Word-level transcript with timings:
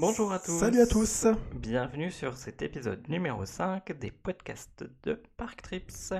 Bonjour 0.00 0.32
à 0.32 0.38
tous. 0.38 0.58
Salut 0.58 0.80
à 0.80 0.86
tous. 0.86 1.26
Bienvenue 1.54 2.10
sur 2.10 2.34
cet 2.34 2.62
épisode 2.62 3.06
numéro 3.10 3.44
5 3.44 3.98
des 3.98 4.10
podcasts 4.10 4.82
de 5.02 5.20
Park 5.36 5.60
Trips. 5.60 6.14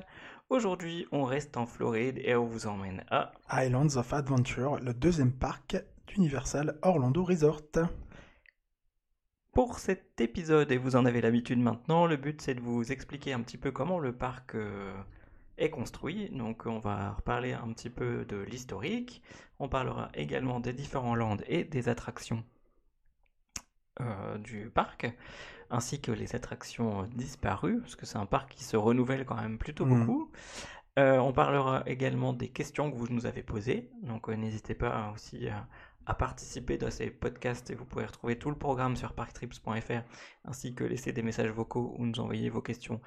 Aujourd'hui, 0.51 1.07
on 1.13 1.25
reste 1.25 1.57
en 1.57 1.65
Floride 1.65 2.21
et 2.23 2.35
on 2.35 2.45
vous 2.45 2.67
emmène 2.67 3.03
à 3.11 3.33
Islands 3.51 3.97
of 3.97 4.13
Adventure, 4.13 4.79
le 4.81 4.93
deuxième 4.93 5.33
parc 5.33 5.83
d'Universal 6.07 6.77
Orlando 6.83 7.25
Resort. 7.25 7.63
Pour 9.55 9.79
cet 9.79 10.21
épisode, 10.21 10.71
et 10.71 10.77
vous 10.77 10.95
en 10.95 11.07
avez 11.07 11.23
l'habitude 11.23 11.59
maintenant, 11.59 12.05
le 12.05 12.19
but 12.19 12.43
c'est 12.43 12.55
de 12.55 12.61
vous 12.61 12.93
expliquer 12.93 13.33
un 13.33 13.41
petit 13.41 13.57
peu 13.57 13.71
comment 13.71 13.99
le 13.99 14.13
parc 14.13 14.57
euh, 14.57 14.93
est 15.57 15.71
construit. 15.71 16.29
Donc 16.29 16.67
on 16.67 16.81
va 16.81 17.13
reparler 17.13 17.55
un 17.55 17.73
petit 17.73 17.89
peu 17.89 18.27
de 18.27 18.37
l'historique. 18.43 19.23
On 19.59 19.71
parlera 19.71 20.11
également 20.13 20.61
des 20.61 20.75
différents 20.75 21.15
landes 21.15 21.45
et 21.49 21.65
des 21.65 21.89
attractions 21.89 22.45
euh, 24.01 24.39
du 24.39 24.71
parc, 24.71 25.07
ainsi 25.71 26.01
que 26.01 26.11
les 26.13 26.35
attractions 26.35 27.05
disparues, 27.15 27.81
parce 27.81 27.97
que 27.97 28.07
c'est 28.07 28.19
un 28.19 28.27
parc 28.27 28.51
qui 28.55 28.65
se 28.65 28.77
renouvelle 28.77 29.25
quand 29.25 29.37
même 29.41 29.59
plutôt 29.59 29.85
Mhm. 29.87 29.99
beaucoup. 29.99 30.31
Euh, 30.99 31.19
on 31.19 31.33
parlera 31.33 31.83
également 31.87 32.33
des 32.33 32.49
questions 32.49 32.91
que 32.91 32.97
vous 32.97 33.07
nous 33.09 33.25
avez 33.27 33.43
posées, 33.45 33.91
donc 34.03 34.29
euh, 34.29 34.35
n'hésitez 34.35 34.75
pas 34.75 35.13
aussi 35.15 35.49
à, 35.49 35.67
participer 36.15 36.77
dans 36.77 36.91
ces 36.91 37.09
podcasts 37.09 37.71
et 37.71 37.77
vous 37.77 37.85
pouvez 37.85 38.05
retrouver 38.05 38.37
tout 38.37 38.51
le 38.51 38.57
programme 38.57 38.97
sur 38.97 39.13
parktrips.fr, 39.13 40.03
ainsi 40.45 40.75
que 40.75 40.83
laisser 40.83 41.13
des 41.13 41.23
messages 41.23 41.51
vocaux 41.53 41.95
ou 41.99 42.05
nous 42.05 42.19
envoyer 42.19 42.51
vos 42.51 42.61
questions 42.61 43.01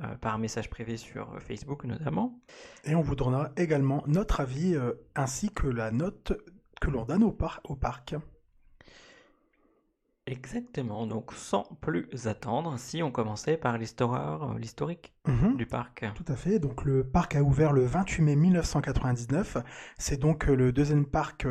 euh, 0.00 0.16
par 0.16 0.38
message 0.38 0.68
privé 0.68 0.96
sur 0.96 1.40
Facebook 1.40 1.84
notamment. 1.84 2.40
Et 2.84 2.96
on 2.96 3.00
vous 3.00 3.14
donnera 3.14 3.50
également 3.56 4.02
notre 4.08 4.40
avis 4.40 4.74
euh, 4.74 4.92
ainsi 5.14 5.50
que 5.52 5.68
la 5.68 5.92
note 5.92 6.32
que 6.80 6.90
l'on 6.90 7.04
donne 7.04 7.22
au, 7.22 7.30
par- 7.30 7.60
au 7.62 7.76
parc. 7.76 8.16
Exactement, 10.26 11.04
donc 11.08 11.32
sans 11.32 11.64
plus 11.80 12.28
attendre, 12.28 12.78
si 12.78 13.02
on 13.02 13.10
commençait 13.10 13.56
par 13.56 13.76
l'histoire, 13.76 14.52
euh, 14.52 14.58
l'historique 14.58 15.12
Mhm. 15.26 15.56
du 15.56 15.66
parc. 15.66 16.04
Tout 16.14 16.24
à 16.28 16.36
fait. 16.36 16.60
Donc 16.60 16.84
le 16.84 17.02
parc 17.02 17.34
a 17.34 17.42
ouvert 17.42 17.72
le 17.72 17.84
28 17.84 18.22
mai 18.22 18.36
1999. 18.36 19.56
C'est 19.98 20.18
donc 20.20 20.48
euh, 20.48 20.54
le 20.54 20.70
deuxième 20.72 21.06
parc 21.06 21.46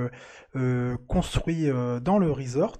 euh, 0.55 0.95
construit 1.09 1.69
euh, 1.69 1.99
dans 1.99 2.17
le 2.17 2.31
resort 2.31 2.77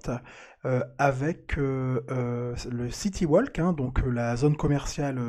euh, 0.64 0.82
avec 0.98 1.56
le 1.56 2.54
City 2.90 3.26
Walk, 3.26 3.58
hein, 3.58 3.74
donc 3.74 3.98
la 4.06 4.34
zone 4.36 4.56
commerciale 4.56 5.20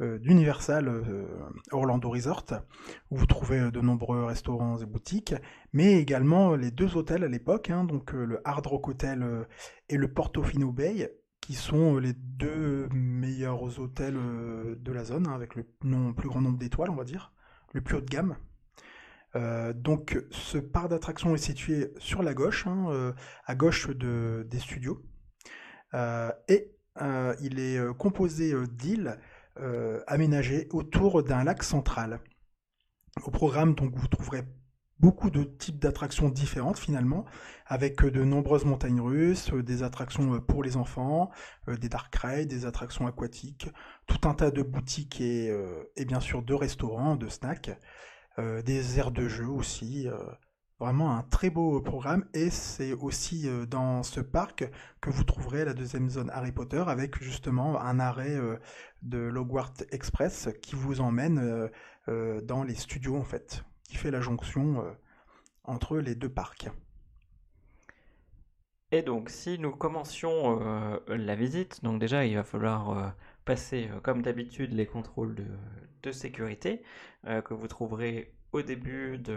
d'Universal 0.00 0.86
euh, 0.88 1.26
Orlando 1.72 2.08
Resort, 2.10 2.46
où 3.10 3.16
vous 3.16 3.26
trouvez 3.26 3.60
euh, 3.60 3.70
de 3.70 3.80
nombreux 3.80 4.24
restaurants 4.24 4.78
et 4.78 4.86
boutiques, 4.86 5.34
mais 5.72 5.94
également 5.94 6.52
euh, 6.52 6.56
les 6.56 6.70
deux 6.70 6.96
hôtels 6.96 7.24
à 7.24 7.28
l'époque, 7.28 7.70
hein, 7.70 7.84
donc 7.84 8.14
euh, 8.14 8.24
le 8.24 8.40
Hard 8.44 8.66
Rock 8.66 8.88
Hotel 8.88 9.22
euh, 9.22 9.44
et 9.88 9.96
le 9.96 10.06
Portofino 10.06 10.70
Bay, 10.72 11.12
qui 11.40 11.54
sont 11.54 11.96
euh, 11.96 12.00
les 12.00 12.12
deux 12.12 12.88
meilleurs 12.92 13.80
hôtels 13.80 14.16
euh, 14.16 14.76
de 14.76 14.92
la 14.92 15.04
zone, 15.04 15.26
hein, 15.26 15.34
avec 15.34 15.56
le 15.56 15.64
plus 16.14 16.28
grand 16.28 16.40
nombre 16.40 16.58
d'étoiles, 16.58 16.90
on 16.90 16.96
va 16.96 17.04
dire, 17.04 17.32
le 17.72 17.80
plus 17.80 17.96
haut 17.96 18.00
de 18.00 18.06
gamme. 18.06 18.36
Euh, 19.36 19.72
donc 19.72 20.18
ce 20.30 20.58
parc 20.58 20.88
d'attractions 20.88 21.34
est 21.34 21.38
situé 21.38 21.92
sur 21.98 22.22
la 22.22 22.34
gauche, 22.34 22.66
hein, 22.66 22.86
euh, 22.90 23.12
à 23.46 23.54
gauche 23.54 23.88
de, 23.90 24.46
des 24.48 24.60
studios, 24.60 25.02
Euh, 25.94 26.30
et 26.48 26.76
euh, 27.00 27.34
il 27.40 27.58
est 27.58 27.78
euh, 27.78 27.94
composé 27.94 28.52
euh, 28.52 28.66
d'îles 28.66 29.18
euh, 29.60 30.02
aménagées 30.06 30.68
autour 30.70 31.22
d'un 31.22 31.44
lac 31.44 31.62
central. 31.62 32.20
Au 33.24 33.30
programme, 33.30 33.74
donc, 33.74 33.94
vous 33.94 34.08
trouverez 34.08 34.44
beaucoup 35.00 35.30
de 35.30 35.44
types 35.44 35.78
d'attractions 35.78 36.28
différentes 36.28 36.78
finalement, 36.78 37.24
avec 37.66 38.02
euh, 38.02 38.10
de 38.10 38.24
nombreuses 38.24 38.64
montagnes 38.64 39.00
russes, 39.00 39.52
euh, 39.52 39.62
des 39.62 39.82
attractions 39.82 40.34
euh, 40.34 40.40
pour 40.40 40.62
les 40.62 40.76
enfants, 40.76 41.30
des 41.68 41.88
dark 41.88 42.14
rides, 42.16 42.48
des 42.48 42.66
attractions 42.66 43.06
aquatiques, 43.06 43.68
tout 44.06 44.28
un 44.28 44.34
tas 44.34 44.50
de 44.50 44.62
boutiques 44.62 45.20
et, 45.20 45.52
et 45.96 46.04
bien 46.04 46.20
sûr 46.20 46.42
de 46.42 46.54
restaurants, 46.54 47.16
de 47.16 47.28
snacks, 47.28 47.70
des 48.38 48.98
aires 48.98 49.10
de 49.10 49.28
jeu 49.28 49.46
aussi. 49.46 50.08
Euh, 50.80 50.84
vraiment 50.84 51.16
un 51.16 51.22
très 51.22 51.50
beau 51.50 51.80
programme 51.80 52.24
et 52.34 52.50
c'est 52.50 52.92
aussi 52.92 53.48
euh, 53.48 53.66
dans 53.66 54.02
ce 54.02 54.20
parc 54.20 54.70
que 55.00 55.10
vous 55.10 55.24
trouverez 55.24 55.64
la 55.64 55.74
deuxième 55.74 56.10
zone 56.10 56.30
Harry 56.30 56.52
Potter 56.52 56.84
avec 56.86 57.22
justement 57.22 57.80
un 57.80 58.00
arrêt 58.00 58.36
euh, 58.36 58.56
de 59.02 59.18
Logwart 59.18 59.84
Express 59.90 60.48
qui 60.62 60.74
vous 60.74 61.00
emmène 61.00 61.38
euh, 61.38 61.68
euh, 62.08 62.40
dans 62.40 62.62
les 62.62 62.74
studios 62.74 63.16
en 63.16 63.24
fait, 63.24 63.64
qui 63.84 63.96
fait 63.96 64.10
la 64.10 64.20
jonction 64.20 64.82
euh, 64.82 64.90
entre 65.64 65.98
les 65.98 66.14
deux 66.14 66.30
parcs. 66.30 66.68
Et 68.90 69.02
donc, 69.02 69.28
si 69.28 69.58
nous 69.58 69.72
commencions 69.72 70.62
euh, 70.62 70.98
la 71.08 71.34
visite, 71.34 71.84
donc 71.84 72.00
déjà, 72.00 72.24
il 72.24 72.34
va 72.36 72.42
falloir 72.44 72.90
euh, 72.90 73.08
passer, 73.44 73.90
euh, 73.92 74.00
comme 74.00 74.22
d'habitude, 74.22 74.72
les 74.72 74.86
contrôles 74.86 75.34
de, 76.02 76.10
sécurité 76.10 76.82
euh, 77.26 77.42
que 77.42 77.52
vous 77.52 77.68
trouverez 77.68 78.34
au 78.52 78.62
début 78.62 79.18
de, 79.18 79.36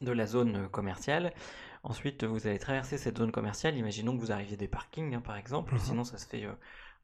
de 0.00 0.12
la 0.12 0.26
zone 0.26 0.68
commerciale. 0.68 1.32
Ensuite, 1.82 2.24
vous 2.24 2.46
allez 2.46 2.58
traverser 2.58 2.98
cette 2.98 3.18
zone 3.18 3.32
commerciale. 3.32 3.76
Imaginons 3.76 4.16
que 4.16 4.20
vous 4.20 4.32
arriviez 4.32 4.56
des 4.56 4.68
parkings, 4.68 5.14
hein, 5.14 5.20
par 5.20 5.36
exemple. 5.36 5.74
Mhm. 5.74 5.80
Sinon, 5.80 6.04
ça 6.04 6.18
se 6.18 6.26
fait 6.26 6.44
euh, 6.44 6.52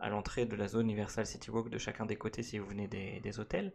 à 0.00 0.08
l'entrée 0.08 0.46
de 0.46 0.56
la 0.56 0.68
zone 0.68 0.86
Universal 0.86 1.26
City 1.26 1.50
Walk 1.50 1.70
de 1.70 1.78
chacun 1.78 2.06
des 2.06 2.16
côtés 2.16 2.42
si 2.42 2.58
vous 2.58 2.66
venez 2.66 2.88
des, 2.88 3.20
des 3.20 3.40
hôtels. 3.40 3.72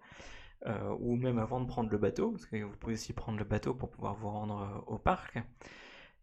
Euh, 0.67 0.93
ou 0.99 1.15
même 1.15 1.39
avant 1.39 1.61
de 1.61 1.65
prendre 1.67 1.89
le 1.89 1.97
bateau, 1.97 2.31
parce 2.31 2.45
que 2.45 2.61
vous 2.61 2.75
pouvez 2.75 2.95
aussi 2.95 3.13
prendre 3.13 3.37
le 3.37 3.45
bateau 3.45 3.73
pour 3.73 3.89
pouvoir 3.89 4.15
vous 4.15 4.27
rendre 4.29 4.59
euh, 4.61 4.93
au 4.93 4.97
parc. 4.97 5.37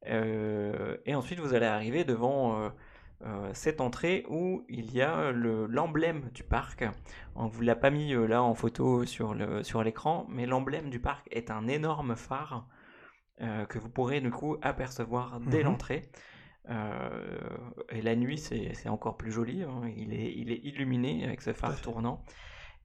Euh, 0.07 0.97
et 1.07 1.15
ensuite, 1.15 1.41
vous 1.41 1.55
allez 1.55 1.67
arriver 1.67 2.05
devant 2.05 2.61
euh, 2.61 2.69
euh, 3.25 3.51
cette 3.55 3.81
entrée 3.81 4.25
où 4.29 4.65
il 4.69 4.93
y 4.93 5.01
a 5.03 5.33
le- 5.33 5.67
l'emblème 5.67 6.29
du 6.35 6.43
parc. 6.45 6.85
On 7.35 7.47
vous 7.47 7.63
l'a 7.63 7.77
pas 7.77 7.91
mis 7.91 8.13
euh, 8.15 8.27
là 8.27 8.43
en 8.43 8.55
photo 8.55 9.05
sur 9.07 9.35
le, 9.35 9.63
sur 9.63 9.83
l'écran, 9.83 10.27
mais 10.29 10.47
l'emblème 10.47 10.91
du 10.91 11.01
parc 11.01 11.27
est 11.31 11.51
un 11.51 11.67
énorme 11.67 12.15
phare 12.15 12.67
euh, 12.69 12.76
que 13.39 13.79
vous 13.79 13.91
pourrez 13.91 14.21
du 14.21 14.31
coup 14.31 14.57
apercevoir 14.63 15.41
dès 15.41 15.59
Mhm. 15.59 15.65
l'entrée. 15.65 16.03
Euh, 16.71 17.57
et 17.91 18.03
la 18.03 18.17
nuit, 18.17 18.39
c'est 18.39 18.89
encore 18.89 19.17
plus 19.17 19.31
joli. 19.33 19.63
hein. 19.63 19.83
Il 19.97 20.13
est, 20.15 20.33
il 20.37 20.51
est 20.51 20.61
illuminé 20.65 21.25
avec 21.25 21.43
ce 21.43 21.53
phare 21.53 21.81
tournant. 21.81 22.25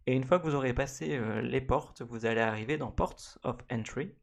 Et 0.07 0.15
une 0.15 0.23
fois 0.23 0.39
que 0.39 0.45
vous 0.47 0.55
aurez 0.55 0.73
passé 0.73 1.17
euh, 1.17 1.41
les 1.41 1.61
portes, 1.61 2.01
vous 2.03 2.25
allez 2.25 2.41
arriver 2.41 2.77
dans 2.77 2.91
Ports 2.91 3.39
of 3.43 3.57
Entry, 3.71 4.13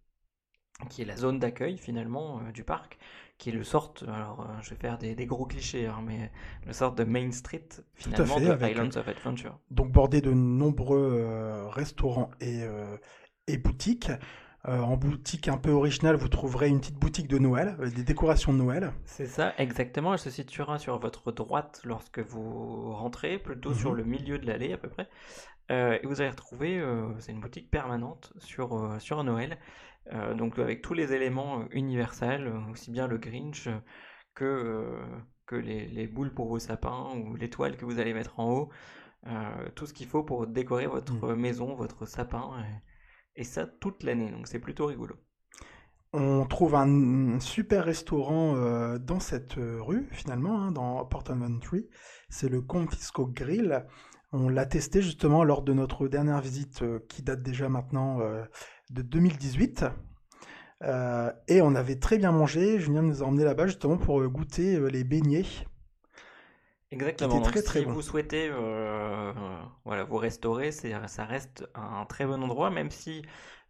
qui 0.91 1.03
est 1.03 1.05
la 1.05 1.16
zone 1.16 1.39
d'accueil 1.41 1.77
finalement 1.78 2.41
euh, 2.41 2.53
du 2.53 2.65
parc, 2.65 2.99
qui 3.39 3.50
est 3.50 3.53
le 3.53 3.65
sort, 3.65 3.95
alors 4.06 4.43
euh, 4.43 4.60
je 4.62 4.71
vais 4.71 4.77
faire 4.77 4.99
des, 4.99 5.15
des 5.15 5.27
gros 5.27 5.47
clichés, 5.47 5.87
hein, 5.87 6.03
mais 6.05 6.31
le 6.66 6.72
sort 6.72 6.95
de 6.95 7.05
Main 7.05 7.31
Street 7.33 7.69
finalement 7.95 8.39
fait, 8.39 8.41
de 8.41 8.66
Islands 8.71 8.97
of 8.97 9.09
Adventure. 9.09 9.59
donc 9.71 9.93
bordé 9.93 10.21
de 10.21 10.33
nombreux 10.33 11.16
euh, 11.21 11.69
restaurants 11.69 12.31
et, 12.41 12.62
euh, 12.62 12.97
et 13.47 13.56
boutiques. 13.59 14.10
Euh, 14.66 14.80
en 14.80 14.96
boutique 14.96 15.48
un 15.48 15.56
peu 15.56 15.70
originale, 15.72 16.14
vous 16.16 16.28
trouverez 16.28 16.69
une 16.69 16.78
petite 16.80 16.96
boutique 16.98 17.26
de 17.28 17.38
Noël, 17.38 17.74
avec 17.78 17.94
des 17.94 18.04
décorations 18.04 18.52
de 18.52 18.58
Noël. 18.58 18.92
C'est 19.04 19.26
ça, 19.26 19.54
exactement. 19.58 20.12
Elle 20.12 20.19
se 20.19 20.30
situera 20.30 20.78
sur 20.78 20.98
votre 20.98 21.32
droite 21.32 21.80
lorsque 21.84 22.19
vous 22.19 22.92
rentrez, 22.92 23.38
plutôt 23.38 23.72
sur 23.74 23.92
Mhm. 23.92 23.94
le 23.94 24.04
milieu 24.04 24.38
de 24.38 24.47
l'allée 24.47 24.72
à 24.72 24.78
peu 24.78 24.88
près. 24.88 25.08
Euh, 25.70 25.98
et 26.02 26.06
vous 26.06 26.20
allez 26.20 26.30
retrouver, 26.30 26.78
euh, 26.78 27.18
c'est 27.20 27.32
une 27.32 27.41
boutique 27.41 27.70
permanente 27.70 28.32
sur, 28.38 28.74
euh, 28.78 28.98
sur 29.00 29.24
Noël, 29.24 29.58
euh, 30.12 30.34
donc 30.34 30.58
avec 30.58 30.82
tous 30.82 30.94
les 30.94 31.12
éléments 31.14 31.60
euh, 31.62 31.64
universels, 31.72 32.48
euh, 32.48 32.72
aussi 32.72 32.91
bien 32.91 33.06
le 33.08 33.18
Grinch 33.18 33.68
euh, 33.68 33.78
que, 34.34 34.44
euh, 34.44 35.06
que 35.47 35.56
les, 35.56 35.86
les 35.88 36.06
boules 36.08 36.34
pour 36.34 36.48
vos 36.48 36.58
sapins 36.60 37.08
ou 37.16 37.36
l'étoile 37.36 37.76
que 37.76 37.84
vous 37.86 38.00
allez 38.00 38.14
mettre 38.14 38.41
en 38.41 38.50
haut, 38.52 38.70
euh, 39.28 39.70
tout 39.76 39.86
ce 39.86 39.94
qu'il 39.94 40.06
faut 40.08 40.24
pour 40.24 40.47
décorer 40.47 40.86
votre 40.86 41.28
Mhm. 41.28 41.34
maison, 41.34 41.74
votre 41.74 42.06
sapin, 42.06 42.53
et, 42.60 42.83
et 43.38 43.44
ça 43.44 43.66
toute 43.66 44.02
l'année, 44.02 44.30
donc 44.30 44.48
c'est 44.48 44.58
plutôt 44.58 44.86
rigolo. 44.86 45.14
On 46.12 46.44
trouve 46.44 46.74
un, 46.74 47.38
super 47.38 47.84
restaurant 47.84 48.56
euh, 48.56 48.98
dans 48.98 49.20
cette 49.20 49.58
euh, 49.58 49.78
rue, 49.80 50.08
finalement, 50.10 50.60
hein, 50.60 50.72
dans 50.72 51.04
Port 51.04 51.24
Entry. 51.30 51.88
C'est 52.30 52.48
le 52.48 52.60
Confisco 52.62 53.26
Grill. 53.26 53.84
On 54.32 54.48
l'a 54.48 54.66
testé 54.66 55.02
justement 55.02 55.44
lors 55.44 55.62
de 55.62 55.72
notre 55.72 56.08
dernière 56.08 56.40
visite 56.40 56.82
euh, 56.82 56.98
qui 57.08 57.22
date 57.22 57.42
déjà 57.42 57.68
maintenant 57.68 58.18
de 58.90 59.02
2018. 59.02 59.84
Euh, 60.82 61.32
et 61.46 61.60
on 61.60 61.74
avait 61.74 61.96
très 61.96 62.18
bien 62.18 62.32
mangé. 62.32 62.80
Julien 62.80 63.02
nous 63.02 63.22
a 63.22 63.26
emmené 63.26 63.44
là-bas 63.44 63.66
justement 63.66 63.98
pour 63.98 64.26
goûter 64.28 64.80
les 64.90 65.04
beignets. 65.04 65.44
Exactement. 66.90 67.28
Qui 67.28 67.36
était 67.36 67.40
Donc, 67.40 67.52
très, 67.52 67.62
très 67.62 67.80
si 67.80 67.84
bon. 67.84 67.94
vous 67.94 68.02
souhaitez 68.02 68.48
euh, 68.50 69.32
voilà, 69.84 70.04
vous 70.04 70.16
restaurer, 70.16 70.72
ça 70.72 71.24
reste 71.24 71.66
un 71.74 72.06
très 72.06 72.24
bon 72.24 72.42
endroit, 72.42 72.70
même 72.70 72.90
si 72.90 73.22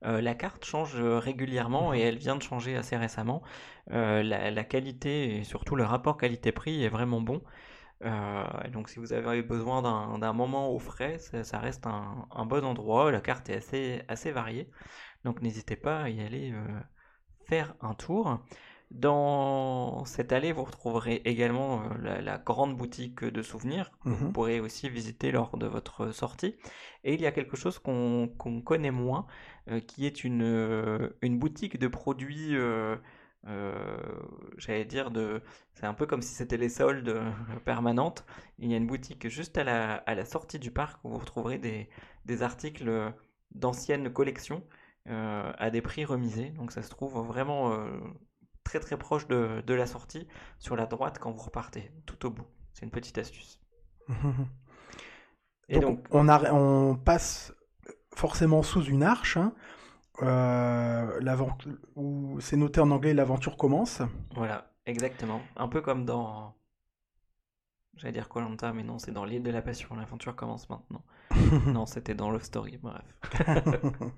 euh, 0.05 0.21
la 0.21 0.35
carte 0.37 0.65
change 0.65 0.95
euh, 0.97 1.19
régulièrement 1.19 1.93
et 1.93 1.99
Mhm. 1.99 2.01
elle 2.01 2.19
vient 2.19 2.37
de 2.37 2.43
changer 2.43 2.77
assez 2.77 2.97
récemment. 2.97 3.43
Euh, 3.91 4.23
la, 4.23 4.51
la 4.53 4.65
qualité 4.65 5.37
et 5.39 5.45
surtout 5.45 5.75
le 5.75 5.83
rapport 5.85 6.17
qualité-prix 6.17 6.85
est 6.85 6.89
vraiment 6.89 7.21
bon. 7.21 7.43
Euh, 8.05 8.45
donc 8.73 8.89
si 8.91 8.99
vous 9.01 9.13
avez 9.13 9.43
besoin 9.43 9.83
d'un, 10.19 10.33
moment 10.35 10.71
au 10.73 10.79
frais, 10.81 11.19
ça, 11.19 11.45
ça 11.45 11.59
reste 11.59 11.87
un, 11.87 12.27
un 12.33 12.47
bon 12.47 12.65
endroit. 12.65 13.11
La 13.13 13.21
carte 13.21 13.49
est 13.51 13.57
assez, 13.57 14.03
assez 14.09 14.33
variée. 14.33 14.71
Donc 15.25 15.43
n'hésitez 15.43 15.77
pas 15.77 16.03
à 16.03 16.11
y 16.11 16.21
aller 16.23 16.53
euh, 16.53 16.81
faire 17.47 17.75
un 17.81 17.95
tour. 17.95 18.39
Dans 18.91 20.05
cette 20.07 20.33
allée, 20.33 20.53
vous 20.53 20.65
retrouverez 20.65 21.17
également 21.27 21.83
euh, 22.05 22.21
la, 22.23 22.39
grande 22.39 22.77
boutique 22.77 23.23
de 23.23 23.43
souvenirs 23.43 23.91
que 24.07 24.15
vous 24.15 24.25
Mhm. 24.25 24.33
pourrez 24.33 24.61
aussi 24.61 24.89
visiter 24.89 25.31
lors 25.31 25.59
de 25.59 25.67
votre 25.67 26.11
sortie. 26.13 26.57
Et 27.05 27.15
il 27.15 27.21
y 27.21 27.27
a 27.27 27.33
quelque 27.33 27.57
chose 27.57 27.79
qu'on 27.79 28.29
connaît 28.65 28.91
moins, 28.91 29.27
euh, 29.71 29.81
qui 29.81 30.07
est 30.07 30.25
une, 30.25 30.43
euh, 30.43 31.11
une 31.23 31.39
boutique 31.39 31.79
de 31.79 31.87
produits, 31.89 32.57
euh, 32.57 32.97
euh, 33.47 33.75
j'allais 34.57 34.85
dire, 34.87 35.11
de, 35.11 35.43
c'est 35.75 35.87
un 35.87 35.95
peu 35.95 36.07
comme 36.07 36.23
si 36.23 36.35
c'était 36.35 36.57
les 36.57 36.69
soldes 36.71 37.15
permanentes. 37.67 38.25
Il 38.59 38.71
y 38.71 38.75
a 38.75 38.77
une 38.79 38.87
boutique 38.87 39.29
juste 39.29 39.59
à 39.59 39.65
la, 39.65 39.97
à 39.97 40.15
la 40.15 40.25
sortie 40.25 40.59
du 40.59 40.71
parc 40.71 41.05
où 41.05 41.11
vous 41.11 41.19
retrouverez 41.19 41.59
des, 41.59 41.89
des 42.25 42.43
articles 42.43 43.13
d'anciennes 43.53 44.11
collections 44.13 44.63
euh, 45.09 45.53
à 45.59 45.71
des 45.71 45.83
prix 45.83 46.05
remisés. 46.05 46.51
Donc 46.51 46.73
ça 46.73 46.83
se 46.83 46.91
trouve 46.91 47.19
vraiment 47.27 47.73
euh, 47.73 48.01
très 48.69 48.81
très 48.81 48.99
proche 48.99 49.27
de, 49.29 49.63
de 49.67 49.75
la 49.75 49.87
sortie, 49.87 50.29
sur 50.59 50.77
la 50.77 50.85
droite 50.85 51.19
quand 51.19 51.31
vous 51.33 51.43
repartez, 51.43 51.91
tout 52.05 52.27
au 52.27 52.31
bout. 52.31 52.47
C'est 52.75 52.85
une 52.85 52.91
petite 52.91 53.17
astuce. 53.17 53.61
Et 55.71 55.81
Donc, 55.81 56.11
donc, 56.11 56.45
on, 56.53 56.97
passe 56.97 57.55
forcément 58.15 58.63
sous 58.63 58.83
une 58.83 59.03
arche, 59.03 59.39
hein, 59.39 59.55
euh, 60.23 61.21
où 61.97 62.39
c'est 62.41 62.57
noté 62.57 62.81
en 62.81 62.91
anglais 62.91 63.15
l'aventure 63.15 63.57
commence. 63.57 64.03
voilà, 64.35 64.71
exactement. 64.85 65.41
Un 65.57 65.69
peu 65.69 65.81
comme 65.81 66.05
dans... 66.05 66.55
J'allais 67.95 68.13
dire 68.13 68.29
Colanta, 68.29 68.75
mais 68.75 68.83
non, 68.83 68.99
c'est 68.99 69.13
dans 69.13 69.25
l'île 69.25 69.43
de 69.43 69.51
la 69.51 69.63
Passion. 69.63 69.97
L'aventure 69.97 70.37
commence 70.37 70.69
maintenant. 70.69 71.05
non, 71.67 71.87
c'était 71.87 72.15
dans 72.15 72.31
Love 72.31 72.45
Story, 72.45 72.79
bref. 72.79 73.03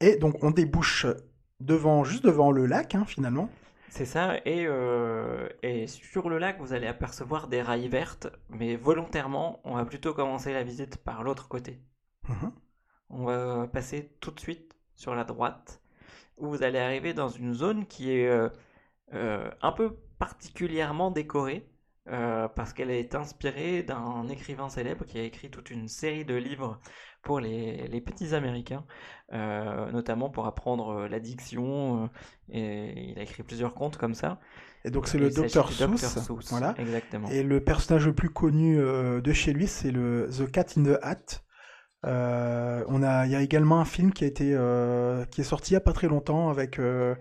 Et 0.00 0.16
donc 0.16 0.42
on 0.42 0.50
débouche 0.50 1.06
devant, 1.64 2.04
juste 2.04 2.24
devant 2.24 2.50
le 2.50 2.66
lac, 2.66 2.94
hein, 2.94 3.04
finalement. 3.06 3.48
C'est 3.88 4.06
ça, 4.06 4.38
et, 4.46 4.64
euh, 4.66 5.48
et 5.62 5.86
sur 5.86 6.30
le 6.30 6.38
lac, 6.38 6.58
vous 6.60 6.72
allez 6.72 6.86
apercevoir 6.86 7.46
des 7.46 7.60
rails 7.60 7.88
vertes, 7.88 8.28
mais 8.48 8.74
volontairement, 8.74 9.60
on 9.64 9.74
va 9.74 9.84
plutôt 9.84 10.14
commencer 10.14 10.52
la 10.52 10.62
visite 10.62 10.96
par 10.96 11.22
l'autre 11.22 11.46
côté. 11.46 11.78
Mhm. 12.28 12.52
On 13.10 13.24
va 13.24 13.68
passer 13.68 14.16
tout 14.20 14.30
de 14.30 14.40
suite 14.40 14.74
sur 14.96 15.14
la 15.14 15.24
droite, 15.24 15.82
où 16.38 16.48
vous 16.48 16.62
allez 16.62 16.78
arriver 16.78 17.12
dans 17.12 17.28
une 17.28 17.52
zone 17.52 17.86
qui 17.86 18.10
est 18.12 18.26
euh, 18.28 18.48
euh, 19.12 19.50
un 19.60 19.72
peu 19.72 19.96
particulièrement 20.18 21.10
décorée, 21.10 21.68
parce 22.04 22.72
qu'elle 22.72 22.90
est 22.90 23.14
inspirée 23.14 23.84
d'un 23.84 24.26
écrivain 24.28 24.68
célèbre 24.68 25.04
qui 25.04 25.18
a 25.18 25.22
écrit 25.22 25.50
toute 25.50 25.70
une 25.70 25.86
série 25.86 26.24
de 26.24 26.34
livres 26.34 26.80
pour 27.22 27.40
les, 27.40 27.88
les 27.88 28.00
petits 28.00 28.34
Américains, 28.34 28.84
euh, 29.32 29.90
notamment 29.92 30.28
pour 30.28 30.46
apprendre 30.46 30.88
euh, 30.90 31.08
la 31.08 31.20
diction, 31.20 32.04
euh, 32.04 32.08
et 32.52 33.10
il 33.12 33.18
a 33.18 33.22
écrit 33.22 33.42
plusieurs 33.42 33.74
contes 33.74 33.96
comme 33.96 34.14
ça. 34.14 34.40
Et 34.84 34.90
donc 34.90 35.06
c'est 35.06 35.18
le 35.18 35.30
docteur 35.30 35.70
Seuss. 35.70 36.30
Voilà. 36.50 36.74
Exactement. 36.78 37.28
Et 37.28 37.42
le 37.42 37.62
personnage 37.62 38.06
le 38.06 38.14
plus 38.14 38.30
connu 38.30 38.76
de 38.76 39.32
chez 39.32 39.52
lui, 39.52 39.68
c'est 39.68 39.92
le 39.92 40.28
The 40.36 40.50
Cat 40.50 40.66
in 40.76 40.82
the 40.82 40.98
Hat. 41.02 41.42
Euh, 42.04 42.84
on 42.88 43.02
a, 43.02 43.26
il 43.26 43.32
y 43.32 43.36
a 43.36 43.40
également 43.42 43.80
un 43.80 43.84
film 43.84 44.12
qui 44.12 44.24
a 44.24 44.26
été, 44.26 44.52
euh, 44.54 45.24
qui 45.26 45.40
est 45.40 45.44
sorti 45.44 45.70
il 45.70 45.74
y 45.74 45.76
a 45.76 45.80
pas 45.80 45.92
très 45.92 46.08
longtemps 46.08 46.50
avec, 46.50 46.78
euh, 46.78 47.14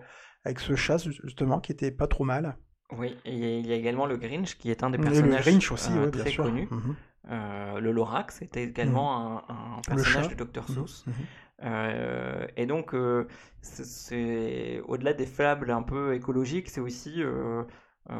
avec 0.44 0.59
ce 0.59 0.75
chat 0.75 0.98
justement 0.98 1.59
qui 1.59 1.71
était 1.71 1.92
pas 1.92 2.07
trop 2.07 2.24
mal. 2.24 2.57
Oui, 2.98 3.15
et 3.24 3.59
il 3.59 3.68
y 3.68 3.71
a 3.71 3.75
également 3.75 4.06
le 4.06 4.18
Grinch 4.18 4.57
qui 4.57 4.71
est 4.71 4.83
un 4.83 4.89
des 4.89 4.98
Et 4.98 5.01
le 5.01 5.03
personnages 5.03 5.45
Grinch 5.45 5.71
aussi, 5.71 5.92
ouais, 5.92 6.09
bien 6.09 6.21
très 6.21 6.31
sûr. 6.31 6.44
connus. 6.44 6.68
Mhm. 6.71 6.95
Euh, 7.30 7.80
le 7.80 7.92
Lorax 7.92 8.38
c'était 8.40 8.64
également 8.64 9.38
un, 9.50 9.78
un 9.78 9.82
personnage 9.88 10.28
du 10.28 10.36
Dr 10.36 10.68
Mhm. 10.68 10.76
Seuss. 10.76 11.06
Mhm. 11.06 11.14
Euh, 11.64 12.48
et 12.58 12.66
donc, 12.66 12.96
euh, 12.96 13.28
c'est- 13.62 14.82
au-delà 14.88 15.14
des 15.14 15.28
fables 15.28 15.70
un 15.72 15.84
peu 15.84 16.16
écologiques, 16.16 16.70
c'est 16.70 16.82
aussi 16.82 17.22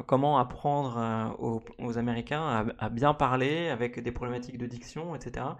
comment 0.06 0.38
apprendre 0.38 1.36
aux, 1.40 1.62
aux 1.80 1.98
Américains 1.98 2.42
à, 2.80 2.86
à 2.86 2.90
bien 2.90 3.14
parler 3.14 3.70
avec 3.70 4.00
des 4.00 4.12
problématiques 4.12 4.58
de 4.58 4.66
diction, 4.68 5.16
etc. 5.16 5.58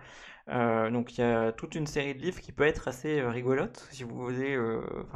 Donc, 0.48 1.18
il 1.18 1.22
y 1.22 1.24
a 1.24 1.52
toute 1.52 1.76
une 1.76 1.88
série 1.88 2.14
de 2.16 2.20
livres 2.22 2.40
qui 2.40 2.52
peut 2.52 2.64
être 2.66 2.88
assez 2.88 3.22
rigolote 3.22 3.88
si 3.92 4.04
vous 4.04 4.16
voulez, 4.16 4.58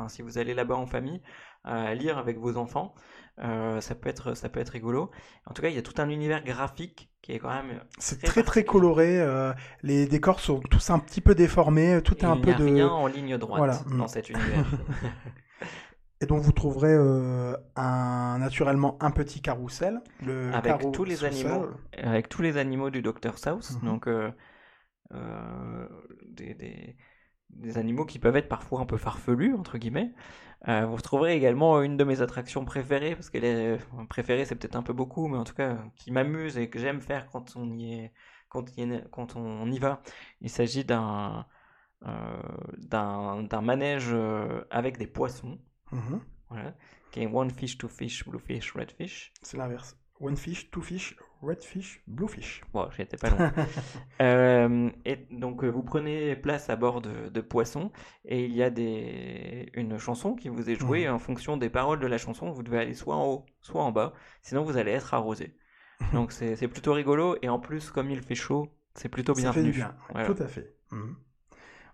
si 0.08 0.22
vous 0.22 0.38
allez 0.38 0.54
là-bas 0.54 0.76
en 0.76 0.88
famille 0.88 1.22
à 1.64 1.94
lire 1.96 2.18
avec 2.18 2.38
vos 2.38 2.58
enfants. 2.58 2.94
Euh, 3.40 3.82
ça 3.82 3.96
peut 3.96 4.08
être, 4.10 4.34
ça 4.34 4.48
peut 4.48 4.60
être 4.62 4.70
rigolo. 4.70 5.12
En 5.46 5.54
tout 5.54 5.62
cas, 5.62 5.68
il 5.70 5.76
y 5.76 5.78
a 5.78 5.82
tout 5.82 6.00
un 6.02 6.08
univers 6.10 6.44
graphique 6.44 7.10
qui 7.22 7.34
est 7.34 7.40
quand 7.40 7.50
même 7.50 7.82
C'est 7.98 8.22
très 8.22 8.44
très 8.44 8.64
coloré. 8.64 9.20
euh, 9.20 9.52
les 9.84 10.06
décors 10.08 10.40
sont 10.40 10.60
tous 10.62 10.90
un 10.90 11.00
petit 11.00 11.20
peu 11.22 11.36
déformés. 11.36 12.02
Tout 12.04 12.18
est 12.20 12.26
un 12.26 12.38
peu 12.38 12.54
de. 12.54 12.64
rien 12.64 12.88
en 12.88 13.08
ligne 13.08 13.38
droite 13.38 13.58
Voilà. 13.58 13.80
dans 13.98 14.06
Mm. 14.06 14.08
cet 14.08 14.30
univers. 14.30 14.66
Et 16.22 16.28
donc 16.28 16.42
vous 16.42 16.54
trouverez 16.54 16.94
euh, 16.94 17.58
un, 17.76 18.38
naturellement 18.40 18.98
un 19.02 19.12
petit 19.12 19.42
carrousel. 19.42 20.00
Le 20.26 20.54
avec 20.54 20.92
tous 20.94 21.04
les 21.04 21.26
animaux, 21.26 21.68
avec 21.98 22.30
tous 22.30 22.42
les 22.42 22.56
animaux 22.56 22.90
du 22.90 23.02
Dr 23.02 23.38
South, 23.38 23.70
Mhm. 23.82 23.86
donc 23.90 24.08
euh, 24.08 24.32
euh, 25.14 25.88
des, 26.30 26.54
des- 26.54 26.96
des 27.50 27.78
animaux 27.78 28.06
qui 28.06 28.20
peuvent 28.20 28.36
être 28.38 28.48
parfois 28.50 28.80
un 28.82 28.86
peu 28.86 28.98
farfelus 28.98 29.54
entre 29.56 29.78
guillemets. 29.78 30.14
Euh, 30.68 30.86
vous 30.86 30.96
retrouverez 30.96 31.36
également 31.36 31.82
une 31.82 31.96
de 31.98 32.04
mes 32.04 32.22
attractions 32.22 32.66
préférées, 32.66 33.16
parce 33.16 33.30
qu'elle 33.30 33.46
est 33.46 33.76
enfin, 33.76 34.06
préférée, 34.06 34.46
c'est 34.46 34.56
peut-être 34.56 34.76
un 34.76 34.84
peu 34.84 34.94
beaucoup, 34.94 35.28
mais 35.28 35.38
en 35.38 35.44
tout 35.44 35.54
cas 35.54 35.78
qui 35.96 36.12
m'amuse 36.12 36.58
et 36.58 36.70
que 36.70 36.80
j'aime 36.80 37.02
faire 37.02 37.30
quand 37.30 37.56
on 37.56 37.78
y 37.78 37.94
est, 37.94 38.14
quand, 38.50 38.76
y 38.78 38.82
est- 38.82 39.08
quand 39.12 39.36
on 39.36 39.70
y 39.72 39.78
va. 39.80 40.02
Il 40.42 40.50
s'agit 40.50 40.84
d'un 40.84 41.46
euh, 42.06 42.42
d'un 42.78 43.62
manège 43.62 44.10
euh, 44.12 44.64
avec 44.70 44.98
des 44.98 45.08
poissons, 45.08 45.60
Mhm. 45.92 46.20
voilà, 46.50 46.76
qui 47.12 47.22
est 47.22 47.28
one 47.28 47.50
fish, 47.52 47.78
two 47.78 47.88
fish, 47.88 48.28
blue 48.28 48.40
fish, 48.40 48.74
red 48.74 48.92
fish. 48.92 49.34
C'est 49.42 49.58
l'inverse. 49.58 49.98
One 50.20 50.36
fish, 50.38 50.70
two 50.72 50.82
fish, 50.82 51.16
red 51.46 51.64
fish, 51.64 52.02
blue 52.08 52.28
fish. 52.28 52.64
Bon, 52.74 52.88
j'étais 52.98 53.18
pas 53.18 53.30
loin. 53.30 53.52
Euh, 54.22 54.90
et 55.06 55.18
donc 55.32 55.64
euh, 55.64 55.68
vous 55.70 55.84
prenez 55.84 56.36
place 56.36 56.70
à 56.70 56.76
bord 56.78 57.02
de, 57.02 57.30
de 57.30 57.42
poissons 57.42 57.92
et 58.24 58.46
il 58.46 58.54
y 58.56 58.64
a 58.64 58.70
des, 58.70 59.70
une 59.74 59.98
chanson 59.98 60.36
qui 60.36 60.48
vous 60.50 60.70
est 60.70 60.76
jouée 60.76 61.06
Mhm. 61.08 61.14
en 61.16 61.20
fonction 61.20 61.58
des 61.58 61.70
paroles 61.70 62.00
de 62.00 62.08
la 62.08 62.18
chanson. 62.18 62.52
Vous 62.52 62.64
devez 62.64 62.80
aller 62.80 62.94
soit 62.94 63.16
en 63.16 63.26
haut, 63.28 63.46
soit 63.62 63.84
en 63.84 63.92
bas, 63.92 64.14
sinon 64.42 64.64
vous 64.64 64.78
allez 64.78 64.92
être 64.92 65.14
arrosé. 65.14 65.58
Donc 66.14 66.32
c'est 66.32 66.68
plutôt 66.68 66.94
rigolo 66.94 67.38
et 67.42 67.50
en 67.50 67.60
plus 67.60 67.90
comme 67.92 68.10
il 68.10 68.22
fait 68.22 68.36
chaud, 68.36 68.68
c'est 68.96 69.10
plutôt 69.10 69.34
Ça 69.36 69.52
fait 69.54 69.62
bienvenu. 69.62 69.72
du 69.72 69.78
bien. 69.80 69.96
Voilà. 70.12 70.28
Tout 70.34 70.42
à 70.42 70.48
fait. 70.48 70.76
Mhm. 70.92 71.16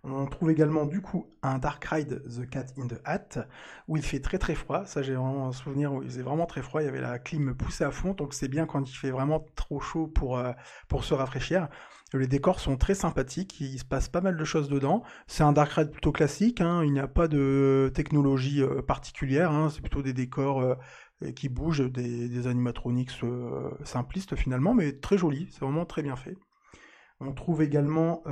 On 0.04 0.26
trouve 0.26 0.50
également 0.50 0.86
du 0.86 1.00
coup 1.00 1.28
un 1.44 1.60
Dark 1.60 1.86
Ride 1.86 2.24
The 2.24 2.50
Cat 2.50 2.66
in 2.80 2.88
the 2.88 3.00
Hat 3.06 3.46
où 3.88 3.98
il 3.98 4.04
fait 4.04 4.20
très 4.20 4.40
très 4.40 4.56
froid. 4.56 4.84
Ça 4.86 5.04
j'ai 5.04 5.14
vraiment 5.14 5.48
un 5.48 5.52
souvenir 5.52 5.94
où 5.94 6.02
il 6.02 6.10
faisait 6.10 6.24
vraiment 6.24 6.48
très 6.48 6.64
froid. 6.64 6.82
Il 6.82 6.86
y 6.86 6.88
avait 6.88 7.02
la 7.02 7.20
clim 7.20 7.54
poussée 7.54 7.84
à 7.84 7.92
fond, 7.92 8.14
donc 8.14 8.34
c'est 8.34 8.48
bien 8.48 8.66
quand 8.66 8.82
il 8.90 8.96
fait 8.96 9.12
vraiment 9.12 9.46
trop 9.56 9.80
chaud 9.80 10.08
pour, 10.08 10.40
euh, 10.40 10.54
se 11.02 11.14
rafraîchir. 11.14 11.68
Les 12.14 12.28
décors 12.28 12.60
sont 12.60 12.78
très 12.78 12.96
sympathiques, 12.96 13.62
il 13.62 13.78
se 13.78 13.86
passe 13.86 14.10
pas 14.10 14.22
mal 14.22 14.38
de 14.38 14.44
choses 14.44 14.70
dedans. 14.70 15.04
C'est 15.28 15.44
un 15.44 15.54
Dark 15.54 15.72
Ride 15.72 15.92
plutôt 15.92 16.12
classique, 16.12 16.62
hein. 16.62 16.84
il 16.84 16.92
n'y 16.92 17.00
a 17.00 17.08
pas 17.08 17.28
de 17.28 17.92
technologie 17.94 18.62
euh, 18.62 18.82
particulière, 18.82 19.52
hein. 19.52 19.70
c'est 19.70 19.82
plutôt 19.82 20.02
des 20.02 20.14
décors 20.14 20.62
euh, 20.62 20.76
qui 21.36 21.48
bougent, 21.48 21.90
des, 21.90 22.48
animatronics 22.48 23.12
simplistes 23.84 24.36
finalement, 24.36 24.74
mais 24.74 24.94
très 24.94 25.18
jolis, 25.18 25.48
c'est 25.52 25.62
vraiment 25.62 25.86
très 25.86 26.02
bien 26.02 26.16
fait. 26.16 26.36
On 27.20 27.34
trouve 27.34 27.62
également 27.62 28.24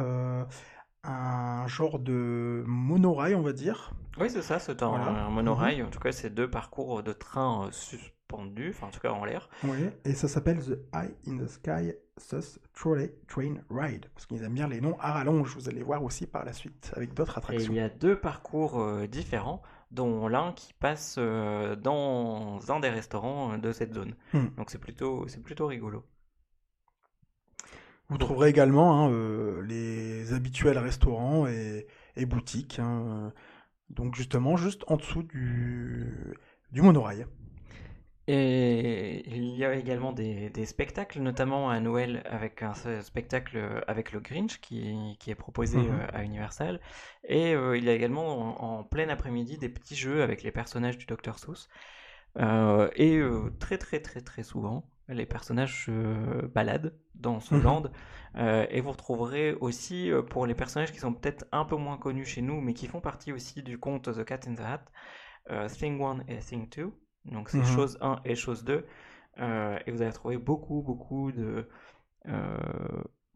un 1.04 1.66
genre 1.68 2.00
de 2.00 2.64
monorail, 2.68 3.36
on 3.36 3.42
va 3.42 3.54
dire. 3.54 3.94
Oui, 4.20 4.30
c'est 4.30 4.42
ça, 4.42 4.60
c'est 4.60 4.84
un, 4.84 4.90
Voilà. 4.90 5.12
Mhm. 5.12 5.18
un 5.18 5.30
monorail. 5.30 5.84
En 5.84 5.90
tout 5.90 6.00
cas, 6.00 6.12
c'est 6.12 6.30
deux 6.30 6.50
parcours 6.50 7.04
de 7.04 7.14
train 7.14 7.68
euh, 7.68 7.72
suspendus, 7.72 8.72
enfin 8.76 8.88
en 8.88 8.92
tout 8.92 9.00
cas 9.00 9.12
en 9.12 9.24
l'air. 9.26 9.50
Oui, 9.64 9.90
et 10.06 10.14
ça 10.14 10.28
s'appelle 10.28 10.60
The 10.64 10.78
Eye 10.94 11.16
in 11.28 11.38
the 11.38 11.48
Sky 11.48 11.94
Sus 12.18 12.60
Trolley 12.74 13.16
Train 13.28 13.56
Ride, 13.70 14.08
parce 14.14 14.26
qu'ils 14.26 14.44
aiment 14.44 14.54
bien 14.54 14.68
les 14.68 14.82
noms 14.82 14.98
à 15.00 15.14
rallonge, 15.14 15.56
vous 15.56 15.70
allez 15.70 15.84
voir 15.84 16.04
aussi 16.04 16.28
par 16.28 16.44
la 16.44 16.52
suite, 16.52 16.92
avec 16.98 17.14
d'autres 17.14 17.36
Et 17.36 17.38
attractions. 17.38 17.72
il 17.72 17.78
y 17.78 17.80
a 17.80 17.88
deux 17.90 18.20
parcours 18.20 18.80
euh, 18.82 19.08
différents, 19.08 19.62
dont 19.92 20.28
l'un 20.28 20.52
qui 20.52 20.74
passe 20.74 21.16
euh, 21.18 21.78
dans 21.78 22.60
un 22.70 22.80
des 22.82 22.90
restaurants 22.90 23.58
de 23.58 23.72
cette 23.72 23.94
zone. 23.94 24.16
Hmm. 24.34 24.48
Donc 24.58 24.70
c'est 24.70 24.78
plutôt, 24.80 25.28
c'est 25.30 25.42
plutôt 25.42 25.66
rigolo. 25.68 26.04
Vous 28.10 28.18
trouverez 28.18 28.50
également 28.50 29.06
hein, 29.06 29.12
euh, 29.12 29.62
les 29.64 30.34
habituels 30.34 30.78
restaurants 30.80 31.48
et, 31.48 31.88
et 32.16 32.26
boutiques, 32.26 32.80
hein, 32.80 33.32
donc 33.90 34.16
justement 34.16 34.58
juste 34.58 34.84
en 34.88 34.98
dessous 34.98 35.24
du, 35.24 36.36
du 36.72 36.82
monorail. 36.82 37.26
Et 38.28 39.28
il 39.36 39.56
y 39.56 39.66
a 39.66 39.74
également 39.74 40.12
des, 40.14 40.52
des 40.52 40.66
spectacles, 40.68 41.20
notamment 41.20 41.70
à 41.72 41.80
Noël 41.80 42.22
avec 42.30 42.62
un 42.62 42.74
spectacle 43.02 43.58
euh, 43.58 43.82
avec 43.88 44.12
le 44.12 44.20
Grinch 44.20 44.60
qui, 44.62 45.16
qui 45.20 45.32
est 45.32 45.36
proposé 45.36 45.90
euh, 45.90 46.08
à 46.14 46.24
Universal. 46.24 46.80
Et 47.24 47.56
euh, 47.56 47.76
il 47.76 47.86
y 47.86 47.90
a 47.90 47.94
également 47.94 48.62
en, 48.64 48.80
en 48.82 48.84
plein 48.84 49.10
après-midi 49.10 49.58
des 49.58 49.70
petits 49.70 49.96
jeux 49.96 50.22
avec 50.22 50.44
les 50.44 50.52
personnages 50.52 50.98
du 51.00 51.08
Dr 51.08 51.40
Seuss. 51.40 51.70
Euh, 52.38 52.90
et 52.96 53.18
euh, 53.18 53.52
très 53.60 53.78
très 53.80 54.00
très 54.02 54.22
très 54.22 54.44
souvent, 54.44 54.90
les 55.10 55.26
personnages 55.26 55.86
se 55.86 56.46
baladent 56.48 56.94
dans 57.16 57.40
ce 57.40 57.56
Mhm. 57.56 57.64
land. 57.64 57.84
Euh, 58.36 58.66
et 58.70 58.82
vous 58.82 58.92
retrouverez 58.92 59.54
aussi, 59.56 60.12
euh, 60.12 60.22
pour 60.22 60.46
les 60.48 60.56
personnages 60.56 60.92
qui 60.92 61.00
sont 61.00 61.14
peut-être 61.14 61.46
un 61.52 61.66
peu 61.66 61.76
moins 61.76 61.98
connus 61.98 62.26
chez 62.26 62.42
nous, 62.42 62.62
mais 62.62 62.74
qui 62.74 62.88
font 62.88 63.02
partie 63.02 63.32
aussi 63.34 63.64
du 63.64 63.80
conte 63.80 64.14
The 64.14 64.24
Cat 64.24 64.42
in 64.48 64.56
the 64.56 64.62
Hat, 64.62 64.86
Thing 65.70 66.02
1 66.02 66.20
et 66.28 66.38
Thing 66.40 66.70
2. 66.70 66.94
Donc 67.26 67.50
c'est 67.50 67.60
Mhm. 67.60 67.66
chose 67.66 67.98
1 68.02 68.22
et 68.26 68.36
chose 68.36 68.64
2. 68.64 68.86
Euh, 69.40 69.78
et 69.86 69.92
vous 69.92 70.02
allez 70.02 70.12
trouver 70.14 70.38
beaucoup, 70.38 70.82
beaucoup 70.84 71.32
de, 71.32 71.68
euh, 72.28 72.58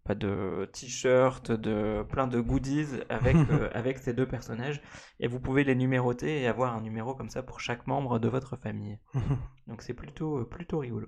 pas 0.03 0.15
de 0.15 0.69
t-shirts, 0.73 1.51
de 1.51 2.03
plein 2.09 2.27
de 2.27 2.39
goodies 2.41 2.87
avec, 3.09 3.35
euh, 3.49 3.69
avec 3.73 3.97
ces 3.99 4.13
deux 4.13 4.27
personnages. 4.27 4.81
Et 5.19 5.27
vous 5.27 5.39
pouvez 5.39 5.63
les 5.63 5.75
numéroter 5.75 6.41
et 6.41 6.47
avoir 6.47 6.75
un 6.75 6.81
numéro 6.81 7.15
comme 7.15 7.29
ça 7.29 7.43
pour 7.43 7.59
chaque 7.61 7.87
membre 7.87 8.19
de 8.19 8.27
votre 8.29 8.57
famille. 8.57 8.99
Donc 9.67 9.81
c'est 9.81 9.93
plutôt, 9.93 10.39
euh, 10.39 10.45
plutôt 10.49 10.79
rigolo. 10.79 11.07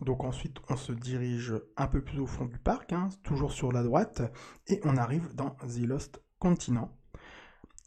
Donc 0.00 0.24
ensuite, 0.24 0.56
on 0.68 0.76
se 0.76 0.92
dirige 0.92 1.54
un 1.76 1.86
peu 1.86 2.02
plus 2.02 2.20
au 2.20 2.26
fond 2.26 2.46
du 2.46 2.58
parc, 2.58 2.92
hein, 2.92 3.08
toujours 3.22 3.52
sur 3.52 3.72
la 3.72 3.82
droite, 3.82 4.22
et 4.66 4.80
on 4.84 4.96
arrive 4.96 5.34
dans 5.34 5.50
The 5.50 5.86
Lost 5.86 6.22
Continent, 6.38 6.96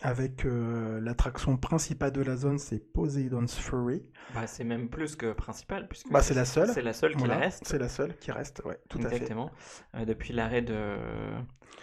avec 0.04 0.46
euh, 0.46 1.00
l'attraction 1.02 1.56
principale 1.58 2.12
de 2.12 2.22
la 2.22 2.36
zone, 2.36 2.60
c'est 2.60 2.80
Poseidon's 2.80 3.56
Fury. 3.58 4.04
Bah, 4.36 4.46
c'est 4.48 4.64
même 4.66 4.90
plus 4.90 5.16
que 5.16 5.32
principal, 5.34 5.88
puisque 5.88 6.12
Bah, 6.12 6.22
c'est 6.22 6.34
la 6.34 6.46
seule. 6.46 6.68
c'est 6.70 6.82
la 6.82 6.94
seule 6.94 7.14
qui 7.14 7.20
Voilà, 7.20 7.38
reste. 7.38 7.64
C'est 7.66 7.80
la 7.80 7.88
seule 7.90 8.16
qui 8.18 8.32
reste, 8.32 8.62
ouais, 8.66 8.78
tout 8.90 9.00
à 9.00 9.10
fait. 9.10 9.16
Exactement. 9.16 9.50
Euh, 9.96 10.04
depuis 10.06 10.34
l'arrêt 10.34 10.62
de, 10.62 10.98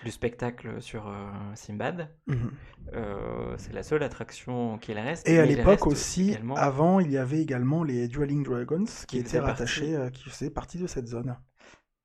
du 0.05 0.11
spectacle 0.11 0.81
sur 0.83 1.09
euh, 1.09 1.31
Simbad, 1.55 2.09
Mhm. 2.27 2.51
euh, 2.95 3.55
c'est 3.59 3.73
la 3.73 3.83
seule 3.83 4.03
attraction 4.03 4.77
qui 4.79 4.93
reste. 4.93 5.27
Et 5.29 5.39
à 5.39 5.47
l'époque 5.47 5.87
aussi, 5.87 6.31
également- 6.33 6.57
avant, 6.57 7.01
il 7.01 7.11
y 7.11 7.17
avait 7.19 7.41
également 7.41 7.83
les 7.85 8.07
Dueling 8.07 8.45
Dragons 8.45 8.85
qui, 8.85 9.07
Qui 9.07 9.19
étaient 9.19 9.41
rattachés, 9.41 9.97
qui 10.13 10.29
faisaient 10.29 10.51
partie 10.51 10.79
de 10.79 10.87
cette 10.87 11.07
zone. 11.07 11.37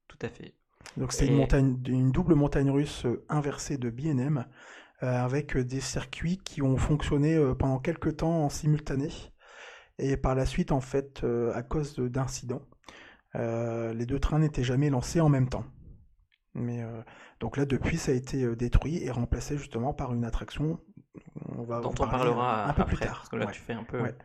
Tout 0.07 0.19
à 0.21 0.29
fait. 0.29 0.55
Donc 0.97 1.11
c'est 1.11 1.25
Et- 1.25 1.29
une 1.29 1.35
montagne, 1.37 1.77
une 1.87 2.11
double 2.11 2.35
montagne 2.35 2.69
russe 2.71 3.05
inversée 3.27 3.77
de 3.77 3.89
euh, 3.89 4.43
avec 4.99 5.55
euh, 5.57 5.63
des 5.63 5.81
circuits 5.81 6.37
qui 6.37 6.61
ont 6.61 6.77
fonctionné 6.77 7.35
euh, 7.35 7.53
pendant 7.55 7.79
quelques 7.79 8.17
temps 8.17 8.43
en 8.45 8.49
simultané. 8.49 9.09
Et 9.97 10.17
par 10.17 10.35
la 10.35 10.45
suite, 10.45 10.71
en 10.71 10.81
fait, 10.81 11.23
euh, 11.23 11.53
à 11.53 11.63
cause 11.63 11.95
de- 11.95 12.07
d'incidents, 12.07 12.61
euh, 13.35 13.93
les 13.93 14.05
deux 14.05 14.19
trains 14.19 14.39
n'étaient 14.39 14.63
jamais 14.63 14.89
lancés 14.89 15.21
en 15.21 15.29
même 15.29 15.49
temps. 15.49 15.65
Mais 16.53 16.81
euh, 16.83 17.01
donc 17.39 17.57
là, 17.57 17.65
depuis, 17.65 17.97
ça 17.97 18.11
a 18.11 18.15
été 18.15 18.43
euh, 18.43 18.55
détruit 18.55 19.03
et 19.03 19.11
remplacé 19.11 19.57
justement 19.57 19.93
par 19.93 20.13
une 20.13 20.23
attraction. 20.25 20.79
On 21.57 21.63
va 21.63 21.81
Dont 21.81 21.89
on 21.89 21.93
parler, 21.93 22.11
parlera 22.11 22.65
euh, 22.65 22.69
un 22.69 22.73
peu 22.73 22.81
après, 22.83 22.95
plus 22.95 23.05
tard. 23.05 23.15
parce 23.17 23.29
que 23.29 23.35
là 23.37 23.45
Ouais. 23.45 23.51
tu 23.51 23.61
fais 23.61 23.73
un 23.73 23.83
peu 23.83 24.01
Ouais. 24.01 24.15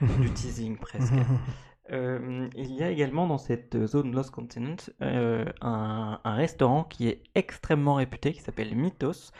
du 0.00 0.30
teasing 0.32 0.78
presque. 0.78 1.12
Euh, 1.92 2.48
il 2.56 2.70
y 2.72 2.82
a 2.82 2.88
également 2.90 3.26
dans 3.26 3.36
cette 3.36 3.84
zone 3.86 4.12
Lost 4.14 4.30
Continent 4.30 4.76
euh, 5.02 5.44
un, 5.60 6.18
un 6.24 6.34
restaurant 6.34 6.82
qui 6.82 7.08
est 7.08 7.22
extrêmement 7.34 7.96
réputé, 7.96 8.32
qui 8.32 8.40
s'appelle 8.40 8.74
Mythos, 8.74 9.32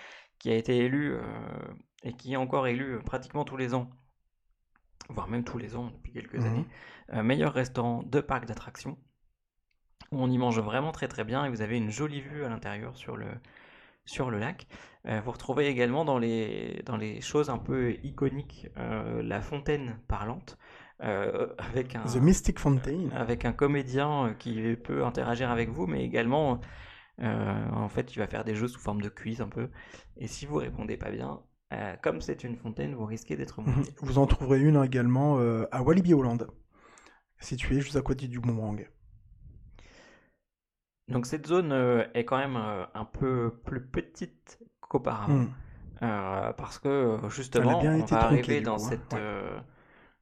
qui 0.45 0.51
a 0.51 0.57
été 0.57 0.77
élu 0.77 1.15
euh, 1.15 1.23
et 2.03 2.13
qui 2.13 2.35
est 2.35 2.37
encore 2.37 2.67
élu 2.67 2.97
euh, 2.97 2.99
pratiquement 3.01 3.45
tous 3.47 3.57
les 3.57 3.73
ans, 3.73 3.89
voire 5.09 5.27
même 5.29 5.43
tous 5.43 5.57
les 5.57 5.75
ans 5.75 5.87
depuis 5.87 6.13
quelques 6.13 6.35
Mhm. 6.35 6.45
années, 6.45 6.67
euh, 7.15 7.23
meilleur 7.23 7.55
restaurant 7.55 8.03
de 8.03 8.21
parc 8.21 8.45
d'attractions, 8.45 8.99
où 10.13 10.19
on 10.23 10.31
y 10.31 10.37
mange 10.37 10.61
vraiment 10.61 10.93
très 10.93 11.09
très 11.09 11.25
bien 11.25 11.47
et 11.47 11.49
vous 11.49 11.63
avez 11.63 11.79
une 11.79 11.91
jolie 11.91 12.21
vue 12.21 12.45
à 12.45 12.51
l'intérieur 12.51 12.95
sur 12.95 13.17
le, 13.17 13.27
sur 14.05 14.31
le 14.31 14.39
lac. 14.39 14.67
Euh, 15.07 15.21
vous 15.25 15.33
retrouvez 15.33 15.67
également 15.69 16.05
dans 16.05 16.19
les, 16.19 16.83
dans 16.87 16.97
les 16.99 17.23
choses 17.23 17.51
un 17.51 17.59
peu 17.59 17.95
iconiques 18.05 18.69
euh, 18.79 19.23
la 19.23 19.41
fontaine 19.41 19.99
parlante, 20.09 20.59
euh, 21.03 21.49
avec 21.59 21.97
un, 21.97 22.05
The 22.05 22.17
Mystic 22.17 22.59
Fountain. 22.59 23.11
avec 23.11 23.45
un 23.45 23.53
comédien 23.53 24.35
qui 24.39 24.77
peut 24.77 25.05
interagir 25.05 25.51
avec 25.51 25.71
vous, 25.71 25.87
mais 25.87 26.05
également, 26.05 26.61
euh, 27.21 27.71
en 27.71 27.89
fait, 27.89 28.15
il 28.15 28.19
va 28.19 28.27
faire 28.27 28.45
des 28.45 28.55
jeux 28.55 28.69
sous 28.69 28.81
forme 28.81 29.03
de 29.03 29.09
quiz 29.09 29.41
un 29.41 29.49
peu. 29.49 29.71
Et 30.17 30.27
si 30.27 30.47
vous 30.47 30.57
répondez 30.57 30.97
pas 30.97 31.11
bien, 31.11 31.41
euh, 31.73 31.97
comme 32.03 32.21
c'est 32.21 32.45
une 32.45 32.57
fontaine, 32.57 32.95
vous 32.95 33.05
risquez 33.07 33.37
d'être 33.37 33.61
Mhm. 33.61 33.71
mouillé. 33.77 33.95
Vous 34.01 34.19
en 34.19 34.27
trouverez 34.27 34.61
une 34.61 34.83
également 34.83 35.39
euh, 35.39 35.67
à 35.73 35.83
Walibi 35.83 36.15
Holland, 36.15 36.47
située 37.39 37.81
juste 37.81 37.97
à 37.97 38.03
côté 38.03 38.29
du 38.29 38.41
boomerang. 38.41 38.89
Donc 41.09 41.27
cette 41.27 41.47
zone 41.47 41.73
est 42.15 42.25
quand 42.25 42.39
même 42.39 42.57
un 42.57 43.05
peu 43.05 43.61
plus 43.65 43.85
petite 43.87 44.59
qu'auparavant. 44.81 45.47
Euh, 46.03 46.53
parce 46.55 46.79
que 46.79 47.19
justement, 47.29 47.79
on 47.81 48.05
va 48.05 48.23
arriver 48.23 48.61
dans, 48.61 48.77
coup, 48.77 48.85
hein. 48.85 48.89
cette, 48.89 49.13
Ouais. 49.13 49.21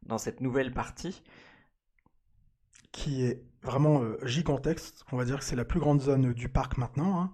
dans 0.03 0.19
cette 0.19 0.41
nouvelle 0.41 0.73
partie. 0.73 1.23
qui 2.93 3.25
est 3.25 3.43
vraiment 3.62 4.02
euh, 4.02 4.19
gigantesque. 4.25 4.95
On 5.12 5.16
va 5.16 5.25
dire 5.25 5.38
que 5.38 5.45
c'est 5.45 5.57
la 5.57 5.64
plus 5.64 5.81
grande 5.81 6.00
zone 6.00 6.33
du 6.33 6.49
parc 6.49 6.78
maintenant. 6.78 7.21
hein. 7.21 7.33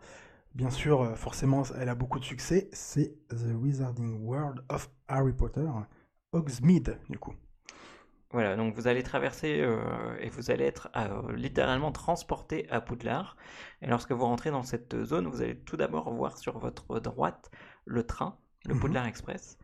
Bien 0.55 0.71
sûr, 0.71 1.03
euh, 1.03 1.15
forcément, 1.17 1.65
elle 1.79 1.89
a 1.89 1.95
beaucoup 1.95 2.19
de 2.21 2.25
succès. 2.25 2.69
C'est 2.73 3.17
The 3.31 3.55
Wizarding 3.55 4.25
World 4.27 4.65
of 4.71 4.91
Harry 5.09 5.33
Potter, 5.35 5.69
Hogsmeade, 6.33 6.99
du 7.11 7.19
coup. 7.19 7.35
Voilà, 8.31 8.57
donc 8.57 8.75
vous 8.75 8.89
allez 8.89 9.03
traverser 9.03 9.61
euh, 9.63 10.17
et 10.21 10.29
vous 10.29 10.51
allez 10.51 10.65
être 10.65 10.91
euh, 10.97 11.33
littéralement 11.35 11.93
transporté 11.93 12.69
à 12.71 12.81
Poudlard. 12.83 13.37
Et 13.81 13.87
lorsque 13.87 14.13
vous 14.13 14.25
rentrez 14.25 14.51
dans 14.51 14.63
cette 14.63 15.05
zone, 15.05 15.27
vous 15.29 15.41
allez 15.41 15.59
tout 15.59 15.77
d'abord 15.79 16.13
voir 16.13 16.37
sur 16.37 16.59
votre 16.59 17.01
droite 17.01 17.51
le 17.87 18.05
train, 18.07 18.37
le 18.67 18.75
Mhm. 18.75 18.81
Poudlard 18.81 19.07
Express, 19.07 19.57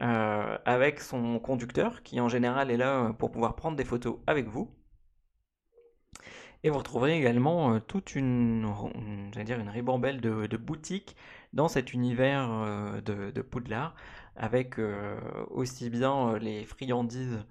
euh, 0.00 0.58
avec 0.66 1.00
son 1.00 1.38
conducteur 1.40 2.02
qui 2.04 2.20
en 2.20 2.28
général 2.28 2.70
est 2.70 2.76
là 2.78 3.12
pour 3.18 3.32
pouvoir 3.32 3.56
prendre 3.56 3.76
des 3.76 3.84
photos 3.84 4.18
avec 4.28 4.48
vous. 4.48 4.70
Et 6.64 6.70
vous 6.70 6.78
retrouverez 6.78 7.16
également 7.16 7.74
euh, 7.74 7.78
toute 7.78 8.16
une, 8.16 8.66
dire 9.44 9.60
une 9.60 9.68
ribambelle 9.68 10.20
de, 10.22 10.46
de 10.46 10.56
boutiques 10.56 11.14
dans 11.52 11.68
cet 11.68 11.92
univers 11.92 12.48
euh, 12.50 13.00
de, 13.02 13.30
de 13.30 13.42
Poudlard, 13.42 13.94
avec 14.34 14.78
euh, 14.78 15.16
aussi 15.50 15.90
bien 15.90 16.38
les 16.38 16.64
friandises 16.64 17.44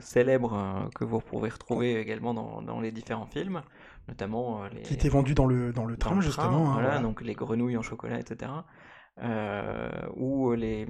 célèbres 0.00 0.90
que 0.94 1.02
vous 1.02 1.18
pouvez 1.18 1.48
retrouver 1.48 1.98
également 1.98 2.34
dans, 2.34 2.60
dans 2.62 2.78
les 2.78 2.92
différents 2.92 3.26
films, 3.26 3.62
notamment 4.06 4.64
les 4.66 4.82
Qui 4.82 4.94
était 4.94 5.08
vendu 5.08 5.34
dans 5.34 5.46
le, 5.46 5.72
dans 5.72 5.86
le 5.86 5.94
dans 5.94 5.98
train, 5.98 6.20
justement. 6.20 6.68
hein, 6.68 6.72
voilà, 6.74 6.88
voilà. 6.88 7.00
donc 7.00 7.22
les 7.22 7.32
grenouilles 7.34 7.78
en 7.78 7.82
chocolat, 7.82 8.20
etc. 8.20 8.52
Euh, 9.22 9.88
ou 10.14 10.52
les, 10.52 10.84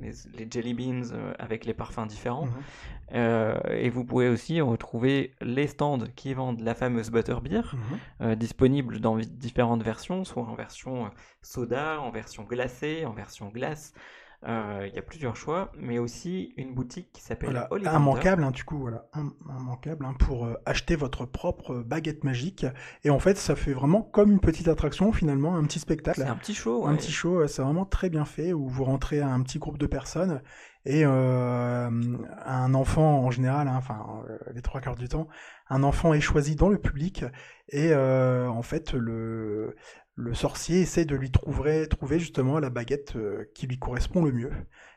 les, 0.00 0.12
les 0.34 0.48
jelly 0.50 0.74
beans 0.74 1.12
euh, 1.12 1.32
avec 1.38 1.64
les 1.64 1.74
parfums 1.74 2.06
différents. 2.08 2.46
Mhm. 2.46 2.52
Euh, 3.14 3.58
et 3.70 3.88
vous 3.88 4.04
pouvez 4.04 4.28
aussi 4.28 4.60
retrouver 4.60 5.34
les 5.40 5.68
stands 5.68 6.04
qui 6.16 6.34
vendent 6.34 6.60
la 6.60 6.74
fameuse 6.74 7.10
butterbeer, 7.10 7.76
euh, 8.20 8.34
disponible 8.34 8.98
dans 8.98 9.16
différentes 9.16 9.84
versions, 9.84 10.24
soit 10.24 10.42
en 10.42 10.56
version 10.56 11.10
soda, 11.40 12.00
en 12.00 12.10
version 12.10 12.42
glacée, 12.42 13.04
en 13.06 13.12
version 13.12 13.48
glace. 13.48 13.94
Euh, 14.46 14.86
Il 14.88 14.94
y 14.94 14.98
a 14.98 15.02
plusieurs 15.02 15.34
choix, 15.34 15.72
mais 15.76 15.98
aussi 15.98 16.54
une 16.56 16.72
boutique 16.72 17.10
qui 17.12 17.22
s'appelle 17.22 17.50
Voilà, 17.50 17.66
Ollivander. 17.72 17.96
immanquable, 17.96 18.44
hein, 18.44 18.50
du 18.52 18.62
coup, 18.62 18.78
voilà, 18.78 19.08
im- 19.12 19.32
immanquable 19.58 20.04
hein, 20.04 20.14
pour 20.18 20.46
euh, 20.46 20.54
acheter 20.64 20.94
votre 20.94 21.24
propre 21.26 21.74
baguette 21.82 22.22
magique. 22.22 22.64
Et 23.02 23.10
en 23.10 23.18
fait, 23.18 23.36
ça 23.36 23.56
fait 23.56 23.72
vraiment 23.72 24.02
comme 24.02 24.30
une 24.30 24.40
petite 24.40 24.68
attraction, 24.68 25.12
finalement, 25.12 25.56
un 25.56 25.64
petit 25.64 25.80
spectacle. 25.80 26.20
C'est 26.20 26.28
un 26.28 26.36
petit 26.36 26.54
show. 26.54 26.86
Un 26.86 26.92
ouais. 26.92 26.96
petit 26.98 27.10
show, 27.10 27.46
c'est 27.48 27.62
vraiment 27.62 27.84
très 27.84 28.10
bien 28.10 28.24
fait, 28.24 28.52
où 28.52 28.68
vous 28.68 28.84
rentrez 28.84 29.20
à 29.20 29.28
un 29.28 29.42
petit 29.42 29.58
groupe 29.58 29.78
de 29.78 29.86
personnes 29.86 30.40
et 30.84 31.04
euh, 31.04 31.90
un 32.46 32.74
enfant 32.74 33.18
en 33.24 33.30
général, 33.30 33.68
hein, 33.68 33.74
enfin 33.76 34.22
les 34.54 34.62
trois 34.62 34.80
quarts 34.80 34.94
du 34.94 35.08
temps, 35.08 35.28
un 35.68 35.82
enfant 35.82 36.14
est 36.14 36.20
choisi 36.20 36.56
dans 36.56 36.70
le 36.70 36.78
public 36.78 37.24
et 37.68 37.92
euh, 37.92 38.48
en 38.48 38.62
fait 38.62 38.92
le, 38.94 39.76
le 40.18 40.34
sorcier 40.34 40.80
essaie 40.80 41.04
de 41.04 41.14
lui 41.14 41.30
trouver, 41.30 41.86
trouver 41.86 42.18
justement 42.18 42.58
la 42.58 42.70
baguette 42.70 43.14
euh, 43.14 43.48
qui 43.54 43.68
lui 43.68 43.78
correspond 43.78 44.24
le 44.24 44.32
mieux. 44.32 44.50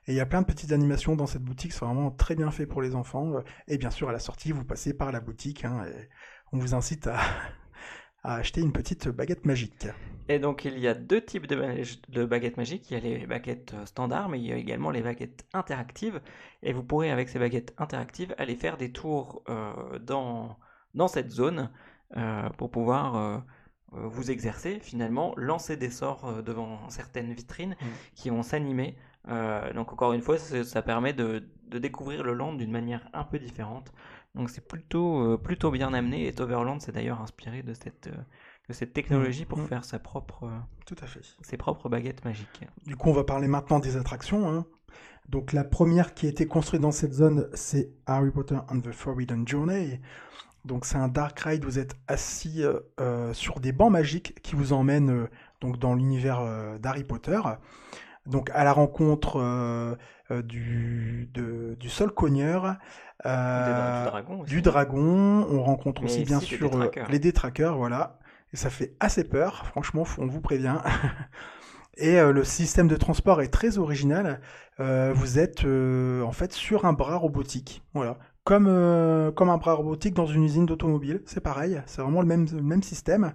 Et 0.07 0.13
il 0.13 0.15
y 0.15 0.19
a 0.19 0.25
plein 0.25 0.41
de 0.41 0.47
petites 0.47 0.71
animations 0.71 1.15
dans 1.15 1.27
cette 1.27 1.43
boutique, 1.43 1.73
c'est 1.73 1.85
vraiment 1.85 2.09
très 2.09 2.35
bien 2.35 2.49
fait 2.49 2.65
pour 2.65 2.81
les 2.81 2.95
enfants. 2.95 3.35
euh, 3.35 3.41
Et 3.67 3.77
bien 3.77 3.91
sûr 3.91 4.09
à 4.09 4.11
la 4.11 4.17
sortie, 4.17 4.51
vous 4.51 4.65
passez 4.65 4.95
par 4.95 5.11
la 5.11 5.19
boutique 5.19 5.63
hein, 5.63 5.85
on 6.51 6.57
vous 6.57 6.73
incite 6.73 7.05
à, 8.23 8.33
acheter 8.37 8.61
une 8.61 8.71
petite 8.71 9.09
baguette 9.09 9.45
magique. 9.45 9.85
Et 10.27 10.39
donc 10.39 10.65
il 10.65 10.79
y 10.79 10.87
a 10.87 10.95
deux 10.95 11.23
types 11.23 11.45
de, 11.45 11.55
ba- 11.55 11.83
de 12.09 12.25
baguettes 12.25 12.57
magiques. 12.57 12.89
Il 12.89 12.95
y 12.95 12.97
a 12.97 12.99
les 12.99 13.27
baguettes 13.27 13.75
euh, 13.75 13.85
standards, 13.85 14.27
mais 14.27 14.39
il 14.39 14.47
y 14.47 14.51
a 14.51 14.57
également 14.57 14.89
les 14.89 15.03
baguettes 15.03 15.45
interactives. 15.53 16.19
Et 16.63 16.73
vous 16.73 16.81
pourrez 16.81 17.11
avec 17.11 17.29
ces 17.29 17.37
baguettes 17.37 17.75
interactives 17.77 18.33
aller 18.39 18.55
faire 18.55 18.75
des 18.75 18.91
tours 18.91 19.43
dans, 20.01 20.57
cette 21.07 21.29
zone 21.29 21.69
pour 22.57 22.71
pouvoir 22.71 23.43
vous 23.91 24.31
exercer 24.31 24.79
finalement, 24.81 25.33
lancer 25.37 25.75
des 25.77 25.89
sorts 25.89 26.25
euh, 26.25 26.41
devant 26.41 26.89
certaines 26.89 27.33
vitrines 27.33 27.75
Mm. 27.81 27.85
qui 28.15 28.29
vont 28.29 28.43
s'animer. 28.43 28.95
Euh, 29.27 29.71
donc 29.73 29.91
encore 29.93 30.13
une 30.13 30.21
fois, 30.21 30.37
ça 30.37 30.81
permet 30.81 31.13
de, 31.13 31.43
de 31.67 31.77
découvrir 31.77 32.23
le 32.23 32.33
land 32.33 32.53
d'une 32.53 32.71
manière 32.71 33.07
un 33.13 33.23
peu 33.23 33.37
différente. 33.39 33.91
Donc 34.33 34.49
c'est 34.49 34.65
plutôt, 34.67 35.33
euh, 35.33 35.37
plutôt 35.37 35.71
bien 35.71 35.93
amené. 35.93 36.27
Et 36.27 36.33
Toverland 36.33 36.79
s'est 36.81 36.91
d'ailleurs 36.93 37.21
inspiré 37.21 37.63
de 37.63 37.73
cette, 37.73 38.07
euh, 38.07 38.15
de 38.69 38.73
cette 38.73 38.93
technologie 38.93 39.45
pour 39.45 39.59
Mm. 39.59 39.67
faire 39.67 39.83
sa 39.85 39.99
propre, 39.99 40.45
euh, 40.45 40.57
Tout 40.85 40.95
à 41.01 41.05
fait. 41.07 41.21
ses 41.41 41.57
propres 41.57 41.89
baguettes 41.89 42.23
magiques. 42.25 42.63
Du 42.85 42.95
coup, 42.95 43.09
on 43.09 43.13
va 43.13 43.23
parler 43.25 43.47
maintenant 43.47 43.79
des 43.79 43.97
attractions. 43.97 44.49
hein. 44.49 44.65
Donc, 45.29 45.53
la 45.53 45.63
première 45.63 46.13
qui 46.13 46.25
a 46.25 46.29
été 46.29 46.45
construite 46.47 46.81
dans 46.81 46.91
cette 46.91 47.13
zone, 47.13 47.47
c'est 47.53 47.91
Harry 48.05 48.31
Potter 48.31 48.57
and 48.69 48.81
the 48.81 48.91
Forbidden 48.91 49.47
Journey. 49.47 50.01
Donc, 50.65 50.85
c'est 50.85 50.97
un 50.97 51.07
dark 51.07 51.39
ride. 51.39 51.65
Vous 51.65 51.79
êtes 51.79 51.95
assis 52.07 52.63
euh, 52.63 52.79
euh, 52.99 53.33
sur 53.33 53.59
des 53.59 53.71
bancs 53.71 53.91
magiques 53.91 54.39
qui 54.41 54.55
vous 54.55 54.73
emmènent 54.73 55.09
euh, 55.11 55.29
donc 55.59 55.79
dans 55.79 55.95
l'univers 55.95 56.39
euh, 56.41 56.77
d'Harry 56.77 57.03
Potter. 57.03 57.39
donc 58.25 58.49
à 58.53 58.63
la 58.63 58.73
rencontre 58.73 59.97
du, 60.43 61.29
du 61.33 61.89
sol 61.89 62.11
cogneur, 62.11 62.75
du 63.23 63.29
dragon. 64.09 64.43
du 64.43 64.61
dragon. 64.61 65.47
On 65.49 65.63
rencontre 65.63 66.03
aussi 66.03 66.19
Mais 66.19 66.25
bien 66.25 66.37
aussi 66.37 66.55
sûr 66.55 66.69
détraqueurs. 66.69 67.09
les 67.09 67.19
détraqueurs, 67.19 67.77
voilà. 67.77 68.19
Et 68.53 68.57
ça 68.57 68.69
fait 68.69 68.95
assez 68.99 69.23
peur, 69.23 69.65
franchement, 69.67 70.03
on 70.17 70.27
vous 70.27 70.41
prévient. 70.41 70.77
Et 71.97 72.19
le 72.21 72.43
système 72.43 72.87
de 72.87 72.95
transport 72.95 73.41
est 73.41 73.49
très 73.49 73.77
original. 73.77 74.39
Vous 74.79 75.37
êtes 75.39 75.65
en 75.65 76.31
fait 76.31 76.53
sur 76.53 76.85
un 76.85 76.93
bras 76.93 77.17
robotique, 77.17 77.83
voilà, 77.93 78.17
comme 78.43 78.67
euh, 78.67 79.31
comme 79.31 79.49
un 79.49 79.57
bras 79.57 79.73
robotique 79.73 80.13
dans 80.13 80.25
une 80.25 80.43
usine 80.43 80.65
d'automobile. 80.65 81.21
C'est 81.25 81.41
pareil, 81.41 81.81
c'est 81.85 82.01
vraiment 82.01 82.21
le 82.21 82.27
même 82.27 82.47
le 82.51 82.61
même 82.63 82.83
système. 82.83 83.33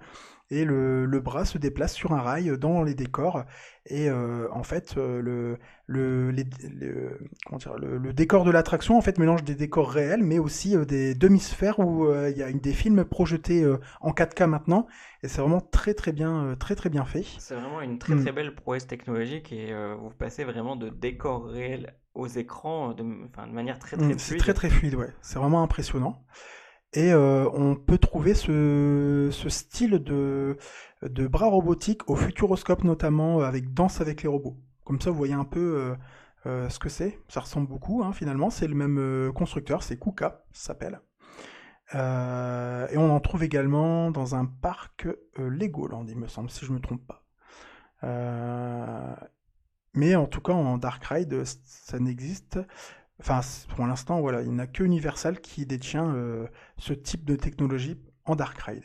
Et 0.51 0.65
le, 0.65 1.07
le 1.07 1.21
bras 1.21 1.45
se 1.45 1.59
déplace 1.59 1.93
sur 1.95 2.13
un 2.13 2.21
rail 2.21 2.57
dans 2.59 2.83
les 2.85 2.95
décors. 2.95 3.45
Et 3.87 4.09
euh, 4.11 4.49
en 4.53 4.63
fait, 4.63 4.95
euh, 4.97 5.21
le 5.21 5.59
le, 5.89 6.31
les- 6.31 6.45
le, 6.73 7.19
comment 7.47 7.59
dire, 7.59 7.77
le, 7.79 7.99
le 7.99 8.13
décor 8.13 8.45
de 8.45 8.51
l'attraction 8.51 8.97
en 8.97 9.01
fait 9.01 9.19
mélange 9.19 9.45
des 9.45 9.55
décors 9.55 9.91
réels, 9.91 10.23
mais 10.23 10.39
aussi 10.39 10.77
euh, 10.77 10.85
des 10.85 11.15
demi-sphères 11.15 11.79
où 11.79 12.07
euh, 12.07 12.31
il 12.31 12.37
y 12.39 12.43
a 12.43 12.49
une, 12.49 12.59
des 12.61 12.73
films 12.73 13.05
projetés 13.05 13.63
euh, 13.65 13.79
en 14.01 14.13
4K 14.13 14.47
maintenant. 14.47 14.87
Et 15.23 15.29
c'est 15.29 15.41
vraiment 15.41 15.61
très 15.61 15.95
très 15.95 16.13
bien 16.13 16.57
très 16.59 16.75
très 16.77 16.91
bien 16.91 17.05
fait. 17.05 17.25
C'est 17.37 17.55
vraiment 17.55 17.81
une 17.81 17.99
très 17.99 18.15
Mm. 18.15 18.21
très 18.21 18.33
belle 18.33 18.55
prouesse 18.55 18.87
technologique 18.87 19.53
et 19.53 19.73
vous 19.99 20.11
passez 20.11 20.45
vraiment 20.45 20.77
de 20.77 20.89
décors 20.91 21.47
réels 21.47 21.97
aux 22.15 22.27
écrans 22.27 22.93
de, 22.95 23.03
de 23.03 23.53
manière 23.53 23.79
très 23.79 23.97
très 23.97 24.15
Mm, 24.15 24.19
C'est 24.19 24.35
fluide. 24.35 24.39
très 24.39 24.55
très 24.55 24.71
fluide, 24.71 24.95
ouais. 24.95 25.13
C'est 25.23 25.39
vraiment 25.39 25.63
impressionnant. 25.63 26.25
Et 26.93 27.13
euh, 27.13 27.49
on 27.53 27.75
peut 27.75 27.99
trouver 27.99 28.35
ce, 28.35 29.31
style 29.49 29.99
de, 30.03 30.57
bras 31.27 31.47
robotique 31.47 32.09
au 32.09 32.17
Futuroscope 32.17 32.85
notamment, 32.85 33.41
euh, 33.41 33.45
avec 33.45 33.75
Danse 33.75 34.01
avec 34.01 34.23
les 34.23 34.29
robots. 34.29 34.57
Comme 34.85 35.01
ça, 35.01 35.11
vous 35.11 35.17
voyez 35.17 35.35
un 35.35 35.45
peu 35.45 35.97
euh, 36.47 36.69
ce 36.69 36.79
que 36.79 36.89
c'est. 36.89 37.19
Ça 37.29 37.41
ressemble 37.41 37.69
beaucoup, 37.69 38.03
hein, 38.03 38.13
finalement. 38.13 38.51
C'est 38.51 38.69
le 38.69 38.75
même 38.75 39.33
constructeur, 39.35 39.83
c'est 39.83 39.99
Kuka, 39.99 40.45
ça 40.53 40.69
s'appelle. 40.69 41.01
Et 41.93 42.97
on 42.97 43.15
en 43.15 43.21
trouve 43.21 43.43
également 43.45 44.11
dans 44.11 44.35
un 44.35 44.47
parc 44.47 45.09
Legoland, 45.37 46.07
il 46.09 46.17
me 46.17 46.29
semble, 46.29 46.51
si 46.51 46.65
je 46.65 46.73
me 46.73 46.81
trompe 46.81 47.03
pas. 47.07 47.25
Mais 49.95 50.15
en 50.15 50.27
tout 50.27 50.41
cas, 50.41 50.53
en 50.53 50.79
Dark 50.79 51.05
Ride, 51.05 51.43
ça 51.45 51.99
n'existe. 51.99 52.59
Enfin, 53.21 53.41
pour 53.75 53.87
l'instant, 53.87 54.21
voilà, 54.21 54.43
il 54.43 54.51
n'y 54.53 54.61
a 54.61 54.67
que 54.67 54.83
Universal 54.85 55.41
qui 55.41 55.65
détient 55.67 56.15
euh, 56.15 56.47
ce 56.79 56.93
type 56.93 57.25
de 57.25 57.35
technologie 57.37 57.99
en 58.27 58.37
Dark 58.37 58.59
Ride. 58.61 58.85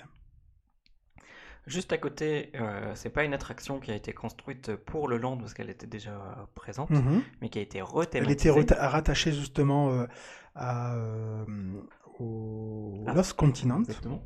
Juste 1.67 1.93
à 1.93 1.97
côté, 1.97 2.51
euh, 2.55 2.91
c'est 2.95 3.09
pas 3.11 3.23
une 3.23 3.33
attraction 3.33 3.79
qui 3.79 3.91
a 3.91 3.95
été 3.95 4.13
construite 4.13 4.75
pour 4.75 5.07
le 5.07 5.17
land 5.17 5.37
parce 5.37 5.53
qu'elle 5.53 5.69
était 5.69 5.85
déjà 5.85 6.47
présente, 6.55 6.89
Mhm. 6.89 7.21
mais 7.41 7.49
qui 7.49 7.59
a 7.59 7.61
été 7.61 7.77
Elle 7.77 7.83
rethématisée. 7.83 8.49
était 8.49 8.49
reta- 8.49 8.87
rattachée 8.87 9.31
justement 9.31 9.91
euh, 9.91 10.07
à, 10.55 10.95
euh, 10.95 11.45
au 12.19 13.03
Ah, 13.07 13.13
Lost 13.13 13.33
Continent. 13.33 13.79
Exactement. 13.81 14.23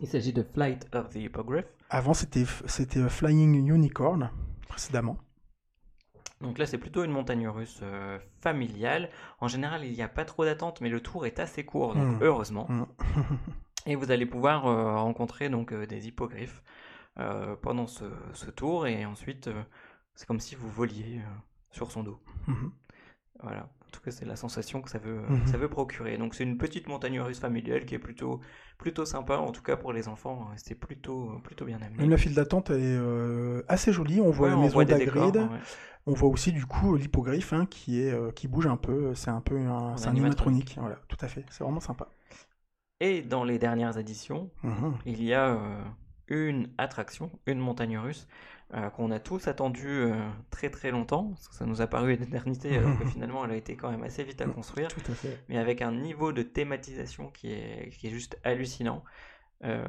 Il 0.00 0.08
s'agit 0.08 0.32
de 0.32 0.42
Flight 0.42 0.88
of 0.94 1.10
the 1.10 1.16
Hippogriff. 1.16 1.66
Avant, 1.88 2.14
c'était 2.14 2.44
Flying 3.08 3.54
Unicorn, 3.68 4.30
précédemment. 4.68 5.18
Donc 6.40 6.58
là, 6.58 6.66
c'est 6.66 6.78
plutôt 6.78 7.02
une 7.04 7.10
montagne 7.12 7.48
russe 7.48 7.80
euh, 7.82 8.18
familiale. 8.40 9.08
En 9.40 9.48
général, 9.48 9.84
il 9.84 9.92
n'y 9.92 10.02
a 10.02 10.08
pas 10.08 10.24
trop 10.24 10.44
d'attente, 10.44 10.80
mais 10.80 10.88
le 10.90 11.00
tour 11.00 11.24
est 11.26 11.38
assez 11.40 11.64
court, 11.64 11.94
donc 11.94 12.18
Mm. 12.20 12.22
heureusement. 12.22 12.66
Mm. 12.68 12.84
Et 13.86 13.94
vous 13.94 14.10
allez 14.10 14.26
pouvoir 14.26 14.66
euh, 14.66 14.96
rencontrer 14.96 15.48
donc 15.48 15.72
euh, 15.72 15.86
des 15.86 16.08
hippogriffes 16.08 16.62
pendant 17.62 17.86
ce, 17.86 18.04
ce 18.34 18.50
tour, 18.50 18.86
et 18.86 19.06
ensuite, 19.06 19.48
c'est 20.14 20.26
comme 20.26 20.38
si 20.38 20.54
vous 20.54 20.68
voliez 20.68 21.22
sur 21.70 21.90
son 21.90 22.02
dos. 22.02 22.20
Mhm. 22.46 22.70
Voilà. 23.42 23.70
Tout 23.96 24.02
cas, 24.02 24.10
c'est 24.10 24.26
la 24.26 24.36
sensation 24.36 24.82
que 24.82 24.90
ça 24.90 24.98
veut, 24.98 25.20
Mhm. 25.28 25.46
ça 25.46 25.56
veut 25.56 25.68
procurer. 25.70 26.18
Donc, 26.18 26.34
c'est 26.34 26.44
une 26.44 26.58
petite 26.58 26.86
montagne 26.86 27.18
russe 27.20 27.40
familiale 27.40 27.86
qui 27.86 27.94
est 27.94 27.98
plutôt, 27.98 28.40
plutôt 28.76 29.06
sympa, 29.06 29.38
en 29.38 29.52
tout 29.52 29.62
cas 29.62 29.76
pour 29.76 29.92
les 29.94 30.06
enfants. 30.06 30.48
euh, 30.50 30.54
C'est 30.56 30.74
plutôt, 30.74 31.40
plutôt 31.44 31.64
bien 31.64 31.80
amené. 31.80 31.96
Même 31.98 32.10
la 32.10 32.18
file 32.18 32.34
d'attente 32.34 32.70
est 32.70 32.74
euh, 32.78 33.62
assez 33.68 33.92
jolie. 33.92 34.20
On 34.20 34.30
voit 34.30 34.48
Ouais, 34.48 34.52
la 34.52 34.58
on 34.58 34.62
maison 34.62 34.82
d'Agrid. 34.82 35.36
ouais. 35.36 35.46
On 36.08 36.12
voit 36.12 36.28
aussi 36.28 36.52
du 36.52 36.66
coup 36.66 36.94
l'hippogriffe 36.96 37.52
hein, 37.52 37.66
qui 37.66 38.00
est 38.02 38.12
euh, 38.12 38.30
qui 38.30 38.46
bouge 38.48 38.66
un 38.66 38.76
peu. 38.76 39.14
C'est 39.14 39.30
un 39.30 39.40
peu 39.40 39.56
un, 39.58 39.66
un 39.68 39.86
animatronique. 39.94 40.06
animatronique. 40.06 40.76
Voilà, 40.78 40.98
tout 41.08 41.16
à 41.20 41.28
fait. 41.28 41.44
C'est 41.50 41.64
vraiment 41.64 41.80
sympa. 41.80 42.06
Et 43.00 43.22
dans 43.22 43.44
les 43.44 43.58
dernières 43.58 43.98
éditions, 43.98 44.50
Mhm. 44.62 44.94
il 45.04 45.22
y 45.22 45.34
a 45.34 45.48
euh, 45.54 45.82
une 46.28 46.68
attraction, 46.78 47.30
une 47.46 47.58
montagne 47.58 47.98
russe, 47.98 48.26
euh, 48.74 48.90
qu'on 48.90 49.12
a 49.12 49.20
tous 49.20 49.46
attendu 49.46 49.86
euh, 49.86 50.12
très 50.50 50.70
très 50.70 50.90
longtemps, 50.90 51.28
parce 51.28 51.46
que 51.46 51.54
ça 51.54 51.66
nous 51.66 51.82
a 51.82 51.86
paru 51.86 52.14
une 52.14 52.22
éternité, 52.22 52.76
alors 52.76 52.98
que 52.98 53.04
finalement 53.08 53.44
elle 53.44 53.52
a 53.52 53.56
été 53.56 53.76
quand 53.76 53.90
même 53.90 54.02
assez 54.02 54.24
vite 54.24 54.40
à 54.40 54.46
construire, 54.46 54.88
Tout 54.88 55.12
à 55.12 55.14
fait. 55.14 55.38
mais 55.48 55.56
avec 55.56 55.82
un 55.82 55.92
niveau 55.92 56.32
de 56.32 56.42
thématisation 56.42 57.30
qui 57.30 57.52
est, 57.52 57.90
qui 57.96 58.08
est 58.08 58.10
juste 58.10 58.38
hallucinant. 58.42 59.04
Euh, 59.64 59.86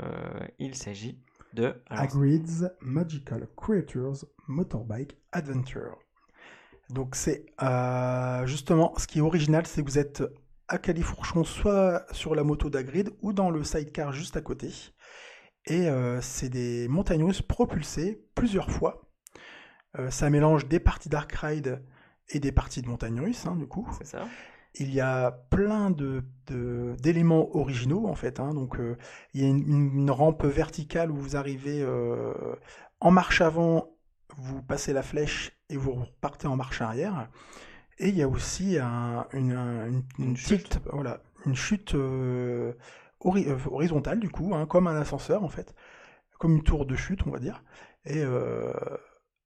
il 0.60 0.76
s'agit 0.76 1.20
de... 1.54 1.74
alors, 1.88 2.04
Hagrid's 2.04 2.66
Magical 2.82 3.48
Creatures 3.58 4.26
Motorbike 4.48 5.18
Adventure. 5.32 5.98
Donc 6.92 7.16
c'est 7.16 7.48
justement 8.46 8.94
ce 8.98 9.08
qui 9.08 9.18
est 9.18 9.22
original, 9.22 9.66
c'est 9.66 9.84
que 9.84 9.90
vous 9.90 9.98
êtes 9.98 10.24
à 10.68 10.78
Califourchon, 10.78 11.44
soit 11.44 12.06
sur 12.12 12.36
la 12.36 12.44
moto 12.44 12.70
d'Hagrid 12.70 13.10
ou 13.22 13.34
dans 13.34 13.50
le 13.50 13.63
sidecar 13.63 14.12
juste 14.12 14.38
à 14.38 14.42
côté. 14.42 14.70
Et 15.67 15.89
euh, 15.89 16.21
c'est 16.21 16.49
des 16.49 16.88
montagnes 16.88 17.23
russes 17.25 17.41
propulsées 17.41 18.23
plusieurs 18.36 18.71
fois. 18.71 19.01
Euh, 19.99 20.10
ça 20.10 20.30
mélange 20.30 20.67
des 20.67 20.80
parties 20.80 21.10
Dark 21.10 21.32
Ride 21.34 21.84
et 22.30 22.39
des 22.39 22.51
parties 22.51 22.82
de 22.82 22.88
montagnes 22.88 23.19
russes, 23.21 23.45
hein, 23.45 23.56
du 23.56 23.67
coup. 23.67 23.88
c'est 23.97 24.08
ça 24.08 24.25
Il 24.75 24.93
y 24.93 25.01
a 25.01 25.32
plein 25.49 25.91
de, 25.91 26.23
d'éléments 27.01 27.56
originaux 27.56 28.08
en 28.08 28.15
fait. 28.15 28.39
hein. 28.39 28.53
Donc 28.53 28.80
euh, 28.80 28.97
il 29.34 29.41
y 29.41 29.45
a 29.45 29.47
une, 29.47 29.60
une 29.99 30.12
rampe 30.12 30.45
verticale 30.45 31.12
où 31.12 31.15
vous 31.17 31.36
arrivez 31.36 31.86
en 32.99 33.12
marche 33.12 33.41
avant, 33.41 33.89
vous 34.38 34.62
passez 34.62 34.93
la 34.93 35.03
flèche 35.03 35.51
et 35.69 35.77
vous 35.77 35.93
repartez 35.93 36.47
en 36.47 36.56
marche 36.56 36.82
arrière. 36.82 37.30
Et 37.99 38.10
il 38.10 38.15
y 38.15 38.21
a 38.21 38.27
aussi 38.27 38.77
un- 38.77 39.25
une, 39.34 39.51
un- 39.53 39.88
une, 39.88 40.03
une 40.19 40.25
Une 40.30 40.38
chute. 40.38 40.69
tilt, 40.69 40.80
voilà, 40.93 41.21
une 41.45 41.56
chute 41.56 41.95
hori- 43.19 43.47
euh, 43.47 43.58
horizontale 43.71 44.19
du 44.19 44.30
coup, 44.30 44.53
hein, 44.56 44.65
comme 44.65 44.88
un 44.88 44.95
ascenseur 44.99 45.43
en 45.43 45.49
fait, 45.49 45.73
comme 46.39 46.56
une 46.58 46.63
tour 46.63 46.86
de 46.86 46.95
chute 46.95 47.25
on 47.25 47.32
va 47.32 47.39
dire, 47.39 47.63
et 48.06 48.21
euh, 48.23 48.73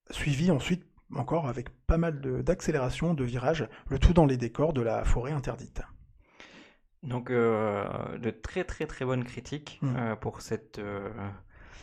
suivi 0.09 0.51
ensuite 0.51 0.85
encore 1.15 1.47
avec 1.47 1.69
pas 1.87 1.97
mal 1.97 2.21
de- 2.21 2.41
d'accélération, 2.41 3.13
de 3.13 3.23
virages, 3.23 3.67
le 3.89 3.99
tout 3.99 4.13
dans 4.13 4.25
les 4.25 4.37
décors 4.37 4.73
de 4.73 4.81
la 4.81 5.03
forêt 5.03 5.31
interdite. 5.33 5.81
Donc 7.03 7.31
euh, 7.31 8.17
de 8.19 8.29
très 8.29 8.63
très 8.63 8.85
très 8.85 9.05
bonnes 9.05 9.23
critiques 9.23 9.79
Mm. 9.81 9.95
euh, 9.97 10.15
pour 10.15 10.41
cette 10.41 10.77
euh, 10.79 11.09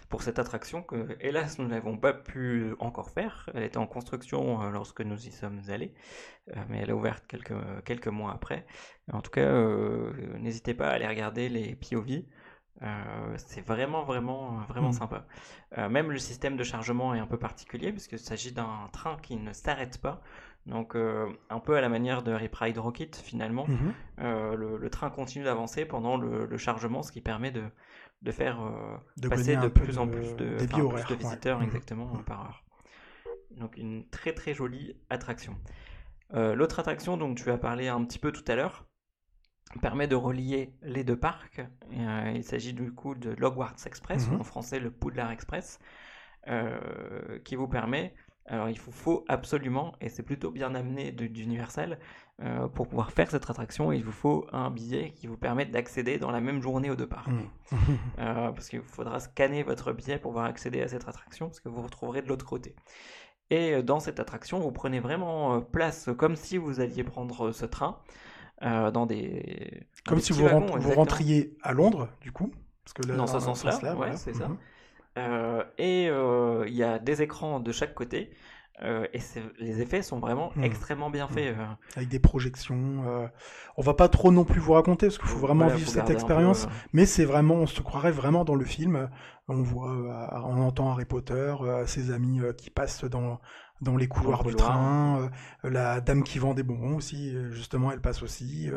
pour 0.09 0.23
cette 0.23 0.38
attraction 0.38 0.83
que 0.83 1.16
hélas 1.21 1.59
nous 1.59 1.68
n'avons 1.68 1.97
pas 1.99 2.12
pu 2.14 2.75
encore 2.79 3.11
faire. 3.11 3.49
Elle 3.55 3.62
était 3.64 3.77
en 3.79 3.87
construction 3.87 4.62
euh, 4.62 4.71
lorsque 4.71 5.01
nous 5.03 5.27
y 5.27 5.31
sommes 5.31 5.61
allés, 5.68 5.94
euh, 6.57 6.61
mais 6.68 6.79
elle 6.79 6.90
a 6.90 6.97
ouvert 6.97 7.27
quelques 7.27 7.55
quelques 7.85 8.09
mois 8.09 8.33
après. 8.33 8.66
En 9.12 9.21
tout 9.21 9.31
cas, 9.31 9.42
euh, 9.42 10.12
n'hésitez 10.38 10.75
pas 10.75 10.88
à 10.88 10.92
aller 10.92 11.07
regarder 11.07 11.49
les 11.49 11.77
POV. 11.77 12.25
Euh, 12.83 13.35
c'est 13.38 13.61
vraiment 13.66 14.05
vraiment 14.05 14.59
vraiment 14.68 14.90
Mm. 14.90 14.92
sympa. 14.92 15.27
Euh, 15.79 15.88
même 15.88 16.11
le 16.12 16.18
système 16.18 16.57
de 16.57 16.62
chargement 16.64 17.14
est 17.14 17.18
un 17.18 17.27
peu 17.27 17.38
particulier 17.38 17.90
puisqu'il 17.92 18.21
s'agit 18.21 18.53
d'un 18.53 18.88
train 18.92 19.16
qui 19.23 19.37
ne 19.37 19.53
s'arrête 19.53 19.99
pas. 20.01 20.23
Donc 20.66 20.94
euh, 20.94 21.27
un 21.51 21.61
peu 21.61 21.77
à 21.77 21.81
la 21.81 21.88
manière 21.88 22.23
de 22.23 22.31
Rip 22.33 22.55
Ride 22.55 22.79
Rocket 22.79 23.16
finalement. 23.16 23.66
Euh, 24.21 24.55
le, 24.55 24.77
le 24.77 24.90
train 24.90 25.11
continue 25.11 25.44
d'avancer 25.44 25.85
pendant 25.87 26.16
le, 26.16 26.47
le 26.47 26.57
chargement, 26.59 27.03
ce 27.03 27.11
qui 27.11 27.21
permet 27.21 27.51
de, 27.51 27.64
de 28.23 28.33
faire 28.33 28.61
euh, 28.61 28.97
De 29.17 29.29
passer 29.29 29.57
de 29.57 29.69
plus 29.69 29.95
de- 29.95 29.99
en 29.99 30.09
plus 30.09 30.35
de, 30.37 30.57
des 30.57 30.65
enfin, 30.65 30.65
vies 30.65 30.69
plus 30.71 30.83
horaires, 30.83 31.07
de 31.09 31.13
ouais. 31.15 31.19
visiteurs 31.19 31.59
Mhm. 31.61 31.65
exactement 31.67 32.07
Mhm. 32.07 32.25
par 32.25 32.41
heure. 32.43 32.65
Donc 33.53 33.77
une 33.77 34.09
très 34.09 34.33
très 34.33 34.55
jolie 34.55 34.97
attraction. 35.11 35.57
Euh, 36.35 36.55
L'autre 36.55 36.79
attraction 36.81 37.17
dont 37.17 37.35
tu 37.35 37.51
as 37.51 37.59
parlé 37.59 37.89
un 37.89 38.05
petit 38.05 38.19
peu 38.19 38.33
tout 38.33 38.45
à 38.49 38.55
l'heure 38.57 38.87
permet 39.81 40.07
de 40.09 40.15
relier 40.17 40.73
les 40.83 41.05
deux 41.05 41.19
parcs. 41.19 41.61
Euh, 41.93 42.33
il 42.35 42.45
s'agit 42.45 42.73
du 42.73 42.93
coup 42.93 43.15
de 43.15 43.31
l'Hogwarts 43.31 43.77
Express, 43.87 44.27
Mhm. 44.27 44.37
ou 44.37 44.41
en 44.41 44.45
français 44.45 44.81
le 44.81 44.91
Poudlard 44.91 45.31
Express, 45.31 45.79
euh, 46.49 47.39
qui 47.45 47.55
vous 47.57 47.69
permet, 47.69 48.15
alors 48.47 48.69
il 48.71 48.79
vous 48.81 48.93
faut 48.93 49.25
absolument, 49.29 49.95
et 50.01 50.09
c'est 50.09 50.23
plutôt 50.23 50.51
bien 50.51 50.75
amené 50.75 51.13
d'Universal, 51.13 51.99
euh, 52.40 52.68
pour 52.68 52.87
pouvoir 52.87 53.11
faire 53.11 53.31
cette 53.31 53.48
attraction, 53.51 53.90
il 53.92 54.05
vous 54.05 54.12
faut 54.12 54.46
un 54.53 54.70
billet 54.70 55.11
qui 55.16 55.27
vous 55.27 55.37
permette 55.37 55.70
d'accéder 55.72 56.18
dans 56.18 56.31
la 56.31 56.40
même 56.40 56.62
journée 56.62 56.88
aux 56.90 56.94
deux 56.96 57.09
parcs. 57.09 57.27
Mhm. 57.29 57.79
Euh, 58.20 58.53
parce 58.53 58.68
qu'il 58.68 58.81
vous 58.81 58.88
faudra 58.88 59.18
scanner 59.20 59.62
votre 59.64 59.92
billet 59.92 60.18
pour 60.18 60.31
pouvoir 60.33 60.46
accéder 60.46 60.81
à 60.83 60.88
cette 60.88 61.09
attraction, 61.09 61.46
parce 61.46 61.61
que 61.61 61.68
vous 61.68 61.77
vous 61.77 61.83
retrouverez 61.83 62.22
de 62.22 62.29
l'autre 62.29 62.46
côté. 62.46 62.77
Et 63.51 63.72
euh, 63.74 63.83
dans 63.83 63.98
cette 63.98 64.20
attraction, 64.20 64.61
vous 64.61 64.70
prenez 64.72 65.01
vraiment 65.01 65.61
place 65.61 66.11
comme 66.16 66.37
si 66.37 66.59
vous 66.59 66.81
alliez 66.81 67.03
prendre 67.03 67.51
ce 67.51 67.66
train 67.66 67.98
euh, 68.62 68.90
dans 68.92 69.07
des. 69.07 69.87
dans 70.05 70.11
Comme 70.11 70.18
des 70.18 70.24
si 70.24 70.33
vous, 70.33 70.44
wagons, 70.44 70.66
rent- 70.66 70.79
vous 70.79 70.92
rentriez 70.92 71.57
à 71.62 71.72
Londres, 71.72 72.09
du 72.20 72.31
coup. 72.31 72.53
Parce 72.85 72.92
que 72.94 73.03
là, 73.11 73.16
Dans 73.16 73.27
ce 73.27 73.40
sens-là, 73.40 73.79
ouais, 73.83 73.94
voilà. 73.94 74.16
c'est 74.16 74.35
ça. 74.35 74.48
Euh, 75.18 75.64
et 75.79 76.05
il 76.05 76.74
y 76.74 76.83
a 76.85 76.98
des 77.01 77.20
écrans 77.22 77.59
de 77.59 77.72
chaque 77.72 77.94
côté 77.94 78.31
Euh, 78.83 79.07
et 79.12 79.21
les 79.59 79.81
effets 79.81 80.03
sont 80.03 80.21
vraiment 80.21 80.53
hmm. 80.55 80.64
extrêmement 80.64 81.11
bien 81.11 81.29
faits. 81.29 81.57
Hmm. 81.57 81.77
Avec 81.97 82.09
des 82.09 82.21
projections. 82.21 83.05
Euh, 83.07 83.27
on 83.77 83.83
va 83.83 83.95
pas 83.95 84.09
trop 84.09 84.31
non 84.31 84.45
plus 84.45 84.61
vous 84.61 84.73
raconter 84.73 85.07
parce 85.07 85.19
qu'il 85.19 85.29
faut 85.29 85.38
vraiment 85.38 85.69
vivre 85.69 85.88
cette 85.88 86.11
expérience. 86.11 86.69
Mais 86.93 87.07
c'est 87.07 87.25
vraiment, 87.25 87.55
on 87.55 87.67
se 87.67 87.81
croirait 87.81 88.12
vraiment 88.12 88.45
dans 88.45 88.55
le 88.55 88.64
film. 88.64 89.09
On 89.49 89.62
voit, 89.62 89.91
on 90.45 90.61
entend 90.61 90.91
Harry 90.91 91.07
Potter, 91.07 91.55
ses 91.87 92.11
amis 92.11 92.41
qui 92.57 92.71
passent 92.71 93.05
dans 93.05 93.41
dans 93.81 93.97
les 93.97 94.09
couloirs 94.09 94.43
du 94.43 94.57
train, 94.57 95.31
la 95.62 96.01
dame 96.01 96.25
qui 96.25 96.41
vend 96.41 96.53
des 96.53 96.64
bonbons 96.64 96.97
aussi, 96.97 97.33
justement, 97.53 97.93
elle 97.93 98.01
passe 98.01 98.25
aussi. 98.25 98.71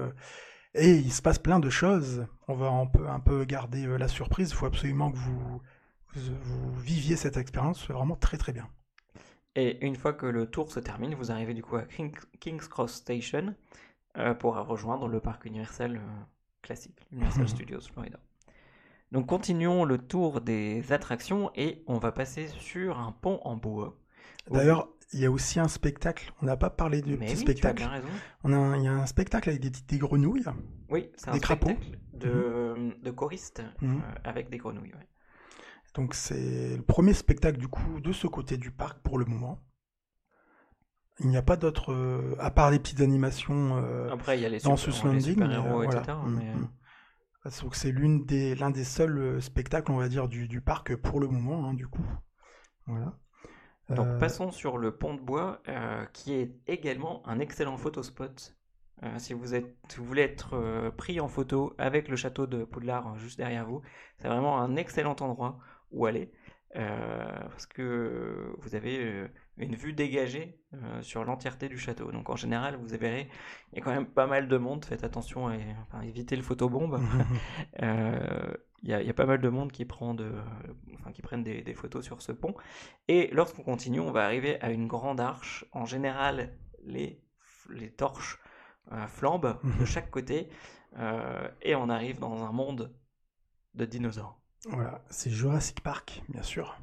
et 0.75 0.91
il 0.91 1.11
se 1.11 1.21
passe 1.21 1.39
plein 1.39 1.59
de 1.59 1.69
choses. 1.69 2.25
On 2.47 2.53
va 2.53 2.67
un 2.67 2.85
peu, 2.85 3.07
un 3.09 3.19
peu 3.19 3.43
garder 3.43 3.85
la 3.97 4.07
surprise. 4.07 4.51
Il 4.51 4.55
faut 4.55 4.67
absolument 4.67 5.11
que 5.11 5.17
vous, 5.17 5.61
vous 6.15 6.73
viviez 6.79 7.15
cette 7.15 7.37
expérience. 7.37 7.83
C'est 7.85 7.93
vraiment 7.93 8.15
très 8.15 8.37
très 8.37 8.53
bien. 8.53 8.67
Et 9.55 9.85
une 9.85 9.95
fois 9.95 10.13
que 10.13 10.25
le 10.25 10.45
tour 10.45 10.71
se 10.71 10.79
termine, 10.79 11.13
vous 11.15 11.31
arrivez 11.31 11.53
du 11.53 11.61
coup 11.61 11.75
à 11.75 11.83
King's 12.39 12.67
Cross 12.67 12.93
Station 12.93 13.53
euh, 14.17 14.33
pour 14.33 14.55
rejoindre 14.55 15.07
le 15.07 15.19
parc 15.19 15.45
Universal 15.45 15.97
euh, 15.97 15.99
classique, 16.61 17.05
Universal 17.11 17.47
Studios 17.49 17.81
Florida. 17.81 18.19
Donc 19.11 19.27
continuons 19.27 19.83
le 19.83 19.97
tour 19.97 20.39
des 20.39 20.93
attractions 20.93 21.51
et 21.55 21.83
on 21.85 21.97
va 21.97 22.13
passer 22.13 22.47
sur 22.47 22.97
un 22.97 23.11
pont 23.11 23.41
en 23.43 23.57
bois. 23.57 23.97
D'ailleurs, 24.49 24.87
il 25.13 25.19
y 25.19 25.25
a 25.25 25.31
aussi 25.31 25.59
un 25.59 25.67
spectacle. 25.67 26.31
On 26.41 26.45
n'a 26.45 26.55
pas 26.55 26.69
parlé 26.69 27.01
du 27.01 27.17
petit 27.17 27.35
spectacle. 27.35 27.83
On 28.43 28.53
a 28.53 28.77
il 28.77 28.83
y 28.83 28.87
a 28.87 28.93
un 28.93 29.05
spectacle 29.05 29.49
avec 29.49 29.61
des, 29.61 29.97
grenouilles. 29.97 30.45
Oui, 30.89 31.09
c'est 31.15 31.29
un 31.29 31.33
spectacle 31.33 31.97
de, 32.13 32.73
mhm. 32.77 32.93
de 33.01 33.11
choristes 33.11 33.63
mhm. 33.81 33.97
euh, 33.97 34.19
avec 34.23 34.49
des 34.49 34.57
grenouilles. 34.57 34.93
Donc 35.93 36.13
c'est 36.13 36.77
le 36.77 36.83
premier 36.83 37.13
spectacle 37.13 37.57
du 37.57 37.67
coup 37.67 37.99
de 37.99 38.13
ce 38.13 38.27
côté 38.27 38.57
du 38.57 38.71
parc 38.71 38.99
pour 38.99 39.17
le 39.17 39.25
moment. 39.25 39.61
Il 41.19 41.29
n'y 41.29 41.37
a 41.37 41.41
pas 41.41 41.57
d'autres, 41.57 41.93
euh, 41.93 42.35
à 42.39 42.49
part 42.49 42.71
les 42.71 42.79
petites 42.79 43.01
animations 43.01 43.77
euh, 43.83 44.09
Après, 44.11 44.37
il 44.37 44.41
y 44.41 44.45
a 44.45 44.49
les 44.49 44.59
dans 44.59 44.77
ce 44.77 44.89
landing. 45.05 45.41
héros, 45.51 45.83
etc. 45.83 46.17
Mm, 46.25 46.39
mm. 46.39 46.69
Donc 47.61 47.75
c'est 47.75 47.91
l'une 47.91 48.25
des, 48.25 48.55
l'un 48.55 48.71
des 48.71 48.83
seuls 48.83 49.17
euh, 49.17 49.41
spectacles, 49.41 49.91
on 49.91 49.97
va 49.97 50.07
dire, 50.07 50.27
du, 50.27 50.47
du 50.47 50.61
parc 50.61 50.95
pour 50.95 51.19
le 51.19 51.27
moment, 51.27 51.67
hein, 51.67 51.73
du 51.73 51.87
coup. 51.87 52.05
Voilà. 52.87 53.17
Donc 53.89 54.19
passons 54.19 54.51
sur 54.51 54.77
le 54.77 54.95
pont 54.95 55.15
de 55.15 55.19
bois, 55.19 55.61
qui 56.13 56.33
est 56.33 56.55
également 56.65 57.27
un 57.27 57.39
excellent 57.39 57.75
photospot. 57.75 58.55
si 59.17 59.33
vous, 59.33 59.53
êtes, 59.53 59.75
vous 59.97 60.05
voulez 60.05 60.21
être 60.21 60.91
pris 60.95 61.19
en 61.19 61.27
photo 61.27 61.73
avec 61.77 62.07
le 62.07 62.15
château 62.15 62.47
de 62.47 62.63
Poudlard 62.63 63.17
juste 63.17 63.37
derrière 63.37 63.65
vous, 63.65 63.81
c'est 64.17 64.29
vraiment 64.29 64.61
un 64.61 64.77
excellent 64.77 65.17
endroit 65.19 65.59
où 65.91 66.05
aller. 66.05 66.31
Euh, 66.77 67.39
parce 67.49 67.65
que 67.65 68.55
vous 68.59 68.75
avez 68.75 68.97
euh, 68.99 69.27
une 69.57 69.75
vue 69.75 69.91
dégagée 69.91 70.57
euh, 70.73 71.01
sur 71.01 71.25
l'entièreté 71.25 71.67
du 71.67 71.77
château. 71.77 72.11
Donc 72.11 72.29
en 72.29 72.37
général, 72.37 72.77
vous 72.77 72.87
verrez, 72.87 73.27
il 73.71 73.79
y 73.79 73.81
a 73.81 73.83
quand 73.83 73.91
même 73.91 74.05
pas 74.05 74.27
mal 74.27 74.47
de 74.47 74.57
monde. 74.57 74.85
Faites 74.85 75.03
attention 75.03 75.47
à, 75.47 75.55
éviter 76.05 76.35
le 76.35 76.43
photobombe. 76.43 76.99
Il 78.83 78.89
y, 78.89 78.93
a 78.95 79.13
pas 79.13 79.27
mal 79.27 79.39
de 79.39 79.49
monde 79.49 79.71
qui, 79.71 79.85
prend 79.85 80.15
de, 80.15 80.33
enfin, 80.95 81.11
qui 81.11 81.21
prennent 81.21 81.43
des, 81.43 81.73
photos 81.75 82.03
sur 82.03 82.23
ce 82.23 82.31
pont. 82.31 82.55
Et 83.07 83.29
lorsqu'on 83.31 83.61
continue, 83.61 83.99
on 83.99 84.11
va 84.11 84.25
arriver 84.25 84.59
à 84.59 84.71
une 84.71 84.87
grande 84.87 85.19
arche. 85.19 85.65
En 85.71 85.85
général, 85.85 86.57
les, 86.83 87.21
les 87.69 87.91
torches 87.91 88.39
flambent 89.07 89.59
de 89.79 89.85
chaque 89.85 90.09
côté. 90.09 90.49
et 91.61 91.75
on 91.75 91.89
arrive 91.89 92.17
dans 92.17 92.43
un 92.43 92.51
monde 92.51 92.91
de 93.75 93.85
dinosaures. 93.85 94.40
Voilà, 94.69 95.01
c'est 95.09 95.31
Jurassic 95.31 95.81
Park, 95.81 96.23
bien 96.29 96.43
sûr. 96.43 96.79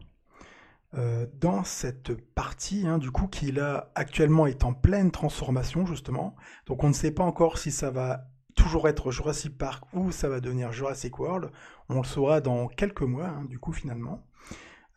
Euh, 0.95 1.27
dans 1.35 1.65
cette 1.65 2.15
partie, 2.35 2.87
hein, 2.87 2.99
du 2.99 3.11
coup, 3.11 3.27
qui 3.27 3.53
là 3.53 3.93
actuellement 3.95 4.47
est 4.47 4.65
en 4.65 4.73
pleine 4.73 5.11
transformation, 5.11 5.87
justement. 5.87 6.35
Donc 6.67 6.83
on 6.83 6.89
ne 6.89 6.93
sait 6.93 7.13
pas 7.13 7.23
encore 7.23 7.59
si 7.59 7.71
ça 7.71 7.91
va 7.91 8.25
toujours 8.57 8.89
être 8.89 9.13
Jurassic 9.13 9.57
Park 9.57 9.85
ou 9.93 10.11
ça 10.11 10.29
va 10.29 10.41
devenir 10.41 10.73
Jurassic 10.73 11.19
World. 11.19 11.53
On 11.89 11.99
le 11.99 12.05
saura 12.05 12.41
dans 12.41 12.67
quelques 12.69 13.03
mois, 13.03 13.29
hein, 13.29 13.45
du 13.45 13.59
coup, 13.59 13.73
finalement. 13.73 14.25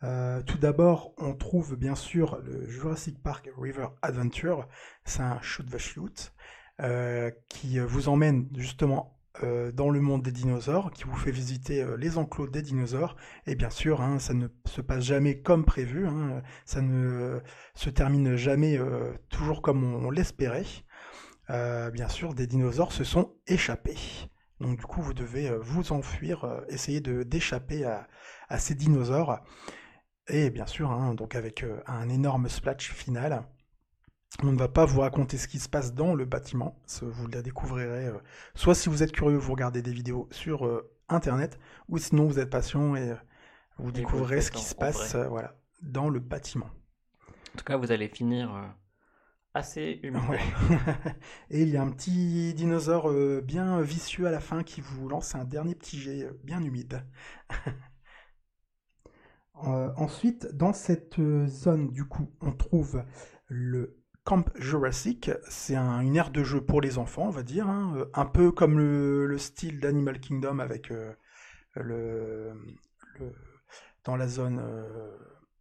Euh, 0.02 0.42
tout 0.42 0.58
d'abord, 0.58 1.12
on 1.18 1.34
trouve 1.34 1.76
bien 1.76 1.94
sûr 1.94 2.40
le 2.42 2.66
Jurassic 2.68 3.22
Park 3.22 3.48
River 3.56 3.88
Adventure. 4.00 4.66
C'est 5.04 5.22
un 5.22 5.40
shoot 5.42 5.68
the 5.70 5.78
shoot 5.78 6.32
euh, 6.80 7.30
qui 7.48 7.78
vous 7.78 8.08
emmène 8.08 8.48
justement 8.56 9.16
euh, 9.42 9.72
dans 9.72 9.88
le 9.88 9.98
monde 10.00 10.22
des 10.22 10.30
dinosaures, 10.30 10.90
qui 10.92 11.04
vous 11.04 11.16
fait 11.16 11.30
visiter 11.30 11.82
euh, 11.82 11.96
les 11.96 12.18
enclos 12.18 12.48
des 12.48 12.60
dinosaures. 12.60 13.16
Et 13.46 13.54
bien 13.54 13.70
sûr, 13.70 14.02
hein, 14.02 14.18
ça 14.18 14.34
ne 14.34 14.48
se 14.66 14.82
passe 14.82 15.04
jamais 15.04 15.40
comme 15.40 15.64
prévu, 15.64 16.06
hein, 16.06 16.42
ça 16.66 16.82
ne 16.82 17.40
se 17.74 17.88
termine 17.88 18.36
jamais 18.36 18.78
euh, 18.78 19.10
toujours 19.30 19.62
comme 19.62 19.84
on, 19.84 20.10
l'espérait. 20.10 20.66
bien 21.48 22.08
sûr, 22.08 22.34
des 22.34 22.46
dinosaures 22.46 22.92
se 22.92 23.04
sont 23.04 23.34
échappés. 23.46 23.96
Donc 24.60 24.78
du 24.78 24.84
coup, 24.84 25.00
vous 25.00 25.14
devez 25.14 25.50
vous 25.60 25.92
enfuir, 25.92 26.62
essayer 26.68 27.00
d'échapper 27.00 27.84
à, 27.84 28.06
à, 28.48 28.58
ces 28.58 28.74
dinosaures. 28.74 29.40
Et 30.28 30.50
bien 30.50 30.66
sûr, 30.66 30.90
hein, 30.90 31.14
donc 31.14 31.34
avec 31.34 31.64
un 31.86 32.08
énorme 32.10 32.48
splash 32.48 32.92
final. 32.92 33.46
On 34.40 34.50
ne 34.50 34.58
va 34.58 34.68
pas 34.68 34.86
vous 34.86 35.00
raconter 35.00 35.36
ce 35.36 35.46
qui 35.46 35.58
se 35.58 35.68
passe 35.68 35.94
dans 35.94 36.14
le 36.14 36.24
bâtiment, 36.24 36.80
vous 37.02 37.28
la 37.28 37.42
découvrirez. 37.42 38.06
Euh, 38.06 38.18
soit 38.54 38.74
si 38.74 38.88
vous 38.88 39.02
êtes 39.02 39.12
curieux, 39.12 39.36
vous 39.36 39.52
regardez 39.52 39.82
des 39.82 39.92
vidéos 39.92 40.26
sur 40.30 40.66
euh, 40.66 40.90
Internet, 41.08 41.58
ou 41.88 41.98
sinon 41.98 42.26
vous 42.26 42.38
êtes 42.38 42.48
patient 42.48 42.96
et 42.96 43.10
euh, 43.10 43.16
vous 43.78 43.92
découvrirez 43.92 44.40
ce 44.40 44.50
qui 44.50 44.64
se 44.64 44.74
passe 44.74 45.14
voilà, 45.14 45.54
dans 45.82 46.08
le 46.08 46.18
bâtiment. 46.18 46.70
En 47.54 47.58
tout 47.58 47.64
cas, 47.64 47.76
vous 47.76 47.92
allez 47.92 48.08
finir 48.08 48.74
assez 49.52 50.00
humide. 50.02 50.22
et 51.50 51.62
il 51.62 51.68
y 51.68 51.76
a 51.76 51.82
un 51.82 51.90
petit 51.90 52.54
dinosaure 52.54 53.12
bien 53.42 53.82
vicieux 53.82 54.26
à 54.26 54.30
la 54.30 54.40
fin 54.40 54.62
qui 54.62 54.80
vous 54.80 55.08
lance 55.08 55.34
un 55.34 55.44
dernier 55.44 55.74
petit 55.74 56.00
jet 56.00 56.30
bien 56.42 56.62
humide. 56.62 57.04
ensuite, 59.54 60.46
dans 60.54 60.72
cette 60.72 61.20
zone, 61.46 61.90
du 61.90 62.06
coup, 62.06 62.30
on 62.40 62.52
trouve 62.52 63.04
le 63.46 64.01
Camp 64.24 64.44
Jurassic, 64.54 65.30
c'est 65.48 65.76
une 65.76 66.16
aire 66.16 66.30
de 66.30 66.44
jeu 66.44 66.60
pour 66.60 66.80
les 66.80 66.98
enfants, 66.98 67.26
on 67.26 67.30
va 67.30 67.42
dire, 67.42 67.68
hein, 67.68 67.94
euh, 67.96 68.04
un 68.14 68.24
peu 68.24 68.52
comme 68.52 68.78
le, 68.78 69.36
style 69.38 69.80
d'Animal 69.80 70.20
Kingdom 70.20 70.60
avec 70.60 70.92
euh, 70.92 71.12
le, 71.74 72.52
dans 74.04 74.14
la 74.14 74.28
zone 74.28 74.60
euh, 74.62 75.16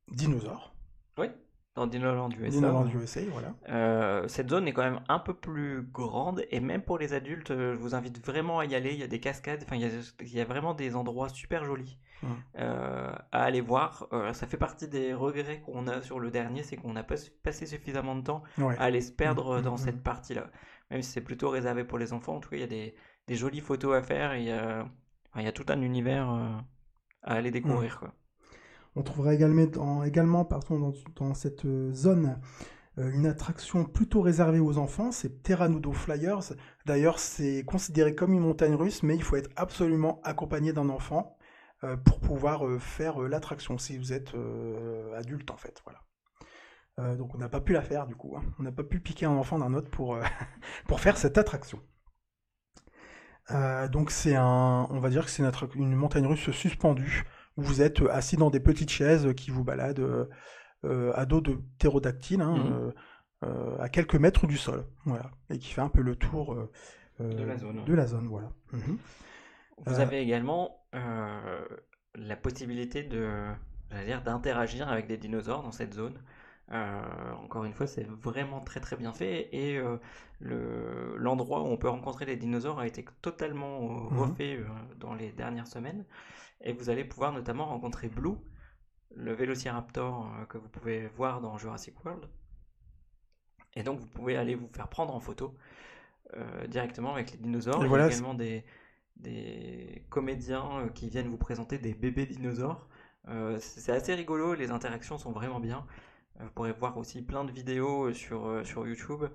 dinosaure. 0.09 0.75
Oui, 1.17 1.27
dans 1.73 1.87
Dinoland 1.87 2.29
USA. 2.29 2.49
Dinoland 2.49 2.87
USA, 2.87 3.21
voilà. 3.31 4.27
cette 4.27 4.49
zone 4.49 4.67
est 4.67 4.73
quand 4.73 4.83
même 4.83 5.01
un 5.09 5.19
peu 5.19 5.33
plus 5.33 5.81
grande 5.81 6.45
et 6.51 6.59
même 6.59 6.83
pour 6.83 6.99
les 6.99 7.13
adultes, 7.13 7.49
je 7.49 7.73
vous 7.73 7.95
invite 7.95 8.23
vraiment 8.23 8.59
à 8.59 8.65
y 8.65 8.75
aller. 8.75 8.93
Il 8.93 8.99
y 8.99 9.03
a 9.03 9.07
des 9.07 9.19
cascades, 9.19 9.63
enfin 9.63 9.77
il 9.77 9.89
il 10.19 10.33
y 10.33 10.39
a 10.39 10.45
vraiment 10.45 10.75
des 10.75 10.95
endroits 10.95 11.29
super 11.29 11.65
jolis. 11.65 11.97
Euh, 12.57 13.11
à 13.31 13.43
aller 13.43 13.61
voir. 13.61 14.07
Euh, 14.13 14.33
ça 14.33 14.45
fait 14.47 14.57
partie 14.57 14.87
des 14.87 15.13
regrets 15.13 15.61
qu'on 15.61 15.87
a 15.87 16.01
sur 16.01 16.19
le 16.19 16.29
dernier, 16.29 16.63
c'est 16.63 16.75
qu'on 16.77 16.93
n'a 16.93 17.03
pas 17.03 17.15
passé 17.43 17.65
suffisamment 17.65 18.15
de 18.15 18.21
temps 18.21 18.43
à 18.57 18.83
aller 18.83 19.01
se 19.01 19.11
perdre 19.11 19.55
mm, 19.55 19.59
mm, 19.59 19.63
dans 19.63 19.73
mm. 19.75 19.79
cette 19.79 20.03
partie-là. 20.03 20.51
Même 20.91 21.01
si 21.01 21.11
c'est 21.11 21.21
plutôt 21.21 21.49
réservé 21.49 21.83
pour 21.83 21.97
les 21.97 22.13
enfants, 22.13 22.35
en 22.35 22.39
tout 22.39 22.49
cas, 22.49 22.57
il 22.57 22.61
y 22.61 22.63
a 22.63 22.67
des, 22.67 22.95
des 23.27 23.35
jolies 23.35 23.61
photos 23.61 23.95
à 23.95 24.01
faire, 24.01 24.35
il 24.35 24.43
y 24.43 24.51
a, 24.51 24.85
il 25.37 25.43
y 25.43 25.47
a 25.47 25.51
tout 25.51 25.65
un 25.69 25.81
univers 25.81 26.31
euh, 26.31 26.57
à 27.23 27.33
aller 27.35 27.51
découvrir. 27.51 27.99
Quoi. 27.99 28.13
On 28.95 29.03
trouvera 29.03 29.33
également, 29.33 29.65
dans, 29.65 30.03
également 30.03 30.45
pardon, 30.45 30.77
dans, 30.79 30.93
dans 31.15 31.33
cette 31.33 31.65
zone 31.93 32.39
une 32.97 33.25
attraction 33.25 33.85
plutôt 33.85 34.21
réservée 34.21 34.59
aux 34.59 34.77
enfants, 34.77 35.13
c'est 35.13 35.41
Terranudo 35.43 35.93
Flyers. 35.93 36.53
D'ailleurs, 36.85 37.19
c'est 37.19 37.63
considéré 37.63 38.13
comme 38.13 38.33
une 38.33 38.41
montagne 38.41 38.75
russe, 38.75 39.01
mais 39.01 39.15
il 39.15 39.23
faut 39.23 39.37
être 39.37 39.49
absolument 39.55 40.19
accompagné 40.23 40.73
d'un 40.73 40.89
enfant. 40.89 41.37
Euh, 41.83 41.97
pour 41.97 42.19
pouvoir 42.19 42.67
euh, 42.67 42.77
faire 42.77 43.23
euh, 43.23 43.27
l'attraction 43.27 43.79
si 43.79 43.97
vous 43.97 44.13
êtes 44.13 44.35
adulte 45.15 45.49
en 45.49 45.57
fait. 45.57 45.81
Voilà. 45.83 47.15
donc 47.15 47.33
on 47.33 47.39
n'a 47.39 47.49
pas 47.49 47.61
pu 47.61 47.73
la 47.73 47.81
faire 47.81 48.05
du 48.05 48.15
coup. 48.15 48.35
Hein. 48.37 48.43
On 48.59 48.63
n'a 48.63 48.71
pas 48.71 48.83
pu 48.83 48.99
piquer 48.99 49.25
un 49.25 49.31
enfant 49.31 49.57
d'un 49.57 49.73
autre 49.73 49.89
pour, 49.89 50.19
pour 50.87 50.99
faire 50.99 51.17
cette 51.17 51.39
attraction. 51.39 51.79
donc 53.91 54.11
c'est 54.11 54.35
un, 54.35 54.87
on 54.91 54.99
va 54.99 55.09
dire 55.09 55.25
que 55.25 55.31
c'est 55.31 55.41
une, 55.41 55.51
une, 55.75 55.95
montagne 55.95 56.27
russe 56.27 56.51
suspendue 56.51 57.23
où 57.57 57.63
vous 57.63 57.81
êtes 57.81 58.01
assis 58.11 58.37
dans 58.37 58.51
des 58.51 58.59
petites 58.59 58.91
chaises 58.91 59.33
qui 59.33 59.49
vous 59.49 59.63
baladent 59.63 60.29
à 60.83 61.25
dos 61.25 61.41
de 61.41 61.53
ptérodactyle 61.79 62.41
hein, 62.41 62.93
mmh. 63.43 63.49
à 63.79 63.89
quelques 63.89 64.15
mètres 64.15 64.45
du 64.45 64.57
sol, 64.57 64.85
voilà, 65.05 65.31
et 65.49 65.57
qui 65.57 65.73
fait 65.73 65.81
un 65.81 65.89
peu 65.89 66.01
le 66.01 66.15
tour 66.15 66.55
de 67.19 67.43
la 67.43 67.57
zone. 67.57 67.83
De 67.85 67.93
la 67.93 68.05
zone 68.05 68.27
voilà. 68.27 68.51
Mmh. 68.71 68.97
Vous 69.85 69.99
avez 69.99 70.21
également 70.21 70.85
euh, 70.93 71.65
la 72.15 72.35
possibilité 72.35 73.03
de, 73.03 73.51
dire, 74.05 74.21
d'interagir 74.21 74.89
avec 74.89 75.07
des 75.07 75.17
dinosaures 75.17 75.63
dans 75.63 75.71
cette 75.71 75.93
zone. 75.93 76.21
Euh, 76.71 77.31
encore 77.43 77.65
une 77.65 77.73
fois, 77.73 77.87
c'est 77.87 78.07
vraiment 78.07 78.61
très 78.61 78.79
très 78.79 78.95
bien 78.95 79.11
fait 79.11 79.49
et 79.53 79.77
euh, 79.77 79.97
le, 80.39 81.17
l'endroit 81.17 81.63
où 81.63 81.65
on 81.65 81.77
peut 81.77 81.89
rencontrer 81.89 82.25
les 82.25 82.37
dinosaures 82.37 82.79
a 82.79 82.87
été 82.87 83.03
totalement 83.21 83.89
mhm. 83.89 84.19
refait 84.19 84.59
dans 84.99 85.13
les 85.13 85.31
dernières 85.31 85.67
semaines 85.67 86.05
et 86.61 86.71
vous 86.71 86.89
allez 86.89 87.03
pouvoir 87.03 87.33
notamment 87.33 87.65
rencontrer 87.65 88.07
Blue, 88.07 88.37
le 89.13 89.33
vélociraptor 89.33 90.31
que 90.47 90.57
vous 90.57 90.69
pouvez 90.69 91.07
voir 91.07 91.41
dans 91.41 91.57
Jurassic 91.57 92.05
World. 92.05 92.25
Et 93.75 93.83
donc 93.83 93.99
vous 93.99 94.07
pouvez 94.07 94.37
aller 94.37 94.55
vous 94.55 94.69
faire 94.73 94.87
prendre 94.87 95.13
en 95.13 95.19
photo 95.19 95.55
directement 96.69 97.13
avec 97.13 97.31
les 97.31 97.37
dinosaures. 97.37 97.81
Et 97.81 97.85
Il 97.85 97.89
voilà, 97.89 98.05
y 98.05 98.07
a 98.07 98.11
également 98.11 98.33
des, 98.33 98.63
des 99.17 100.05
comédiens 100.09 100.79
euh, 100.79 100.89
qui 100.89 101.09
viennent 101.09 101.27
vous 101.27 101.37
présenter 101.37 101.77
des 101.77 101.93
bébés 101.93 102.25
dinosaures. 102.25 102.87
Euh, 103.27 103.57
c'est 103.59 103.91
assez 103.91 104.13
rigolo, 104.15 104.53
les 104.53 104.71
interactions 104.71 105.17
sont 105.17 105.31
vraiment 105.31 105.59
bien. 105.59 105.85
Euh, 106.39 106.45
vous 106.45 106.49
pourrez 106.51 106.73
voir 106.73 106.97
aussi 106.97 107.21
plein 107.21 107.43
de 107.43 107.51
vidéos 107.51 108.13
sur, 108.13 108.61
sur 108.65 108.87
YouTube 108.87 109.25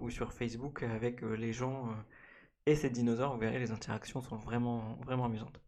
ou 0.00 0.10
sur 0.10 0.32
Facebook 0.32 0.84
avec 0.84 1.22
les 1.22 1.52
gens 1.52 1.88
et 2.66 2.76
ces 2.76 2.88
dinosaures. 2.88 3.34
Vous 3.34 3.40
verrez, 3.40 3.58
les 3.58 3.72
interactions 3.72 4.20
sont 4.20 4.36
vraiment, 4.36 4.96
vraiment 5.04 5.24
amusantes. 5.24 5.60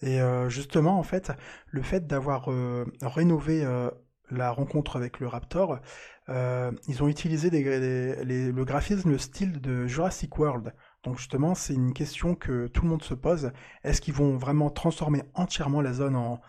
Et 0.00 0.18
justement, 0.48 0.98
en 0.98 1.02
fait, 1.02 1.30
le 1.66 1.82
fait 1.82 2.06
d'avoir 2.06 2.48
rénové 3.02 3.66
la 4.30 4.50
rencontre 4.50 4.96
avec 4.96 5.20
le 5.20 5.26
Raptor, 5.26 5.80
ils 6.28 7.02
ont 7.02 7.08
utilisé 7.08 7.50
le 7.50 8.64
graphisme, 8.64 9.10
le 9.10 9.18
style 9.18 9.60
de 9.60 9.86
Jurassic 9.86 10.38
World. 10.38 10.72
Donc 11.04 11.18
justement, 11.18 11.54
c'est 11.54 11.74
une 11.74 11.92
question 11.92 12.34
que 12.34 12.66
tout 12.66 12.82
le 12.82 12.88
monde 12.88 13.02
se 13.02 13.14
pose. 13.14 13.52
Est-ce 13.84 14.00
qu'ils 14.00 14.14
vont 14.14 14.36
vraiment 14.36 14.70
transformer 14.70 15.22
entièrement 15.34 15.80
la 15.80 15.92
zone 15.92 16.16
en, 16.16 16.40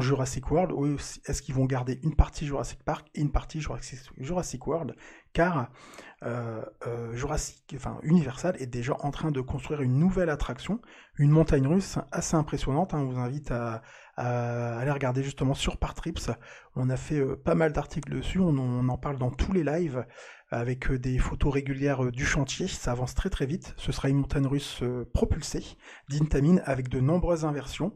Jurassic 0.00 0.48
World 0.48 0.70
ou 0.70 0.86
est-ce 0.94 1.42
qu'ils 1.42 1.56
vont 1.56 1.64
garder 1.64 1.98
une 2.04 2.14
partie 2.14 2.46
Jurassic 2.46 2.84
Park 2.84 3.08
et 3.16 3.20
une 3.20 3.32
partie 3.32 3.60
Jurassic, 3.60 4.64
World? 4.68 4.94
Car 5.32 5.70
euh, 6.22 6.62
euh, 6.86 7.12
Jurassic, 7.16 7.64
enfin 7.74 7.98
Universal 8.04 8.54
est 8.60 8.68
déjà 8.68 8.94
en 9.00 9.10
train 9.10 9.32
de 9.32 9.40
construire 9.40 9.82
une 9.82 9.98
nouvelle 9.98 10.30
attraction, 10.30 10.80
une 11.18 11.30
montagne 11.30 11.66
russe 11.66 11.98
assez 12.12 12.36
impressionnante. 12.36 12.94
hein. 12.94 12.98
On 12.98 13.06
vous 13.06 13.18
invite 13.18 13.50
à, 13.50 13.82
aller 14.16 14.92
regarder 14.92 15.24
justement 15.24 15.54
sur 15.54 15.78
Partrips. 15.78 16.30
On 16.76 16.88
a 16.88 16.96
fait 16.96 17.18
euh, 17.18 17.34
pas 17.34 17.56
mal 17.56 17.72
d'articles 17.72 18.12
dessus, 18.12 18.38
on 18.38 18.88
en 18.88 18.98
parle 18.98 19.18
dans 19.18 19.32
tous 19.32 19.52
les 19.52 19.64
lives 19.64 20.04
avec 20.52 20.90
euh, 20.90 20.98
des 20.98 21.18
photos 21.18 21.52
régulières 21.52 22.04
euh, 22.04 22.10
du 22.12 22.24
chantier. 22.24 22.68
Ça 22.68 22.92
avance 22.92 23.14
très 23.14 23.30
très 23.30 23.46
vite. 23.46 23.74
Ce 23.78 23.90
sera 23.90 24.08
une 24.08 24.18
montagne 24.18 24.46
russe 24.46 24.80
euh, 24.82 25.08
propulsée 25.12 25.64
d'Intamin 26.10 26.58
avec 26.64 26.88
de 26.88 27.00
nombreuses 27.00 27.44
inversions 27.44 27.92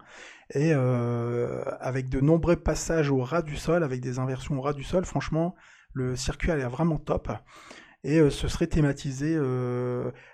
et 0.54 0.72
avec 0.72 2.08
de 2.08 2.20
nombreux 2.20 2.54
passages 2.54 3.10
au 3.10 3.20
ras 3.20 3.42
du 3.42 3.56
sol, 3.56 3.82
avec 3.82 4.00
des 4.00 4.20
inversions 4.20 4.56
au 4.56 4.60
ras 4.60 4.74
du 4.74 4.84
sol. 4.84 5.04
Franchement, 5.04 5.56
le 5.92 6.14
circuit 6.14 6.52
a 6.52 6.56
l'air 6.56 6.70
vraiment 6.70 6.98
top. 6.98 7.32
Et 8.04 8.30
ce 8.30 8.46
serait 8.46 8.68
thématisé 8.68 9.36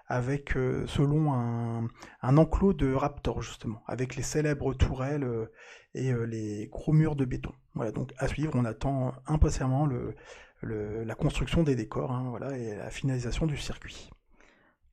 avec, 0.09 0.51
selon 0.51 1.33
un, 1.33 1.89
un 2.21 2.37
enclos 2.37 2.75
de 2.75 2.93
raptor, 2.93 3.41
justement, 3.41 3.83
avec 3.87 4.15
les 4.15 4.23
célèbres 4.23 4.75
tourelles 4.75 5.49
et 5.95 6.13
les 6.27 6.69
gros 6.71 6.93
murs 6.93 7.17
de 7.17 7.25
béton. 7.25 7.53
Voilà, 7.75 7.91
donc 7.91 8.13
à 8.19 8.29
suivre, 8.29 8.53
on 8.55 8.67
attend 8.67 9.15
impatiemment 9.27 9.87
le, 9.87 10.15
le- 10.63 11.05
la 11.05 11.15
construction 11.15 11.63
des 11.63 11.75
décors 11.77 12.13
hein, 12.13 12.27
voilà, 12.31 12.57
et 12.57 12.75
la 12.77 12.91
finalisation 12.91 13.47
du 13.47 13.57
circuit. 13.57 14.11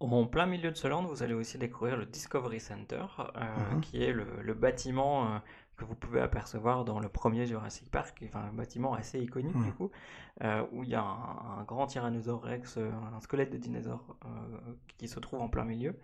En 0.01 0.25
plein 0.27 0.45
milieu 0.45 0.71
de 0.71 0.75
ce 0.77 0.87
land, 0.87 1.03
vous 1.03 1.23
allez 1.23 1.33
aussi 1.33 1.57
découvrir 1.57 1.97
le 1.97 2.05
Discovery 2.05 2.59
Center, 2.59 3.03
euh, 3.19 3.73
Mhm. 3.75 3.81
qui 3.81 4.01
est 4.03 4.13
le, 4.13 4.25
le 4.41 4.53
bâtiment 4.53 5.25
euh, 5.25 5.39
que 5.75 5.83
vous 5.85 5.95
pouvez 5.95 6.21
apercevoir 6.21 6.85
dans 6.85 6.99
le 6.99 7.09
premier 7.09 7.45
Jurassic 7.45 7.89
Park, 7.91 8.21
enfin 8.25 8.45
un 8.49 8.53
bâtiment 8.53 8.93
assez 8.93 9.19
iconique 9.19 9.55
Mhm. 9.55 9.63
du 9.65 9.71
coup, 9.73 9.91
euh, 10.43 10.65
où 10.71 10.83
il 10.83 10.89
y 10.89 10.95
a 10.95 11.01
un, 11.01 11.59
un 11.59 11.63
grand 11.63 11.85
Tyrannosaure 11.87 12.41
Rex, 12.43 12.77
un 12.77 13.19
squelette 13.21 13.51
de 13.51 13.57
dinosaure 13.57 14.17
qui 14.97 15.07
se 15.09 15.19
trouve 15.19 15.41
en 15.41 15.49
plein 15.49 15.65
milieu. 15.65 15.95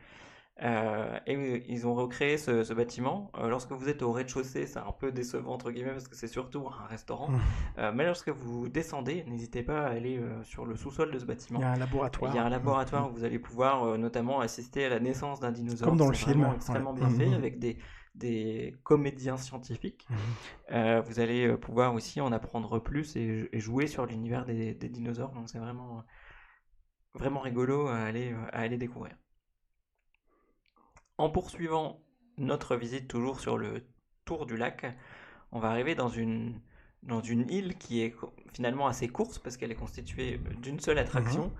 Euh, 0.63 1.19
et 1.27 1.65
ils 1.69 1.85
ont 1.85 1.95
recréé 1.95 2.37
ce, 2.37 2.63
ce 2.63 2.73
bâtiment. 2.73 3.29
Euh, 3.37 3.49
lorsque 3.49 3.73
vous 3.73 3.89
êtes 3.89 4.01
au 4.01 4.13
rez-de-chaussée, 4.13 4.67
c'est 4.67 4.79
un 4.79 4.93
peu 4.97 5.11
décevant 5.11 5.51
entre 5.53 5.69
guillemets 5.69 5.91
parce 5.91 6.07
que 6.07 6.15
c'est 6.15 6.27
surtout 6.29 6.65
un 6.69 6.85
restaurant. 6.87 7.27
Mhm. 7.29 7.39
Euh, 7.79 7.91
mais 7.93 8.05
lorsque 8.05 8.29
vous 8.29 8.69
descendez, 8.69 9.25
n'hésitez 9.27 9.63
pas 9.63 9.81
à 9.81 9.89
aller 9.89 10.21
sur 10.43 10.65
le 10.65 10.77
sous-sol 10.77 11.11
de 11.11 11.19
ce 11.19 11.25
bâtiment. 11.25 11.59
Il 11.59 11.63
y 11.63 11.65
a 11.65 11.71
un 11.73 11.77
laboratoire. 11.77 12.31
Il 12.31 12.35
y 12.37 12.39
a 12.39 12.45
un 12.45 12.49
laboratoire 12.49 13.03
Mhm. 13.03 13.09
où 13.11 13.13
vous 13.17 13.23
allez 13.25 13.39
pouvoir 13.39 13.97
notamment 13.97 14.39
assister 14.39 14.85
à 14.85 14.89
la 14.89 14.99
naissance 15.01 15.41
d'un 15.41 15.51
dinosaure. 15.51 15.89
Comme 15.89 15.97
dans 15.97 16.07
le 16.07 16.13
film, 16.13 16.49
extrêmement 16.55 16.93
Ouais. 16.93 16.99
bien 17.01 17.09
fait 17.09 17.33
avec 17.33 17.59
des, 17.59 17.77
des 18.15 18.75
comédiens 18.83 19.35
scientifiques. 19.35 20.07
Vous 20.69 21.19
allez 21.19 21.57
pouvoir 21.57 21.93
aussi 21.93 22.21
en 22.21 22.31
apprendre 22.31 22.79
plus 22.79 23.17
et, 23.17 23.49
et 23.51 23.59
jouer 23.59 23.87
sur 23.87 24.05
l'univers 24.05 24.45
des, 24.45 24.73
des 24.73 24.87
dinosaures. 24.87 25.33
Donc 25.33 25.49
c'est 25.49 25.59
vraiment, 25.59 26.01
vraiment 27.13 27.41
rigolo 27.41 27.87
à 27.87 27.97
aller, 27.97 28.33
à 28.53 28.59
aller 28.61 28.77
découvrir. 28.77 29.17
En 31.17 31.29
poursuivant 31.29 32.01
notre 32.37 32.75
visite 32.75 33.07
toujours 33.07 33.39
sur 33.39 33.57
le 33.57 33.85
tour 34.25 34.45
du 34.45 34.57
lac, 34.57 34.85
on 35.51 35.59
va 35.59 35.69
arriver 35.69 35.95
dans 35.95 36.09
une, 36.09 36.59
dans 37.03 37.21
une 37.21 37.49
île 37.49 37.77
qui 37.77 38.01
est 38.01 38.15
finalement 38.53 38.87
assez 38.87 39.07
courte 39.07 39.39
parce 39.39 39.57
qu'elle 39.57 39.71
est 39.71 39.75
constituée 39.75 40.39
d'une 40.61 40.79
seule 40.79 40.97
attraction. 40.97 41.53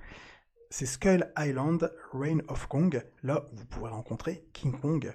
C'est 0.69 0.85
Skull 0.85 1.31
Island, 1.37 1.93
Reign 2.11 2.41
of 2.47 2.67
Kong. 2.67 3.01
Là, 3.23 3.45
vous 3.53 3.65
pourrez 3.65 3.91
rencontrer 3.91 4.45
King 4.53 4.77
Kong. 4.77 5.13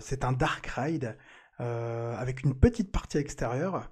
C'est 0.00 0.24
un 0.24 0.32
dark 0.32 0.66
ride 0.66 1.16
euh, 1.60 2.16
avec 2.16 2.44
une 2.44 2.54
petite 2.54 2.92
partie 2.92 3.18
extérieure, 3.18 3.90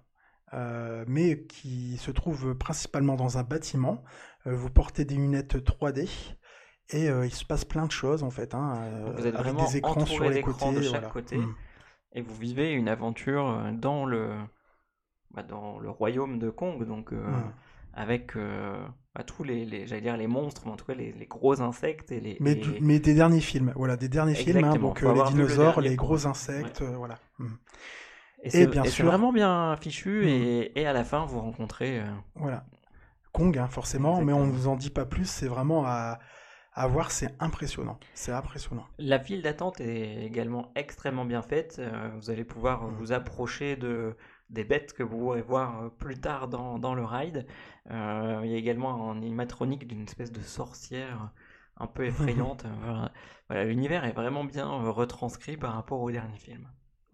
euh, 0.55 1.05
mais 1.09 1.43
qui 1.47 1.97
se 1.97 2.11
trouve 2.11 2.55
principalement 2.55 3.17
dans 3.17 3.39
un 3.39 3.43
bâtiment. 3.43 4.05
Euh, 4.47 4.55
vous 4.55 4.71
portez 4.71 5.05
des 5.05 5.17
lunettes 5.17 5.57
3D 5.57 6.09
et 6.91 7.09
euh, 7.11 7.27
il 7.27 7.33
se 7.33 7.45
passe 7.45 7.65
plein 7.65 7.87
de 7.87 7.93
choses 7.93 8.23
en 8.23 8.31
fait, 8.31 8.55
hein, 8.55 8.75
euh, 8.83 9.13
Vous 9.17 9.27
êtes 9.27 9.35
avec 9.35 9.47
vraiment 9.47 9.65
des 9.67 9.77
écrans 9.79 10.07
sur 10.07 10.29
les 10.29 10.41
côtés. 10.43 10.73
de 10.73 10.83
chaque 10.83 10.91
voilà. 10.93 11.09
côté. 11.09 11.37
Mm. 11.37 11.55
et 12.13 12.21
vous 12.23 12.35
vivez 12.35 12.73
une 12.73 12.89
aventure 12.89 13.47
euh, 13.49 13.73
dans 13.73 14.05
le, 14.07 14.31
bah, 15.33 15.43
dans 15.43 15.79
le 15.79 15.91
royaume 15.91 16.39
de 16.39 16.51
Kong, 16.51 16.87
donc 16.87 17.13
euh, 17.13 17.17
Mm. 17.27 17.53
avec 17.95 18.37
euh, 18.37 18.87
bah, 19.15 19.25
tous 19.25 19.43
les, 19.45 19.65
les- 19.65 19.87
j'allais 19.87 20.03
dire 20.03 20.17
les 20.17 20.27
monstres, 20.27 20.63
mais 20.67 20.73
en 20.73 20.77
tout 20.77 20.85
cas 20.85 20.95
les, 20.95 21.13
les 21.13 21.27
gros 21.27 21.61
insectes 21.61 22.13
et 22.13 22.21
les. 22.21 22.37
Mais, 22.41 22.53
et- 22.53 22.55
du- 22.57 22.77
mais 22.81 22.99
des 23.01 23.15
derniers 23.15 23.41
films, 23.41 23.73
voilà, 23.77 23.97
des 23.97 24.09
derniers 24.09 24.35
films, 24.35 24.63
hein, 24.65 24.77
donc 24.77 25.03
euh, 25.03 25.13
les 25.13 25.21
le 25.21 25.27
dinosaures, 25.27 25.81
les 25.81 25.97
gros 25.97 26.27
insectes, 26.27 26.83
euh, 26.83 26.95
voilà. 26.97 27.17
Mm. 27.39 27.47
et 28.45 28.51
c'est 28.51 28.67
bien 28.69 28.83
et 28.85 28.87
c'est 28.87 28.93
sûr- 28.93 29.07
vraiment 29.07 29.33
bien 29.33 29.77
fichu, 29.81 30.23
Mm. 30.25 30.29
et, 30.29 30.73
et 30.81 30.87
à 30.87 30.93
la 30.93 31.05
fin 31.05 31.25
vous 31.27 31.41
rencontrez. 31.41 32.01
euh, 32.01 32.05
Voilà. 32.37 32.65
Kong, 33.33 33.59
hein, 33.59 33.67
forcément, 33.69 34.23
mais 34.23 34.33
on 34.33 34.47
ne 34.47 34.53
vous 34.53 34.67
en 34.69 34.77
dit 34.77 34.89
pas 34.91 35.05
plus, 35.05 35.29
c'est 35.29 35.49
vraiment 35.49 35.85
à, 35.87 36.19
à 36.77 36.87
voir, 36.87 37.11
c'est 37.11 37.35
impressionnant. 37.41 37.99
C'est 38.15 38.33
impressionnant. 38.33 38.89
La 38.99 39.19
file 39.21 39.41
d'attente 39.43 39.81
est 39.81 40.25
également 40.27 40.71
extrêmement 40.75 41.25
bien 41.25 41.41
faite. 41.43 41.77
euh, 41.79 42.11
vous 42.17 42.31
allez 42.31 42.45
pouvoir 42.45 42.89
Mm. 42.89 42.97
vous 42.99 43.13
approcher 43.13 43.77
de, 43.77 44.17
des 44.51 44.65
bêtes 44.65 44.93
que 44.95 45.03
vous 45.03 45.19
pourrez 45.19 45.41
voir 45.43 45.83
euh, 45.85 45.89
plus 45.91 46.19
tard 46.21 46.49
dans, 46.49 46.79
dans 46.79 46.95
le 46.95 47.05
ride. 47.05 47.47
Euh, 47.91 48.41
il 48.45 48.51
y 48.51 48.55
a 48.55 48.59
également 48.59 49.11
un 49.11 49.17
animatronique 49.19 49.87
d'une 49.87 50.03
espèce 50.05 50.33
de 50.33 50.41
sorcière 50.43 51.31
un 51.79 51.87
peu 51.87 52.05
effrayante. 52.07 52.65
Voilà, 53.49 53.65
l'univers 53.65 54.05
est 54.05 54.13
vraiment 54.13 54.45
bien 54.45 54.67
retranscrit 54.69 55.57
par 55.57 55.75
rapport 55.75 56.01
au 56.01 56.11
dernier 56.11 56.39
film. 56.39 56.67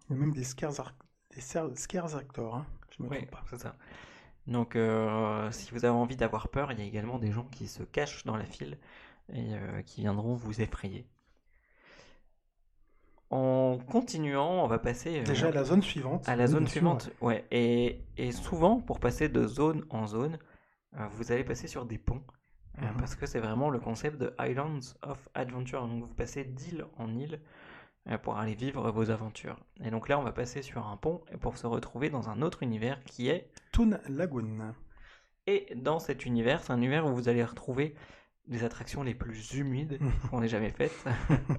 Il 0.09 0.13
y 0.13 0.17
a 0.17 0.21
même 0.21 0.33
des 0.33 0.45
scares, 0.45 0.79
ar- 0.79 0.95
des 1.35 1.41
scares 1.75 2.15
actors, 2.15 2.55
hein, 2.55 2.67
je 2.97 3.03
me 3.03 3.09
Oui, 3.11 3.19
trompe 3.19 3.33
pas. 3.33 3.49
c'est 3.51 3.59
ça. 3.59 3.77
Donc, 4.47 4.77
euh, 4.77 5.51
si 5.53 5.71
vous 5.73 5.85
avez 5.85 5.95
envie 5.95 6.17
d'avoir 6.17 6.49
peur, 6.51 6.73
il 6.73 6.79
y 6.81 6.83
a 6.83 6.87
également 6.87 7.19
des 7.19 7.33
gens 7.33 7.45
qui 7.47 7.69
se 7.69 7.83
cachent 7.85 8.25
dans 8.25 8.37
la 8.37 8.45
file 8.47 8.79
et 9.33 9.55
euh, 9.55 9.83
qui 9.83 10.03
viendront 10.03 10.35
vous 10.35 10.61
effrayer. 10.61 11.07
En 13.31 13.79
continuant, 13.91 14.63
on 14.63 14.67
va 14.67 14.79
passer 14.79 15.21
euh, 15.21 15.25
Déjà, 15.25 15.51
la 15.51 15.65
zone 15.65 15.83
suivante. 15.83 16.29
à 16.29 16.37
la 16.37 16.47
zone 16.47 16.67
suivante. 16.67 17.11
Ouais. 17.23 17.47
Et, 17.51 18.05
et 18.19 18.31
souvent, 18.33 18.81
pour 18.81 19.01
passer 19.01 19.29
de 19.31 19.47
zone 19.47 19.85
en 19.89 20.07
zone, 20.07 20.39
euh, 20.99 21.07
vous 21.13 21.33
allez 21.33 21.45
passer 21.45 21.67
sur 21.67 21.87
des 21.87 21.99
ponts. 21.99 22.23
Mhm. 22.79 22.97
parce 22.97 23.15
que 23.17 23.27
c'est 23.27 23.39
vraiment 23.39 23.69
le 23.69 23.79
concept 23.79 24.17
de 24.19 24.35
Islands 24.41 24.95
of 25.03 25.29
Adventure. 25.35 25.87
Donc, 25.87 26.05
vous 26.05 26.15
passez 26.15 26.45
d'île 26.45 26.87
en 26.97 27.15
île 27.15 27.39
pour 28.23 28.39
aller 28.39 28.55
vivre 28.55 28.91
vos 28.91 29.11
aventures. 29.11 29.59
Et 29.85 29.91
donc 29.91 30.09
là, 30.09 30.19
on 30.19 30.23
va 30.23 30.33
passer 30.33 30.63
sur 30.63 30.87
un 30.89 30.97
pont 30.97 31.21
pour 31.43 31.59
se 31.59 31.67
retrouver 31.67 32.09
dans 32.09 32.31
un 32.31 32.41
autre 32.41 32.63
univers 32.63 32.99
qui 33.05 33.29
est 33.29 33.51
Toon 33.73 33.99
Lagoon. 34.09 34.73
et 35.47 35.67
dans 35.77 35.99
cet 35.99 36.25
univers, 36.25 36.63
c'est 36.63 36.73
un 36.73 36.79
univers 36.79 37.07
où 37.07 37.15
vous 37.15 37.29
allez 37.29 37.45
retrouver 37.45 37.95
les 38.49 38.65
attractions 38.65 39.03
les 39.03 39.15
plus 39.15 39.55
humides 39.55 39.99
qu'on 40.31 40.43
ait 40.43 40.49
jamais 40.49 40.71
faites, 40.71 41.05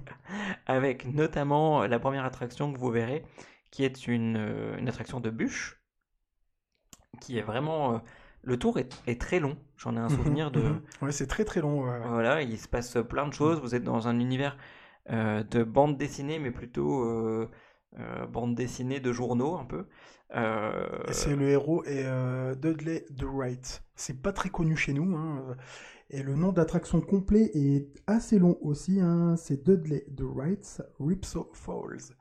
avec 0.65 1.05
notamment 1.05 1.85
la 1.85 1.99
première 1.99 2.25
attraction 2.25 2.71
que 2.73 2.77
vous 2.77 2.91
verrez, 2.91 3.23
qui 3.71 3.83
est 3.83 4.07
une, 4.07 4.37
euh, 4.37 4.77
une 4.77 4.87
attraction 4.89 5.19
de 5.19 5.29
bûche, 5.29 5.81
qui 7.21 7.37
est 7.37 7.41
vraiment... 7.43 7.95
euh, 7.95 7.97
le 8.45 8.59
tour 8.59 8.77
est, 8.77 9.01
est 9.07 9.21
très 9.21 9.39
long, 9.39 9.57
j'en 9.77 9.95
ai 9.95 9.99
un 9.99 10.09
souvenir 10.09 10.51
de... 10.51 10.59
Mhm. 10.59 10.81
Ouais, 11.01 11.11
c'est 11.13 11.27
très 11.27 11.45
très 11.45 11.61
long. 11.61 11.83
ouais, 11.83 11.89
ouais. 11.91 12.07
Voilà, 12.07 12.41
il 12.41 12.59
se 12.59 12.67
passe 12.67 12.97
plein 13.09 13.25
de 13.27 13.33
choses, 13.33 13.61
vous 13.61 13.73
êtes 13.73 13.83
dans 13.83 14.07
un 14.09 14.19
univers 14.19 14.57
euh, 15.09 15.43
de 15.43 15.63
bande 15.63 15.97
dessinée, 15.97 16.39
mais 16.39 16.51
plutôt 16.51 17.03
euh, 17.05 17.49
bande 18.29 18.55
dessinée 18.55 18.99
de 18.99 19.13
journaux 19.13 19.55
un 19.57 19.65
peu. 19.65 19.87
Et 20.35 21.13
c'est 21.13 21.35
le 21.35 21.49
héros 21.49 21.83
euh, 21.87 22.55
Dudley 22.55 23.05
the 23.17 23.23
Wright. 23.23 23.83
C'est 23.95 24.21
pas 24.21 24.33
très 24.33 24.49
connu 24.49 24.75
chez 24.75 24.91
nous. 24.93 25.15
hein, 25.15 25.55
Et 26.09 26.21
le 26.23 26.35
nom 26.35 26.51
d'attraction 26.51 27.01
complet 27.01 27.49
est 27.53 27.87
assez 28.07 28.39
long 28.39 28.57
aussi. 28.61 28.99
hein, 29.01 29.35
C'est 29.37 29.63
Dudley 29.63 30.05
the 30.15 30.21
Wright's 30.21 30.81
Ripsaw 30.99 31.49
Falls. 31.53 32.15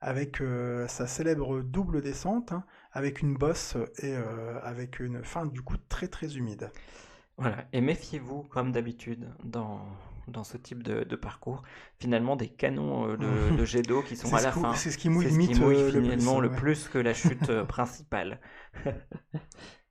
Avec 0.00 0.40
euh, 0.40 0.86
sa 0.88 1.06
célèbre 1.06 1.62
double 1.62 2.02
descente, 2.02 2.52
hein, 2.52 2.64
avec 2.92 3.22
une 3.22 3.34
bosse 3.34 3.76
et 3.98 4.14
euh, 4.14 4.60
avec 4.62 5.00
une 5.00 5.24
fin 5.24 5.46
du 5.46 5.62
coup 5.62 5.76
très 5.88 6.06
très 6.08 6.36
humide. 6.36 6.70
Voilà, 7.38 7.66
et 7.72 7.80
méfiez-vous, 7.80 8.44
comme 8.44 8.72
d'habitude, 8.72 9.28
dans, 9.44 9.80
dans 10.28 10.44
ce 10.44 10.56
type 10.58 10.82
de, 10.82 11.04
de 11.04 11.16
parcours, 11.16 11.62
finalement 11.98 12.36
des 12.36 12.48
canons 12.48 13.08
euh, 13.10 13.16
de, 13.16 13.50
de 13.56 13.64
jet 13.64 13.82
d'eau 13.82 14.02
qui 14.02 14.16
sont 14.16 14.34
à 14.34 14.40
la 14.42 14.52
fin. 14.52 14.74
c'est 14.74 14.90
ce 14.90 14.98
qui 14.98 15.08
mouille 15.08 15.26
C'est 15.26 15.32
ce 15.32 15.38
qui 15.38 15.48
limite, 15.48 15.60
mouille 15.60 15.82
le 15.82 15.90
plus, 15.90 16.02
finalement 16.02 16.40
le 16.40 16.50
plus 16.50 16.88
que 16.88 16.98
la 16.98 17.14
chute 17.14 17.62
principale. 17.64 18.40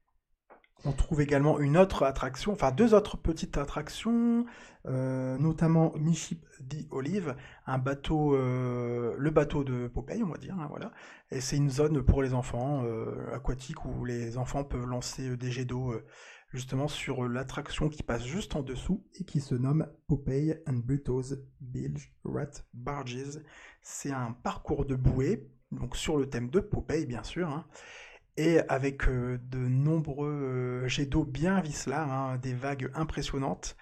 On 0.85 0.91
trouve 0.91 1.21
également 1.21 1.59
une 1.59 1.77
autre 1.77 2.03
attraction, 2.03 2.51
enfin 2.51 2.71
deux 2.71 2.93
autres 2.93 3.17
petites 3.17 3.57
attractions, 3.57 4.45
euh, 4.85 5.35
notamment 5.39 5.93
Miship 5.97 6.45
the 6.69 6.85
Olive, 6.91 7.35
un 7.65 7.79
bateau, 7.79 8.35
euh, 8.35 9.15
le 9.17 9.31
bateau 9.31 9.63
de 9.63 9.87
Popeye, 9.87 10.21
on 10.21 10.29
va 10.29 10.37
dire, 10.37 10.55
hein, 10.59 10.67
voilà. 10.69 10.91
Et 11.31 11.41
c'est 11.41 11.57
une 11.57 11.71
zone 11.71 12.03
pour 12.03 12.21
les 12.21 12.35
enfants 12.35 12.83
euh, 12.85 13.33
aquatiques 13.33 13.83
où 13.83 14.05
les 14.05 14.37
enfants 14.37 14.63
peuvent 14.63 14.85
lancer 14.85 15.35
des 15.37 15.49
jets 15.49 15.65
d'eau 15.65 15.91
justement 16.53 16.87
sur 16.87 17.27
l'attraction 17.27 17.89
qui 17.89 18.03
passe 18.03 18.23
juste 18.23 18.55
en 18.55 18.61
dessous 18.61 19.03
et 19.15 19.25
qui 19.25 19.41
se 19.41 19.55
nomme 19.55 19.87
Popeye 20.07 20.61
and 20.67 20.81
Bruto's 20.85 21.35
Bilge 21.61 22.13
Rat 22.23 22.61
Barges. 22.75 23.41
C'est 23.81 24.11
un 24.11 24.33
parcours 24.43 24.85
de 24.85 24.95
bouée, 24.95 25.49
donc 25.71 25.95
sur 25.95 26.15
le 26.17 26.29
thème 26.29 26.51
de 26.51 26.59
Popeye 26.59 27.07
bien 27.07 27.23
sûr. 27.23 27.49
hein 27.49 27.65
et 28.37 28.59
avec 28.69 29.07
euh, 29.07 29.39
de 29.49 29.57
nombreux 29.59 30.29
euh, 30.83 30.87
jets 30.87 31.05
d'eau 31.05 31.23
bien 31.23 31.59
vicelards, 31.61 32.11
hein, 32.11 32.37
des 32.41 32.53
vagues 32.53 32.91
impressionnantes. 32.93 33.75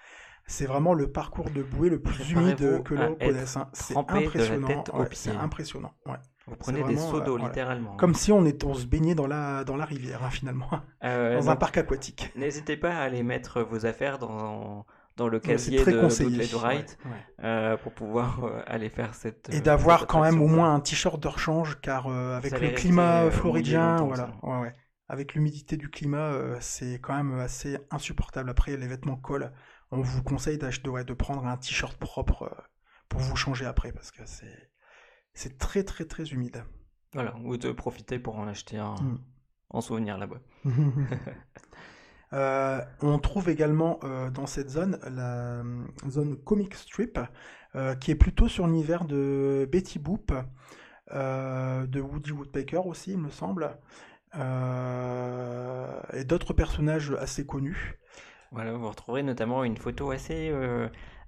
C'est 0.46 0.66
vraiment 0.66 0.92
le 0.92 1.10
parcours 1.10 1.48
de 1.50 1.62
bouée 1.62 1.88
le 1.88 2.00
plus 2.00 2.32
humide 2.32 2.82
que 2.84 2.94
l'on 2.94 3.14
connaisse. 3.14 3.56
hein. 3.56 3.68
C'est 3.72 3.96
impressionnant. 3.96 4.84
ouais, 4.92 5.08
c'est 5.12 5.30
impressionnant. 5.30 5.92
ouais. 6.06 6.16
Vous 6.46 6.56
prenez 6.56 6.82
des 6.84 6.98
seaux 6.98 7.16
euh, 7.16 7.24
d'eau, 7.24 7.32
voilà. 7.32 7.46
littéralement. 7.46 7.96
Comme 7.96 8.14
si 8.14 8.30
on, 8.30 8.44
était, 8.44 8.66
on 8.66 8.74
se 8.74 8.84
baignait 8.84 9.14
dans 9.14 9.26
la, 9.26 9.64
dans 9.64 9.76
la 9.76 9.86
rivière, 9.86 10.22
hein, 10.22 10.28
finalement, 10.30 10.68
Euh, 11.02 11.36
dans 11.36 11.48
un 11.48 11.56
parc 11.56 11.78
aquatique. 11.78 12.30
N'hésitez 12.36 12.76
pas 12.76 12.90
à 12.94 13.00
aller 13.00 13.22
mettre 13.22 13.62
vos 13.62 13.86
affaires 13.86 14.18
dans, 14.18 14.84
dans 15.16 15.28
le 15.28 15.38
casier 15.38 15.80
très 15.80 15.92
de 15.92 16.00
d'Outlet 16.00 16.46
Right 16.54 16.98
ouais, 17.04 17.10
ouais. 17.10 17.44
euh, 17.44 17.76
pour 17.76 17.92
pouvoir 17.92 18.44
euh, 18.44 18.62
aller 18.66 18.88
faire 18.88 19.14
cette. 19.14 19.48
Et 19.50 19.58
euh, 19.58 19.60
d'avoir 19.60 20.06
quand 20.06 20.20
même 20.20 20.42
au 20.42 20.48
moins 20.48 20.74
un 20.74 20.80
t-shirt 20.80 21.20
de 21.20 21.28
rechange, 21.28 21.80
car 21.80 22.08
euh, 22.08 22.36
avec 22.36 22.58
le 22.60 22.70
climat 22.70 23.30
floridien, 23.30 23.96
voilà, 24.02 24.32
ouais, 24.42 24.72
avec 25.08 25.34
l'humidité 25.34 25.76
du 25.76 25.88
climat, 25.88 26.32
c'est 26.60 26.98
quand 27.00 27.14
même 27.14 27.38
assez 27.38 27.78
insupportable. 27.90 28.50
Après, 28.50 28.76
les 28.76 28.86
vêtements 28.88 29.16
collent. 29.16 29.52
On 29.90 30.00
vous 30.00 30.22
conseille 30.22 30.58
d'acheter, 30.58 30.88
ouais, 30.88 31.04
de 31.04 31.12
prendre 31.14 31.46
un 31.46 31.56
t-shirt 31.56 31.96
propre 31.96 32.52
pour 33.08 33.20
vous 33.20 33.36
changer 33.36 33.66
après, 33.66 33.92
parce 33.92 34.10
que 34.10 34.22
c'est 34.24 34.70
c'est 35.32 35.58
très 35.58 35.84
très 35.84 36.04
très 36.04 36.24
humide. 36.24 36.64
Voilà, 37.12 37.36
ou 37.44 37.56
de 37.56 37.70
profiter 37.70 38.18
pour 38.18 38.36
en 38.38 38.48
acheter 38.48 38.78
un 38.78 38.94
Mm. 38.94 39.18
en 39.70 39.80
souvenir 39.80 40.18
là-bas. 40.18 40.40
Euh, 42.34 42.80
on 43.00 43.18
trouve 43.18 43.48
également 43.48 44.00
euh, 44.02 44.28
dans 44.30 44.46
cette 44.46 44.68
zone 44.68 44.98
la 45.04 45.60
euh, 45.60 45.84
zone 46.08 46.36
comic 46.36 46.74
strip, 46.74 47.18
qui 48.00 48.12
est 48.12 48.16
plutôt 48.16 48.46
sur 48.46 48.68
l'univers 48.68 49.04
de 49.04 49.68
Betty 49.70 49.98
Boop, 49.98 50.32
de 51.10 52.00
Woody 52.00 52.30
Woodpecker 52.30 52.86
aussi, 52.86 53.10
il 53.10 53.18
me 53.18 53.30
semble, 53.30 53.76
et 56.12 56.24
d'autres 56.24 56.52
personnages 56.52 57.10
assez 57.18 57.44
connus. 57.44 57.98
Voilà, 58.52 58.74
vous 58.74 58.88
retrouverez 58.88 59.24
notamment 59.24 59.64
une 59.64 59.76
photo 59.76 60.12
assez, 60.12 60.54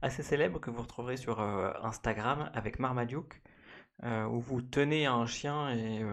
assez 0.02 0.22
célèbre 0.22 0.60
que 0.60 0.70
vous 0.70 0.82
retrouverez 0.82 1.16
sur 1.16 1.40
Instagram 1.40 2.48
avec 2.54 2.78
Marmaduke, 2.78 3.42
où 4.04 4.38
vous 4.38 4.62
tenez 4.62 5.06
un 5.06 5.26
chien 5.26 5.70
et 5.70 6.04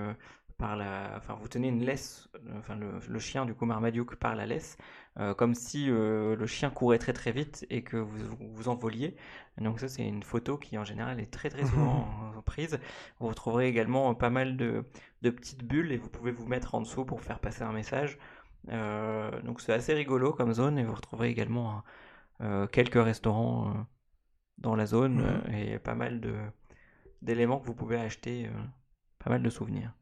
par 0.63 0.78
la, 0.78 1.12
enfin 1.17 1.34
vous 1.34 1.49
tenez 1.49 1.67
une 1.67 1.84
laisse, 1.84 2.30
euh, 2.36 2.60
enfin 2.60 2.76
le, 2.78 2.93
le 3.06 3.19
chien 3.19 3.45
du 3.45 3.54
coup 3.54 3.65
Marmaduke 3.65 4.15
par 4.15 4.34
la 4.34 4.45
laisse, 4.45 4.78
euh, 5.19 5.34
comme 5.34 5.56
si 5.56 5.89
euh, 5.89 6.38
le 6.38 6.47
chien 6.47 6.69
courait 6.69 6.99
très 6.99 7.12
très 7.12 7.34
vite 7.34 7.65
et 7.69 7.84
que 7.84 7.97
vous 7.97 8.38
vous 8.54 8.69
envoliez. 8.69 9.17
Donc 9.58 9.82
ça 9.82 9.89
c'est 9.89 10.08
une 10.08 10.23
photo 10.23 10.58
qui 10.58 10.78
en 10.78 10.86
général 10.86 11.19
est 11.19 11.30
très 11.30 11.49
très 11.49 11.65
souvent 11.65 12.08
prise. 12.45 12.80
Vous 13.19 13.28
retrouverez 13.28 13.67
également 13.67 14.15
pas 14.15 14.30
mal 14.30 14.56
de, 14.56 14.86
de 15.21 15.30
petites 15.32 15.65
bulles 15.65 15.91
et 15.91 15.97
vous 15.97 16.08
pouvez 16.10 16.32
vous 16.32 16.47
mettre 16.47 16.76
en 16.76 16.80
dessous 16.82 17.04
pour 17.04 17.19
faire 17.19 17.39
passer 17.39 17.63
un 17.63 17.73
message. 17.73 18.17
Euh, 18.69 19.41
donc 19.41 19.60
c'est 19.60 19.73
assez 19.73 19.93
rigolo 19.93 20.32
comme 20.32 20.54
zone 20.54 20.78
et 20.78 20.86
vous 20.86 20.95
retrouverez 20.95 21.30
également 21.30 21.84
quelques 22.71 23.02
restaurants 23.04 23.86
dans 24.58 24.76
la 24.76 24.86
zone 24.86 25.21
euh, 25.21 25.52
et 25.76 25.80
pas 25.80 25.95
mal 25.95 26.21
de 26.21 26.36
d'éléments 27.21 27.60
que 27.60 27.65
vous 27.65 27.76
pouvez 27.76 27.97
acheter, 27.97 28.49
pas 29.19 29.30
mal 29.30 29.41
de 29.43 29.49
souvenirs. 29.49 29.93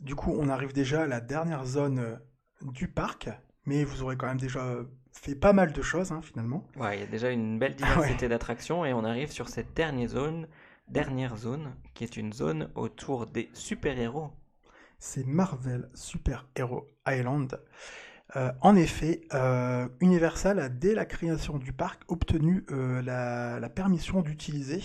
Du 0.00 0.14
coup, 0.14 0.34
on 0.38 0.48
arrive 0.48 0.72
déjà 0.72 1.02
à 1.02 1.06
la 1.06 1.20
dernière 1.20 1.64
zone 1.64 1.98
euh, 1.98 2.16
du 2.62 2.88
parc, 2.88 3.28
mais 3.66 3.84
vous 3.84 4.02
aurez 4.02 4.16
quand 4.16 4.26
même 4.26 4.38
déjà 4.40 4.76
fait 5.12 5.34
pas 5.34 5.52
mal 5.52 5.72
de 5.72 5.82
choses 5.82 6.12
hein, 6.12 6.20
finalement. 6.22 6.66
Ouais, 6.76 6.96
il 6.98 7.00
y 7.00 7.04
a 7.04 7.06
déjà 7.06 7.30
une 7.30 7.58
belle 7.58 7.76
diversité 7.76 8.28
d'attractions 8.28 8.84
et 8.84 8.92
on 8.92 9.04
arrive 9.04 9.30
sur 9.30 9.48
cette 9.48 9.72
dernière 9.74 10.08
zone, 10.08 10.48
dernière 10.88 11.36
zone 11.36 11.74
qui 11.94 12.04
est 12.04 12.16
une 12.16 12.32
zone 12.32 12.70
autour 12.74 13.26
des 13.26 13.48
super-héros. 13.54 14.32
c'est 14.98 15.24
Marvel 15.26 15.88
Super 15.94 16.46
Hero 16.56 16.86
Island. 17.06 17.60
Euh, 18.36 18.50
en 18.62 18.74
effet, 18.74 19.20
euh, 19.34 19.86
Universal 20.00 20.58
a 20.58 20.68
dès 20.68 20.94
la 20.94 21.04
création 21.04 21.58
du 21.58 21.72
parc 21.72 22.02
obtenu 22.08 22.64
euh, 22.70 23.02
la, 23.02 23.60
la 23.60 23.68
permission 23.68 24.22
d'utiliser 24.22 24.82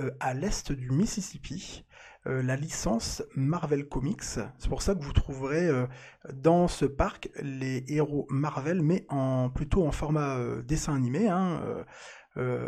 euh, 0.00 0.10
à 0.18 0.34
l'est 0.34 0.72
du 0.72 0.90
Mississippi 0.90 1.84
euh, 2.26 2.42
la 2.42 2.56
licence 2.56 3.22
Marvel 3.36 3.86
Comics. 3.86 4.22
C'est 4.22 4.68
pour 4.68 4.80
ça 4.80 4.94
que 4.94 5.02
vous 5.04 5.12
trouverez 5.12 5.68
euh, 5.68 5.86
dans 6.32 6.68
ce 6.68 6.86
parc 6.86 7.28
les 7.42 7.84
héros 7.88 8.26
Marvel, 8.30 8.80
mais 8.82 9.06
plutôt 9.54 9.86
en 9.86 9.92
format 9.92 10.38
euh, 10.38 10.62
dessin 10.62 10.94
animé, 10.94 11.28
hein, 11.28 11.60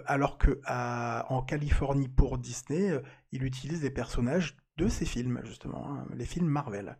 alors 0.06 0.38
que 0.38 0.60
à- 0.64 1.26
en 1.30 1.42
Californie 1.42 2.08
pour 2.08 2.38
Disney, 2.38 3.00
il 3.32 3.44
utilise 3.44 3.80
des 3.80 3.90
personnages 3.90 4.56
de 4.76 4.88
ces 4.88 5.06
films 5.06 5.40
justement, 5.44 5.88
hein, 5.88 6.06
les 6.14 6.26
films 6.26 6.48
Marvel. 6.48 6.98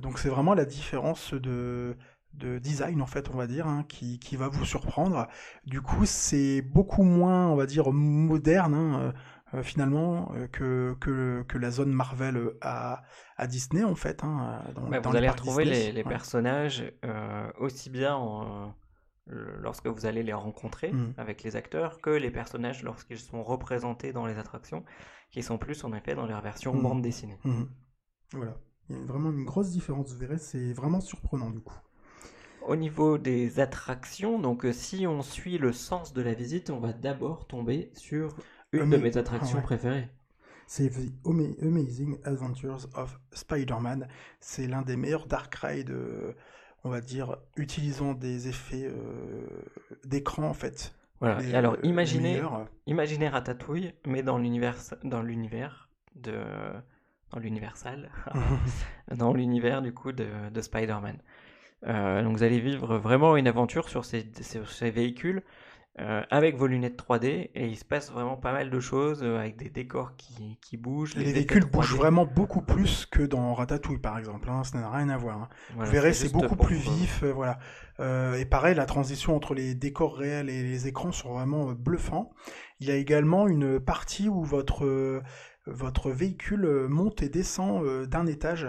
Donc 0.00 0.20
c'est 0.20 0.28
vraiment 0.28 0.54
la 0.54 0.64
différence 0.64 1.34
de, 1.34 1.96
de 2.34 2.58
design 2.60 3.02
en 3.02 3.06
fait 3.06 3.30
on 3.30 3.36
va 3.36 3.48
dire 3.48 3.66
hein, 3.66 3.84
qui, 3.88 4.36
va 4.36 4.48
vous 4.48 4.64
surprendre. 4.64 5.26
Du 5.66 5.80
coup 5.82 6.06
c'est 6.06 6.62
beaucoup 6.62 7.02
moins 7.02 7.48
on 7.48 7.56
va 7.56 7.66
dire 7.66 7.92
moderne 7.92 9.12
euh, 9.54 9.58
euh, 9.58 9.62
finalement 9.62 10.32
euh, 10.34 10.46
que, 10.48 10.96
que, 11.00 11.44
que 11.48 11.58
la 11.58 11.70
zone 11.70 11.92
Marvel 11.92 12.36
euh, 12.36 12.58
à, 12.60 13.02
à 13.36 13.46
Disney 13.46 13.84
en 13.84 13.94
fait. 13.94 14.22
hein, 14.24 14.62
dans, 14.74 14.88
dans 14.90 15.10
vous 15.10 15.16
allez 15.16 15.28
retrouver 15.28 15.64
Disney. 15.64 15.86
les, 15.86 15.92
les 15.92 16.02
Ouais. 16.02 16.08
personnages 16.08 16.92
euh, 17.04 17.50
aussi 17.58 17.90
bien 17.90 18.14
en- 18.16 18.74
lorsque 19.28 19.88
vous 19.88 20.06
allez 20.06 20.22
les 20.22 20.32
rencontrer 20.32 20.92
Mhm. 20.92 21.14
avec 21.16 21.42
les 21.42 21.56
acteurs 21.56 22.00
que 22.00 22.10
les 22.10 22.30
personnages 22.30 22.84
lorsqu'ils 22.84 23.18
sont 23.18 23.42
représentés 23.42 24.12
dans 24.12 24.24
les 24.24 24.38
attractions, 24.38 24.84
qui 25.32 25.42
sont 25.42 25.58
plus 25.58 25.82
en 25.82 25.92
effet 25.92 26.14
dans 26.14 26.26
leur 26.26 26.40
version 26.42 26.72
Mhm. 26.74 26.82
bande 26.82 27.02
dessinée. 27.02 27.38
Mhm. 27.44 27.68
Voilà. 28.34 28.56
Il 28.88 28.96
y 28.96 29.00
a 29.00 29.04
vraiment 29.04 29.30
une 29.32 29.44
grosse 29.44 29.70
différence, 29.72 30.12
vous 30.12 30.18
verrez, 30.18 30.38
c'est 30.38 30.72
vraiment 30.72 31.00
surprenant 31.00 31.50
du 31.50 31.60
coup. 31.60 31.74
Au 32.68 32.76
niveau 32.76 33.18
des 33.18 33.58
attractions, 33.58 34.38
donc 34.38 34.64
euh, 34.64 34.72
si 34.72 35.06
on 35.08 35.22
suit 35.22 35.58
le 35.58 35.72
sens 35.72 36.12
de 36.12 36.22
la 36.22 36.34
visite, 36.34 36.70
on 36.70 36.78
va 36.78 36.92
d'abord 36.92 37.48
tomber 37.48 37.90
sur 37.94 38.36
une 38.84 38.90
de 38.90 38.96
mes 38.96 39.16
attractions 39.16 39.58
ah 39.58 39.60
ouais. 39.60 39.64
préférées. 39.64 40.08
C'est 40.66 40.90
The 40.90 41.12
Ama- 41.24 41.54
Amazing 41.62 42.18
Adventures 42.24 42.88
of 42.96 43.20
Spider-Man. 43.32 44.08
C'est 44.40 44.66
l'un 44.66 44.82
des 44.82 44.96
meilleurs 44.96 45.26
dark 45.26 45.54
rides, 45.54 45.90
euh, 45.90 46.32
on 46.82 46.90
va 46.90 47.00
dire, 47.00 47.36
utilisant 47.56 48.14
des 48.14 48.48
effets 48.48 48.84
euh, 48.86 49.46
d'écran 50.04 50.48
en 50.48 50.54
fait. 50.54 50.92
Voilà. 51.20 51.38
Les- 51.38 51.50
Et 51.50 51.54
alors 51.54 51.76
les 51.82 51.88
imaginez, 51.88 52.42
imaginez 52.86 53.28
Ratatouille, 53.28 53.94
mais 54.06 54.22
dans 54.22 54.38
l'univers, 54.38 54.76
dans 55.04 55.22
l'univers 55.22 55.88
de, 56.16 56.34
dans 57.32 57.38
l'universal, 57.38 58.10
dans 59.16 59.32
l'univers 59.32 59.82
du 59.82 59.94
coup 59.94 60.12
de, 60.12 60.26
de 60.52 60.60
Spider-Man. 60.60 61.18
Euh, 61.86 62.22
donc 62.22 62.36
vous 62.38 62.42
allez 62.42 62.58
vivre 62.58 62.96
vraiment 62.98 63.36
une 63.36 63.46
aventure 63.46 63.88
sur 63.88 64.04
ces, 64.04 64.26
sur 64.42 64.68
ces 64.70 64.90
véhicules 64.90 65.42
euh, 65.98 66.22
avec 66.30 66.56
vos 66.56 66.66
lunettes 66.66 66.98
3D 67.02 67.50
et 67.54 67.66
il 67.66 67.76
se 67.76 67.84
passe 67.84 68.10
vraiment 68.12 68.36
pas 68.36 68.52
mal 68.52 68.68
de 68.68 68.80
choses 68.80 69.22
euh, 69.22 69.38
avec 69.38 69.56
des 69.56 69.70
décors 69.70 70.14
qui, 70.16 70.58
qui 70.60 70.76
bougent. 70.76 71.14
Les 71.16 71.32
véhicules 71.32 71.64
3D. 71.64 71.70
bougent 71.70 71.94
vraiment 71.96 72.26
beaucoup 72.26 72.60
plus 72.60 73.06
que 73.06 73.22
dans 73.22 73.54
Ratatouille 73.54 73.98
par 73.98 74.18
exemple. 74.18 74.50
hein, 74.50 74.62
Ça 74.62 74.78
n'a 74.78 74.90
rien 74.90 75.08
à 75.08 75.16
voir. 75.16 75.38
hein. 75.42 75.48
Voilà, 75.74 75.86
Vous 75.86 75.92
verrez, 75.92 76.12
c'est 76.12 76.30
beaucoup 76.32 76.56
plus 76.56 76.76
euh, 76.76 76.90
vif, 76.90 77.22
euh, 77.22 77.32
voilà. 77.32 77.58
Et 78.38 78.44
pareil, 78.44 78.74
la 78.74 78.84
transition 78.84 79.34
entre 79.34 79.54
les 79.54 79.74
décors 79.74 80.16
réels 80.18 80.50
et 80.50 80.62
les 80.62 80.86
écrans 80.86 81.12
sont 81.12 81.32
vraiment 81.32 81.72
bluffants. 81.72 82.30
Il 82.78 82.86
y 82.88 82.90
a 82.90 82.96
également 82.96 83.48
une 83.48 83.80
partie 83.80 84.28
où 84.28 84.44
votre 84.44 85.22
votre 85.66 86.10
véhicule 86.10 86.86
monte 86.88 87.22
et 87.22 87.30
descend 87.30 88.04
d'un 88.04 88.26
étage. 88.26 88.68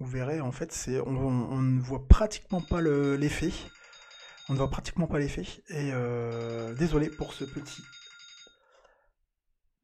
Vous 0.00 0.06
verrez, 0.06 0.40
en 0.40 0.50
fait, 0.50 0.76
on, 1.06 1.14
on 1.16 1.60
ne 1.62 1.80
voit 1.80 2.08
pratiquement 2.08 2.60
pas 2.60 2.80
le- 2.80 3.14
l'effet. 3.14 3.52
On 4.48 4.52
ne 4.52 4.58
voit 4.58 4.70
pratiquement 4.70 5.06
pas 5.06 5.18
l'effet. 5.18 5.46
Et 5.68 5.90
euh, 5.92 6.74
désolé 6.74 7.08
pour 7.08 7.32
ce 7.32 7.44
petit. 7.44 7.82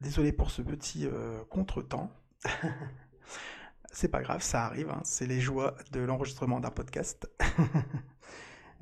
Désolé 0.01 0.31
pour 0.31 0.51
ce 0.51 0.61
petit 0.61 1.07
euh, 1.07 1.43
contretemps. 1.49 2.11
C'est 3.93 4.07
pas 4.07 4.21
grave, 4.21 4.41
ça 4.41 4.63
arrive, 4.65 4.89
hein, 4.89 5.01
c'est 5.03 5.27
les 5.27 5.41
joies 5.41 5.75
de 5.91 5.99
l'enregistrement 5.99 6.61
d'un 6.61 6.69
podcast. 6.69 7.29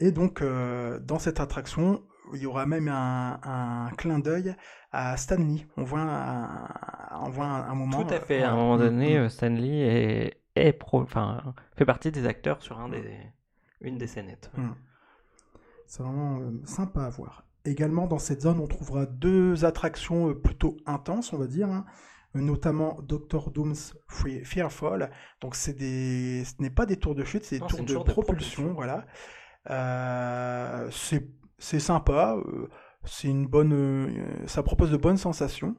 et 0.00 0.10
donc, 0.10 0.42
dans 0.42 1.20
cette 1.20 1.38
attraction, 1.38 2.02
il 2.34 2.40
y 2.40 2.46
aura 2.46 2.66
même 2.66 2.88
un, 2.88 3.88
clin 3.96 4.18
d'œil 4.18 4.56
à 4.90 5.16
Stanley. 5.16 5.66
On 5.76 5.84
voit 5.84 6.00
un, 6.00 7.24
on 7.24 7.30
voit 7.30 7.46
un, 7.46 7.74
moment. 7.76 8.02
Tout 8.02 8.12
à 8.12 8.18
fait. 8.18 8.42
À 8.42 8.50
un 8.50 8.56
moment 8.56 8.78
donné, 8.78 9.16
mm, 9.16 9.24
mm. 9.24 9.28
Stanley 9.28 10.34
est, 10.56 10.72
pro, 10.72 11.06
fait 11.76 11.84
partie 11.86 12.10
des 12.10 12.26
acteurs 12.26 12.62
sur 12.62 12.80
un 12.80 12.88
des, 12.88 13.16
une 13.82 13.98
des 13.98 14.06
scénettes. 14.06 14.50
Mm. 14.56 14.70
C'est 15.86 16.02
vraiment 16.02 16.40
sympa 16.64 17.02
à 17.04 17.10
voir. 17.10 17.44
Également, 17.64 18.06
dans 18.06 18.18
cette 18.18 18.42
zone, 18.42 18.58
on 18.58 18.66
trouvera 18.66 19.06
deux 19.06 19.64
attractions 19.64 20.34
plutôt 20.34 20.76
intenses, 20.86 21.32
on 21.32 21.38
va 21.38 21.46
dire. 21.46 21.68
Hein 21.70 21.84
notamment 22.34 22.98
Doctor 23.02 23.50
Doom's 23.50 23.94
Fearfall. 24.08 25.10
Donc 25.40 25.54
c'est 25.54 25.74
des, 25.74 26.44
ce 26.44 26.54
n'est 26.60 26.70
pas 26.70 26.86
des 26.86 26.96
tours 26.96 27.14
de 27.14 27.24
chute, 27.24 27.44
c'est 27.44 27.58
des 27.58 27.66
tours 27.66 27.84
de, 27.84 28.10
propulsion, 28.10 28.72
voilà. 28.72 29.06
Euh, 29.70 30.90
c'est 31.58 31.80
sympa, 31.80 32.36
euh, 32.36 32.68
c'est 33.04 33.28
une 33.28 33.46
bonne, 33.46 33.72
euh, 33.72 34.46
ça 34.46 34.62
propose 34.62 34.90
de 34.90 34.96
bonnes 34.96 35.18
sensations. 35.18 35.76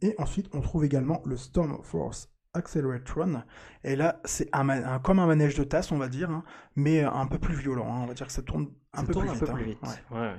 et 0.00 0.14
ensuite, 0.18 0.48
on 0.52 0.60
trouve 0.60 0.84
également 0.84 1.22
le 1.24 1.36
Storm 1.36 1.78
Force 1.82 2.31
Acceleratron. 2.54 3.42
Et 3.84 3.96
là, 3.96 4.20
c'est 4.24 4.48
un, 4.52 4.98
comme 4.98 5.18
un 5.18 5.26
manège 5.26 5.54
de 5.54 5.64
tasse, 5.64 5.90
on 5.92 5.98
va 5.98 6.08
dire, 6.08 6.30
hein, 6.30 6.44
mais 6.76 7.02
un 7.02 7.26
peu 7.26 7.38
plus 7.38 7.54
violent. 7.54 7.92
Hein. 7.92 8.00
On 8.02 8.06
va 8.06 8.14
dire 8.14 8.26
que 8.26 8.32
ça 8.32 8.42
tourne 8.42 8.68
un, 8.92 9.04
peu, 9.04 9.12
plus 9.12 9.28
un 9.28 9.36
peu 9.36 9.46
plus 9.46 9.64
vite. 9.64 9.80
Ouais 10.10 10.34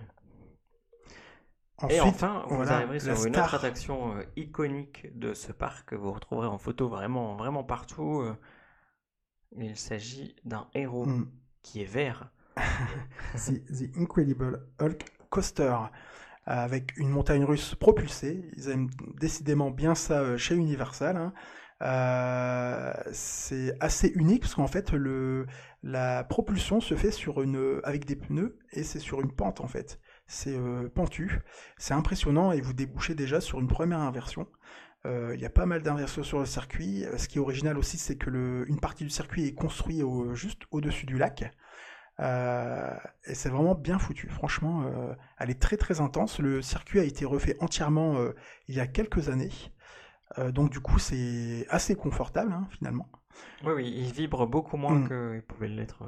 et 1.90 2.00
enfin, 2.02 2.46
vous 2.50 2.62
arriverez 2.62 3.00
sur 3.00 3.26
une 3.26 3.36
autre 3.36 3.56
attraction 3.56 4.16
euh, 4.16 4.24
iconique 4.36 5.18
de 5.18 5.34
ce 5.34 5.52
parc 5.52 5.90
que 5.90 5.96
vous 5.96 6.12
retrouverez 6.12 6.48
en 6.48 6.58
photo 6.58 6.88
vraiment, 6.88 7.36
vraiment 7.36 7.64
partout. 7.64 8.22
Euh. 8.22 8.36
il 9.58 9.76
s'agit 9.76 10.36
d'un 10.46 10.68
héros 10.74 11.06
hmm. 11.06 11.32
qui 11.62 11.82
est 11.82 11.92
vert. 11.92 12.32
the, 13.36 13.98
Incredible 13.98 14.68
Hulk 14.80 15.06
Coaster 15.30 15.76
avec 16.46 16.96
une 16.98 17.10
montagne 17.10 17.44
russe 17.44 17.74
propulsée. 17.76 18.50
Ils 18.56 18.70
aiment 18.70 18.90
décidément 19.20 19.72
bien 19.72 19.96
ça 19.96 20.20
euh, 20.20 20.38
chez 20.38 20.56
Universal. 20.56 21.18
Hein. 21.18 21.34
C'est 23.12 23.76
assez 23.80 24.08
unique 24.16 24.42
parce 24.42 24.56
qu'en 24.56 24.68
fait 24.68 24.94
la 25.84 26.24
propulsion 26.24 26.80
se 26.80 26.96
fait 26.96 27.12
sur 27.12 27.42
une, 27.42 27.82
avec 27.84 28.06
des 28.06 28.16
pneus 28.16 28.58
et 28.72 28.84
c'est 28.84 29.00
sur 29.00 29.22
une 29.22 29.32
pente 29.32 29.62
en 29.62 29.68
fait 29.68 30.00
c'est 30.28 30.56
euh, 30.56 30.90
pentu, 30.90 31.42
c'est 31.78 31.94
impressionnant 31.94 32.52
et 32.52 32.62
vous 32.62 32.74
débouchez 32.74 33.16
déjà 33.16 33.42
sur 33.42 33.60
une 33.60 33.68
première 33.68 34.00
inversion. 34.00 34.48
Euh, 35.06 35.34
il 35.36 35.42
y 35.42 35.46
a 35.46 35.50
pas 35.50 35.66
mal 35.66 35.82
d'inversions 35.84 36.24
sur 36.24 36.40
le 36.40 36.46
circuit. 36.46 37.06
Euh, 37.06 37.18
ce 37.18 37.28
qui 37.28 37.38
est 37.38 37.42
original 37.42 37.78
aussi, 37.78 37.98
c'est 37.98 38.16
que 38.18 38.66
une 38.68 38.80
partie 38.80 39.04
du 39.04 39.10
circuit 39.10 39.46
est 39.46 39.54
construite 39.54 40.04
juste 40.34 40.64
au-dessus 40.72 41.06
du 41.06 41.18
lac. 41.18 41.44
et 42.20 43.36
c'est 43.36 43.50
vraiment 43.50 43.76
bien 43.76 44.00
foutu. 44.00 44.30
Franchement, 44.30 44.86
elle 45.40 45.50
est 45.50 45.62
très 45.62 45.78
très 45.78 46.00
intense. 46.02 46.40
Le 46.40 46.62
circuit 46.62 47.00
a 47.00 47.04
été 47.04 47.26
refait 47.26 47.58
entièrement 47.60 48.18
il 48.68 48.76
y 48.76 48.80
a 48.80 48.88
quelques 48.88 49.30
années. 49.30 49.52
Donc 50.54 50.72
du 50.72 50.80
coup, 50.80 51.00
c'est 51.00 51.66
assez 51.70 51.96
confortable 51.96 52.52
hein, 52.54 52.68
finalement. 52.72 53.08
Oui, 53.64 53.74
oui, 53.76 53.94
il 53.96 54.12
vibre 54.12 54.48
beaucoup 54.48 54.78
moins 54.78 54.96
mmh. 54.96 55.08
qu'il 55.08 55.44
pouvait 55.44 55.68
l'être. 55.68 56.04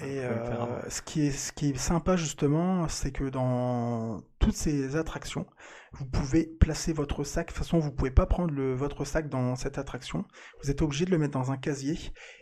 Et 0.00 0.20
euh, 0.20 0.88
ce, 0.90 1.00
qui 1.00 1.26
est, 1.26 1.30
ce 1.30 1.52
qui 1.52 1.70
est 1.70 1.76
sympa 1.76 2.16
justement, 2.16 2.86
c'est 2.88 3.12
que 3.12 3.24
dans 3.24 4.20
toutes 4.38 4.54
ces 4.54 4.96
attractions, 4.96 5.46
vous 5.92 6.04
pouvez 6.04 6.44
placer 6.44 6.92
votre 6.92 7.24
sac. 7.24 7.46
De 7.46 7.52
toute 7.52 7.58
façon, 7.58 7.78
vous 7.78 7.92
pouvez 7.92 8.10
pas 8.10 8.26
prendre 8.26 8.52
le, 8.52 8.74
votre 8.74 9.06
sac 9.06 9.30
dans 9.30 9.56
cette 9.56 9.78
attraction. 9.78 10.26
Vous 10.62 10.70
êtes 10.70 10.82
obligé 10.82 11.06
de 11.06 11.10
le 11.10 11.18
mettre 11.18 11.38
dans 11.38 11.50
un 11.50 11.56
casier. 11.56 11.98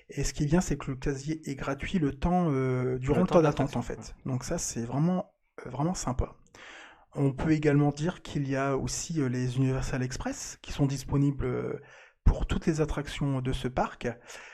Et 0.08 0.24
ce 0.24 0.32
qui 0.32 0.42
est 0.42 0.46
bien, 0.46 0.60
c'est 0.60 0.76
que 0.76 0.90
le 0.90 0.96
casier 0.96 1.48
est 1.48 1.54
gratuit 1.54 2.00
le 2.00 2.12
temps 2.12 2.50
euh, 2.50 2.98
durant 2.98 3.20
le, 3.20 3.26
temps 3.26 3.42
d'attente 3.42 3.76
en 3.76 3.82
fait. 3.82 4.16
Donc 4.26 4.42
ça, 4.42 4.58
c'est 4.58 4.84
vraiment 4.84 5.32
euh, 5.64 5.70
vraiment 5.70 5.94
sympa. 5.94 6.34
On 7.16 7.32
peut 7.32 7.52
également 7.52 7.90
dire 7.90 8.22
qu'il 8.22 8.48
y 8.48 8.56
a 8.56 8.76
aussi 8.76 9.14
les 9.28 9.56
Universal 9.56 10.02
Express 10.02 10.58
qui 10.62 10.72
sont 10.72 10.86
disponibles 10.86 11.80
pour 12.24 12.46
toutes 12.46 12.66
les 12.66 12.80
attractions 12.80 13.40
de 13.40 13.52
ce 13.52 13.68
parc. 13.68 14.08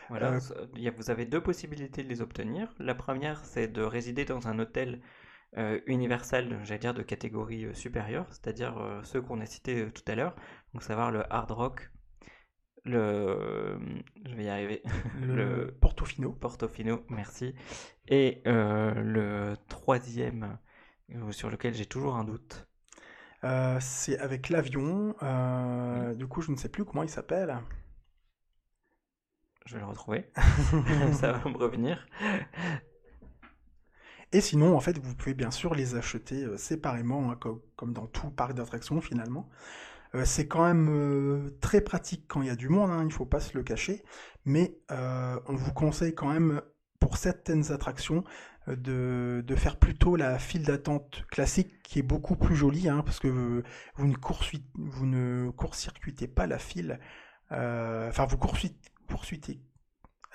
Voilà, 0.09 0.35
euh, 0.35 0.91
vous 0.97 1.11
avez 1.11 1.25
deux 1.25 1.41
possibilités 1.41 2.03
de 2.03 2.09
les 2.09 2.21
obtenir. 2.21 2.75
La 2.79 2.95
première, 2.95 3.45
c'est 3.45 3.69
de 3.69 3.83
résider 3.83 4.25
dans 4.25 4.49
un 4.49 4.59
hôtel 4.59 5.01
euh, 5.57 5.81
universal, 5.87 6.61
j'allais 6.65 6.79
dire 6.81 6.95
de 6.95 7.03
catégorie 7.03 7.65
euh, 7.65 7.75
supérieure, 7.75 8.27
c'est-à-dire 8.31 9.01
ceux 9.05 9.23
qu'on 9.23 9.41
a 9.41 9.47
cités 9.47 9.91
tout 9.93 10.03
à 10.07 10.15
l'heure, 10.15 10.37
donc 10.75 10.83
savoir 10.83 11.11
le 11.11 11.23
Hard 11.33 11.51
Rock, 11.51 11.91
le, 12.85 13.79
je 14.27 14.35
vais 14.35 14.45
y 14.45 14.49
arriver, 14.49 14.83
le, 15.21 15.77
Portofino. 15.81 16.33
Portofino, 16.33 17.05
merci, 17.09 17.55
et 18.09 18.43
le 18.45 19.55
troisième 19.69 20.59
sur 21.31 21.51
lequel 21.51 21.75
j'ai 21.75 21.87
toujours 21.87 22.17
un 22.17 22.25
doute. 22.25 22.67
c'est 23.81 24.19
avec 24.19 24.49
l'avion. 24.49 25.15
Du 26.15 26.27
coup, 26.27 26.43
je 26.43 26.51
ne 26.51 26.57
sais 26.57 26.69
plus 26.69 26.85
comment 26.85 27.03
il 27.03 27.11
s'appelle. 27.11 27.59
Je 29.67 29.75
vais 29.75 29.81
le 29.81 29.87
retrouver. 29.87 30.31
ça 31.13 31.33
va 31.33 31.51
me 31.51 31.57
revenir. 31.57 32.07
Et 34.33 34.41
sinon, 34.41 34.77
en 34.77 34.81
fait, 34.81 34.99
vous 34.99 35.15
pouvez 35.15 35.35
bien 35.35 35.51
sûr 35.51 35.75
les 35.75 35.97
acheter 35.97 36.45
euh, 36.45 36.57
séparément, 36.57 37.33
hein, 37.33 37.39
comme, 37.77 37.93
dans 37.93 38.07
tout 38.07 38.31
parc 38.31 38.55
d'attractions 38.55 39.01
finalement. 39.01 39.49
Euh, 40.15 40.25
c'est 40.25 40.47
quand 40.47 40.65
même 40.65 40.89
euh, 40.91 41.57
très 41.61 41.81
pratique 41.81 42.25
quand 42.29 42.43
il 42.43 42.49
y 42.49 42.51
a 42.51 42.57
du 42.57 42.69
monde, 42.69 42.91
hein, 42.91 43.03
il 43.03 43.07
ne 43.07 43.13
faut 43.13 43.27
pas 43.27 43.41
se 43.41 43.57
le 43.57 43.65
cacher. 43.65 44.05
Mais 44.45 44.79
on 44.89 45.55
vous 45.55 45.73
conseille 45.73 46.15
quand 46.15 46.33
même, 46.33 46.63
pour 46.99 47.17
certaines 47.17 47.73
attractions, 47.73 48.25
de, 48.77 49.55
faire 49.57 49.77
plutôt 49.77 50.17
la 50.17 50.39
file 50.39 50.65
d'attente 50.65 51.25
classique 51.31 51.83
qui 51.83 51.99
est 51.99 52.03
beaucoup 52.03 52.37
plus 52.37 52.57
jolie, 52.57 52.89
hein, 52.89 53.03
parce 53.05 53.19
que 53.19 53.29
vous, 53.29 53.63
vous, 53.97 54.07
ne 54.07 54.15
vous 54.75 55.07
ne 55.07 55.51
court-circuitez 55.51 56.29
pas 56.29 56.47
la 56.47 56.59
file. 56.59 57.01
Enfin, 57.51 58.27
vous 58.27 58.39
court 58.39 58.57
poursuivez 59.09 59.61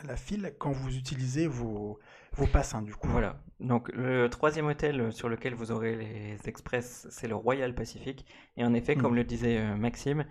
la 0.04 0.16
file 0.16 0.54
quand 0.58 0.72
vous 0.72 0.96
utilisez 0.98 1.48
vos, 1.48 2.00
vos 2.34 2.48
passes, 2.48 2.76
hein, 2.76 2.82
du 2.82 2.94
coup. 2.94 3.08
Voilà. 3.08 3.42
Donc, 3.60 3.90
le 3.94 4.28
troisième 4.30 4.68
hôtel 4.68 5.12
sur 5.14 5.30
lequel 5.30 5.54
vous 5.54 5.72
aurez 5.72 5.96
les 5.96 6.38
express, 6.48 7.08
c'est 7.10 7.28
le 7.28 7.36
Royal 7.36 7.74
Pacific. 7.74 8.26
Et 8.58 8.64
en 8.64 8.74
effet, 8.74 8.96
comme 8.96 9.14
mm. 9.14 9.18
le 9.18 9.24
disait 9.24 9.58
euh, 9.58 9.76
Maxime, 9.76 10.26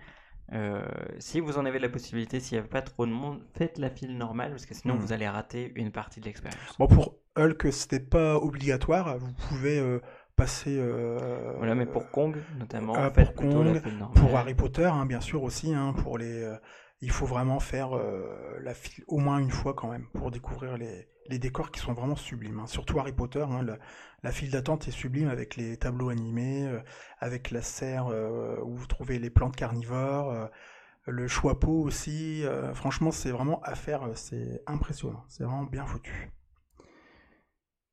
euh, 0.53 0.85
si 1.17 1.39
vous 1.39 1.57
en 1.57 1.65
avez 1.65 1.79
la 1.79 1.89
possibilité, 1.89 2.39
s'il 2.39 2.59
n'y 2.59 2.63
a 2.63 2.67
pas 2.67 2.81
trop 2.81 3.05
de 3.05 3.11
monde, 3.11 3.43
faites 3.55 3.77
la 3.77 3.89
file 3.89 4.17
normale, 4.17 4.51
parce 4.51 4.65
que 4.65 4.75
sinon 4.75 4.95
mm. 4.95 4.99
vous 4.99 5.13
allez 5.13 5.27
rater 5.27 5.71
une 5.75 5.91
partie 5.91 6.19
de 6.19 6.25
l'expérience. 6.25 6.77
Bon, 6.77 6.87
pour 6.87 7.17
Hulk, 7.37 7.71
c'était 7.71 7.99
pas 7.99 8.37
obligatoire. 8.37 9.17
Vous 9.17 9.33
pouvez. 9.47 9.79
Euh, 9.79 9.99
passer. 10.37 10.77
voilà, 11.55 11.75
mais 11.75 11.85
pour 11.85 12.11
Kong 12.11 12.35
notamment, 12.59 12.91
pour 13.09 13.33
Kong, 13.35 13.81
pour 14.15 14.35
Harry 14.35 14.53
Potter, 14.53 14.83
hein, 14.83 15.05
bien 15.05 15.21
sûr 15.21 15.43
aussi, 15.43 15.73
hein, 15.73 15.93
pour 16.03 16.17
les, 16.17 16.57
il 17.01 17.11
faut 17.11 17.25
vraiment 17.25 17.59
faire 17.59 17.95
euh, 17.95 18.57
la 18.61 18.73
file 18.73 19.03
au 19.07 19.19
moins 19.19 19.39
une 19.39 19.51
fois 19.51 19.73
quand 19.73 19.89
même 19.89 20.07
pour 20.13 20.31
découvrir 20.31 20.77
les, 20.77 21.07
décors 21.39 21.71
qui 21.71 21.79
sont 21.79 21.93
vraiment 21.93 22.15
sublimes. 22.15 22.59
Hein. 22.59 22.67
Surtout 22.67 22.99
Harry 22.99 23.11
Potter, 23.11 23.45
la, 24.23 24.31
file 24.31 24.51
d'attente 24.51 24.87
est 24.87 24.91
sublime 24.91 25.29
avec 25.29 25.55
les 25.55 25.77
tableaux 25.77 26.09
animés, 26.09 26.65
euh, 26.65 26.79
avec 27.19 27.51
la 27.51 27.61
serre 27.61 28.07
euh, 28.07 28.57
où 28.63 28.75
vous 28.75 28.87
trouvez 28.87 29.19
les 29.19 29.29
plantes 29.29 29.55
carnivores, 29.55 30.49
le 31.05 31.27
choix-peau 31.27 31.83
aussi. 31.83 32.43
franchement, 32.73 33.11
c'est 33.11 33.31
vraiment 33.31 33.61
à 33.61 33.75
faire, 33.75 34.09
c'est 34.15 34.63
impressionnant, 34.65 35.23
c'est 35.27 35.43
vraiment 35.43 35.63
bien 35.63 35.85
foutu. 35.85 36.31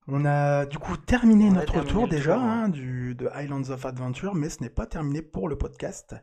On 0.09 0.25
a 0.25 0.67
du 0.67 0.79
coup 0.79 0.97
terminé 0.97 1.51
notre 1.51 1.85
tour 1.85 2.09
déjà 2.09 2.37
hein, 2.37 2.69
du, 2.69 3.15
de 3.15 3.31
Islands 3.37 3.71
of 3.71 3.87
Adventure, 3.87 4.35
mais 4.35 4.49
ce 4.49 4.63
n'est 4.63 4.71
pas 4.71 4.87
terminé 4.87 5.23
pour 5.23 5.49
le 5.49 5.57
podcast. 5.57 6.17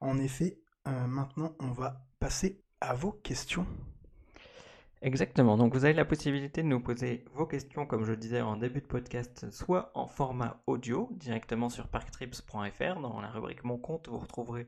En 0.00 0.18
effet, 0.18 0.60
maintenant 0.86 1.56
on 1.58 1.72
va 1.72 2.06
passer 2.20 2.62
à 2.80 2.94
vos 2.94 3.12
questions. 3.12 3.66
Exactement, 5.04 5.58
donc 5.58 5.74
vous 5.74 5.84
avez 5.84 5.92
la 5.92 6.06
possibilité 6.06 6.62
de 6.62 6.68
nous 6.68 6.80
poser 6.80 7.26
vos 7.34 7.44
questions, 7.44 7.84
comme 7.84 8.06
je 8.06 8.14
disais 8.14 8.40
en 8.40 8.56
début 8.56 8.80
de 8.80 8.86
podcast, 8.86 9.50
soit 9.50 9.90
en 9.94 10.06
format 10.06 10.62
audio, 10.66 11.10
directement 11.12 11.68
sur 11.68 11.88
parktrips.fr. 11.88 13.00
Dans 13.00 13.20
la 13.20 13.28
rubrique 13.28 13.64
Mon 13.64 13.76
compte, 13.76 14.08
vous 14.08 14.16
retrouverez 14.16 14.66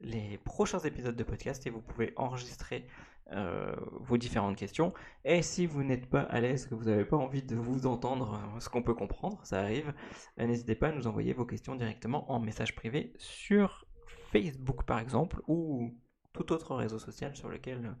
les 0.00 0.38
prochains 0.38 0.78
épisodes 0.78 1.14
de 1.14 1.22
podcast 1.22 1.66
et 1.66 1.70
vous 1.70 1.82
pouvez 1.82 2.14
enregistrer 2.16 2.86
euh, 3.32 3.74
vos 4.02 4.18
différentes 4.18 4.56
questions. 4.56 4.94
Et 5.24 5.42
si 5.42 5.66
vous 5.66 5.82
n'êtes 5.82 6.08
pas 6.08 6.20
à 6.20 6.40
l'aise, 6.40 6.66
que 6.68 6.76
vous 6.76 6.84
n'avez 6.84 7.04
pas 7.04 7.16
envie 7.16 7.42
de 7.42 7.56
vous 7.56 7.88
entendre, 7.88 8.40
euh, 8.54 8.60
ce 8.60 8.68
qu'on 8.68 8.84
peut 8.84 8.94
comprendre, 8.94 9.44
ça 9.44 9.58
arrive, 9.58 9.92
euh, 10.38 10.46
n'hésitez 10.46 10.76
pas 10.76 10.88
à 10.88 10.92
nous 10.92 11.08
envoyer 11.08 11.32
vos 11.32 11.44
questions 11.44 11.74
directement 11.74 12.30
en 12.30 12.38
message 12.38 12.76
privé 12.76 13.14
sur 13.18 13.84
Facebook 14.30 14.84
par 14.84 15.00
exemple, 15.00 15.42
ou 15.48 15.92
tout 16.32 16.52
autre 16.52 16.76
réseau 16.76 17.00
social 17.00 17.34
sur 17.34 17.48
lequel 17.48 17.96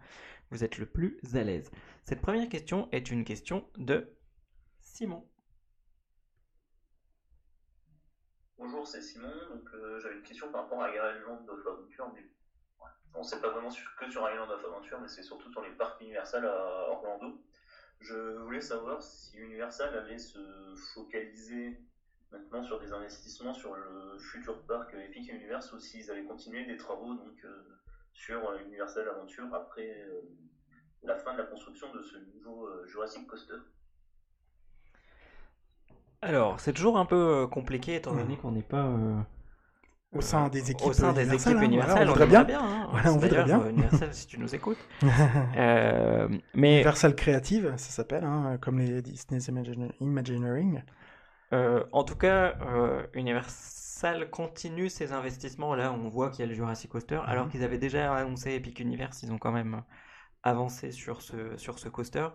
vous 0.50 0.62
êtes 0.62 0.78
le 0.78 0.86
plus 0.86 1.18
à 1.34 1.42
l'aise. 1.42 1.72
Cette 2.04 2.20
première 2.20 2.48
question 2.48 2.88
est 2.92 3.10
une 3.10 3.24
question 3.24 3.68
de 3.78 4.16
Simon. 4.78 5.28
Bonjour, 8.58 8.86
c'est 8.86 9.02
Simon. 9.02 9.32
Donc, 9.50 9.68
j'avais 10.00 10.16
une 10.16 10.22
question 10.22 10.52
par 10.52 10.62
rapport 10.62 10.82
à 10.82 10.90
Island 10.90 11.48
of 11.48 11.66
Adventure. 11.66 12.12
Mais... 12.14 12.35
Ouais. 13.14 13.22
c'est 13.24 13.40
pas 13.40 13.50
vraiment 13.50 13.68
que 13.68 14.10
sur 14.10 14.28
Island 14.30 14.50
of 14.50 14.64
Adventure, 14.64 15.00
mais 15.00 15.08
c'est 15.08 15.22
surtout 15.22 15.50
sur 15.50 15.62
les 15.62 15.70
parcs 15.70 16.00
universels 16.00 16.44
à 16.44 16.90
Orlando. 16.90 17.40
Je 18.00 18.36
voulais 18.38 18.60
savoir 18.60 19.02
si 19.02 19.38
Universal 19.38 19.96
allait 19.96 20.18
se 20.18 20.38
focaliser 20.94 21.80
maintenant 22.30 22.62
sur 22.62 22.78
des 22.78 22.92
investissements 22.92 23.54
sur 23.54 23.74
le 23.74 24.18
futur 24.18 24.62
parc 24.66 24.92
Epic 24.94 25.32
Universe 25.32 25.72
ou 25.72 25.78
s'ils 25.78 26.10
allaient 26.10 26.24
continuer 26.24 26.66
des 26.66 26.76
travaux 26.76 27.14
donc, 27.14 27.46
sur 28.12 28.52
Universal 28.66 29.08
Aventure 29.08 29.54
après 29.54 30.06
la 31.02 31.16
fin 31.16 31.32
de 31.32 31.38
la 31.38 31.44
construction 31.44 31.92
de 31.94 32.02
ce 32.02 32.18
nouveau 32.34 32.68
Jurassic 32.86 33.26
Coaster. 33.26 33.58
Alors, 36.22 36.60
c'est 36.60 36.72
toujours 36.72 36.98
un 36.98 37.06
peu 37.06 37.46
compliqué 37.46 37.94
étant 37.94 38.14
donné 38.14 38.36
qu'on 38.36 38.50
n'est 38.50 38.62
pas 38.62 38.90
au 40.16 40.20
sein 40.20 40.48
des 40.48 40.70
équipes, 40.70 40.86
au 40.86 40.92
sein 40.92 41.12
des 41.12 41.32
équipes 41.34 41.62
Universal, 41.62 42.08
on, 42.08 42.12
voudrait 42.12 42.26
bien. 42.26 42.60
hein. 42.62 42.88
Voilà, 42.90 43.12
on 43.12 43.18
voudrait 43.18 43.44
bien. 43.44 43.68
Universal, 43.68 44.14
si 44.14 44.26
tu 44.26 44.38
nous 44.38 44.54
écoutes. 44.54 44.78
euh, 45.56 46.28
mais 46.54 46.74
Universal 46.76 47.14
Creative, 47.14 47.74
ça 47.76 47.90
s'appelle, 47.90 48.24
hein, 48.24 48.58
comme 48.60 48.78
les 48.78 49.02
Disney's 49.02 49.50
Imagineering. 50.00 50.82
Euh, 51.52 51.84
en 51.92 52.04
tout 52.04 52.16
cas, 52.16 52.56
euh, 52.62 53.06
Universal 53.14 54.30
continue 54.30 54.88
ses 54.88 55.12
investissements. 55.12 55.74
Là, 55.74 55.92
on 55.92 56.08
voit 56.08 56.30
qu'il 56.30 56.40
y 56.40 56.42
a 56.42 56.46
le 56.46 56.54
Jurassic 56.54 56.90
Coaster, 56.90 57.20
alors 57.26 57.46
Mhm. 57.46 57.50
qu'ils 57.52 57.62
avaient 57.64 57.78
déjà 57.78 58.14
annoncé 58.14 58.52
Epic 58.52 58.80
Universe, 58.80 59.22
ils 59.22 59.32
ont 59.32 59.38
quand 59.38 59.52
même 59.52 59.82
avancé 60.42 60.92
sur 60.92 61.22
ce, 61.22 61.56
sur 61.56 61.78
ce 61.78 61.88
coaster. 61.88 62.28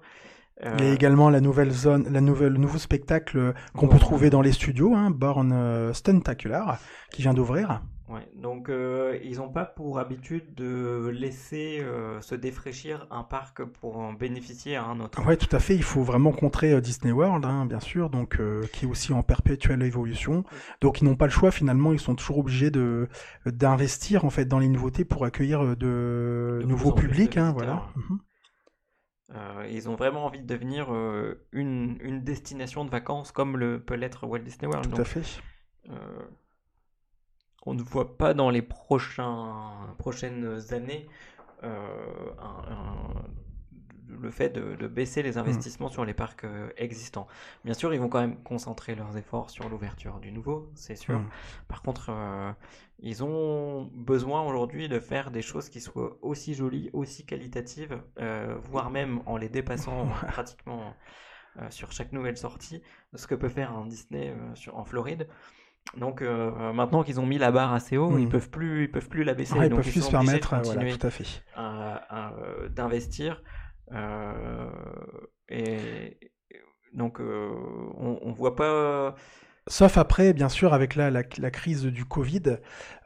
Il 0.64 0.86
y 0.86 0.90
a 0.90 0.94
également 0.94 1.30
la 1.30 1.42
nouvelle 1.42 1.72
zone, 1.72 2.08
la 2.12 2.22
nouvelle, 2.22 2.54
le 2.54 2.60
nouveau 2.60 2.78
spectacle 2.78 3.54
qu'on 3.76 3.88
peut 3.88 3.98
trouver 3.98 4.30
dans 4.30 4.42
les 4.42 4.52
studios, 4.52 4.94
hein, 4.94 5.10
Born 5.10 5.52
euh, 5.52 5.94
Stuntacular, 5.94 6.80
qui 7.12 7.24
vient 7.24 7.34
d'ouvrir. 7.34 7.82
Ouais, 8.12 8.28
donc 8.36 8.68
euh, 8.68 9.18
ils 9.24 9.38
n'ont 9.38 9.50
pas 9.50 9.64
pour 9.64 9.98
habitude 9.98 10.54
de 10.54 11.08
laisser 11.14 11.80
euh, 11.80 12.20
se 12.20 12.36
défraîchir 12.36 13.08
un 13.10 13.24
parc 13.24 13.64
pour 13.64 13.98
en 14.00 14.12
bénéficier 14.12 14.76
à 14.76 14.84
un 14.84 15.00
autre. 15.00 15.26
Ouais, 15.26 15.38
tout 15.38 15.56
à 15.56 15.60
fait. 15.60 15.76
Il 15.76 15.84
faut 15.84 16.04
vraiment 16.04 16.34
contrer 16.34 16.74
euh, 16.74 16.82
Disney 16.82 17.14
World, 17.14 17.46
hein, 17.46 17.66
bien 17.66 17.80
sûr, 17.80 18.10
donc 18.10 18.38
qui 18.74 18.86
est 18.86 18.88
aussi 18.88 19.14
en 19.14 19.24
perpétuelle 19.24 19.82
évolution. 19.84 20.44
Donc 20.82 21.02
ils 21.02 21.06
n'ont 21.06 21.16
pas 21.16 21.26
le 21.26 21.32
choix 21.32 21.52
finalement. 21.52 21.94
Ils 21.94 22.02
sont 22.02 22.16
toujours 22.16 22.40
obligés 22.40 22.70
de 22.70 23.08
d'investir 23.46 24.26
en 24.26 24.30
fait 24.30 24.44
dans 24.44 24.60
les 24.60 24.68
nouveautés 24.68 25.06
pour 25.06 25.24
accueillir 25.24 25.78
de, 25.78 26.60
De 26.62 26.66
nouveaux 26.66 26.92
publics. 26.92 27.38
Hein, 27.38 27.54
voilà. 27.54 27.88
Mhm. 27.96 28.20
Euh, 29.34 29.68
ils 29.70 29.88
ont 29.90 29.96
vraiment 29.96 30.26
envie 30.26 30.40
de 30.42 30.48
devenir 30.48 30.94
euh, 30.94 31.46
une, 31.52 31.98
une 32.02 32.22
destination 32.24 32.84
de 32.84 32.90
vacances 32.90 33.32
comme 33.32 33.56
le 33.58 33.80
peut 33.82 33.96
l'être 33.96 34.26
Walt 34.28 34.40
Disney 34.40 34.68
World. 34.68 34.86
Tout 34.90 34.98
Donc, 34.98 35.02
à 35.02 35.06
fait. 35.06 35.42
euh, 35.90 35.94
on 37.66 37.74
ne 37.74 37.82
voit 37.82 38.18
pas 38.18 38.34
dans 38.34 38.50
les 38.50 38.62
prochains, 38.62 39.94
prochaines 39.98 40.60
années 40.74 41.08
un- 41.64 41.70
un- 41.70 43.24
le 44.22 44.32
fait 44.32 44.50
de, 44.50 44.76
de 44.76 44.88
baisser 44.88 45.24
les 45.24 45.38
investissements 45.38 45.90
sur 45.90 46.06
les 46.06 46.14
parcs 46.14 46.44
euh, 46.44 46.70
existants. 46.78 47.28
Bien 47.66 47.74
sûr, 47.74 47.94
ils 47.94 48.00
vont 48.00 48.10
quand 48.10 48.20
même 48.22 48.42
concentrer 48.44 48.96
leurs 48.96 49.16
efforts 49.18 49.50
sur 49.50 49.70
l'ouverture 49.70 50.20
du 50.20 50.32
nouveau, 50.32 50.70
c'est 50.76 50.96
sûr. 50.96 51.20
Mm. 51.20 51.30
Par 51.68 51.82
contre, 51.82 52.10
euh, 52.10 52.52
ils 53.00 53.24
ont 53.24 53.90
besoin 53.94 54.42
aujourd'hui 54.44 54.90
de 54.90 55.00
faire 55.00 55.32
des 55.32 55.42
choses 55.42 55.70
qui 55.70 55.82
soient 55.82 56.18
aussi 56.22 56.54
jolies, 56.54 56.90
aussi 56.94 57.26
qualitatives, 57.26 58.02
euh, 58.20 58.56
voire 58.64 58.90
même 58.90 59.22
en 59.26 59.38
les 59.38 59.50
dépassant 59.50 60.08
pratiquement 60.28 60.94
sur 61.70 61.92
chaque 61.92 62.14
nouvelle 62.14 62.38
sortie, 62.38 62.82
ce 63.14 63.28
que 63.28 63.36
peut 63.36 63.50
faire 63.50 63.74
un 63.74 63.86
Disney 63.86 64.34
sur, 64.54 64.78
en 64.78 64.86
Floride. 64.86 65.28
Donc 65.98 66.22
euh, 66.22 66.72
maintenant 66.72 67.04
qu'ils 67.04 67.20
ont 67.20 67.26
mis 67.26 67.38
la 67.38 67.52
barre 67.52 67.74
assez 67.74 67.98
haut, 67.98 68.12
Mm. 68.12 68.20
ils 68.20 68.30
peuvent 68.30 68.50
plus, 68.50 68.84
ils 68.84 68.92
peuvent 68.92 69.10
plus 69.10 69.24
la 69.26 69.34
baisser. 69.34 69.56
Ouais, 69.56 69.66
ils 69.66 69.70
donc 69.70 69.80
peuvent 69.82 69.92
plus 69.92 70.00
sont 70.00 70.08
se 70.08 70.12
permettre, 70.12 70.56
voilà, 70.64 70.98
tout 70.98 71.08
à 71.08 71.10
fait. 71.10 71.44
d'investir. 72.70 73.42
Euh, 73.94 74.70
et 75.50 76.18
donc 76.94 77.20
euh, 77.20 77.50
on, 77.98 78.20
on 78.22 78.32
voit 78.32 78.56
pas. 78.56 79.16
Sauf 79.68 80.00
après, 80.00 80.34
bien 80.34 80.50
sûr, 80.50 80.74
avec 80.74 80.96
la, 80.96 81.12
la, 81.12 81.22
la 81.38 81.52
crise 81.52 81.86
du 81.86 82.04
Covid, 82.04 82.58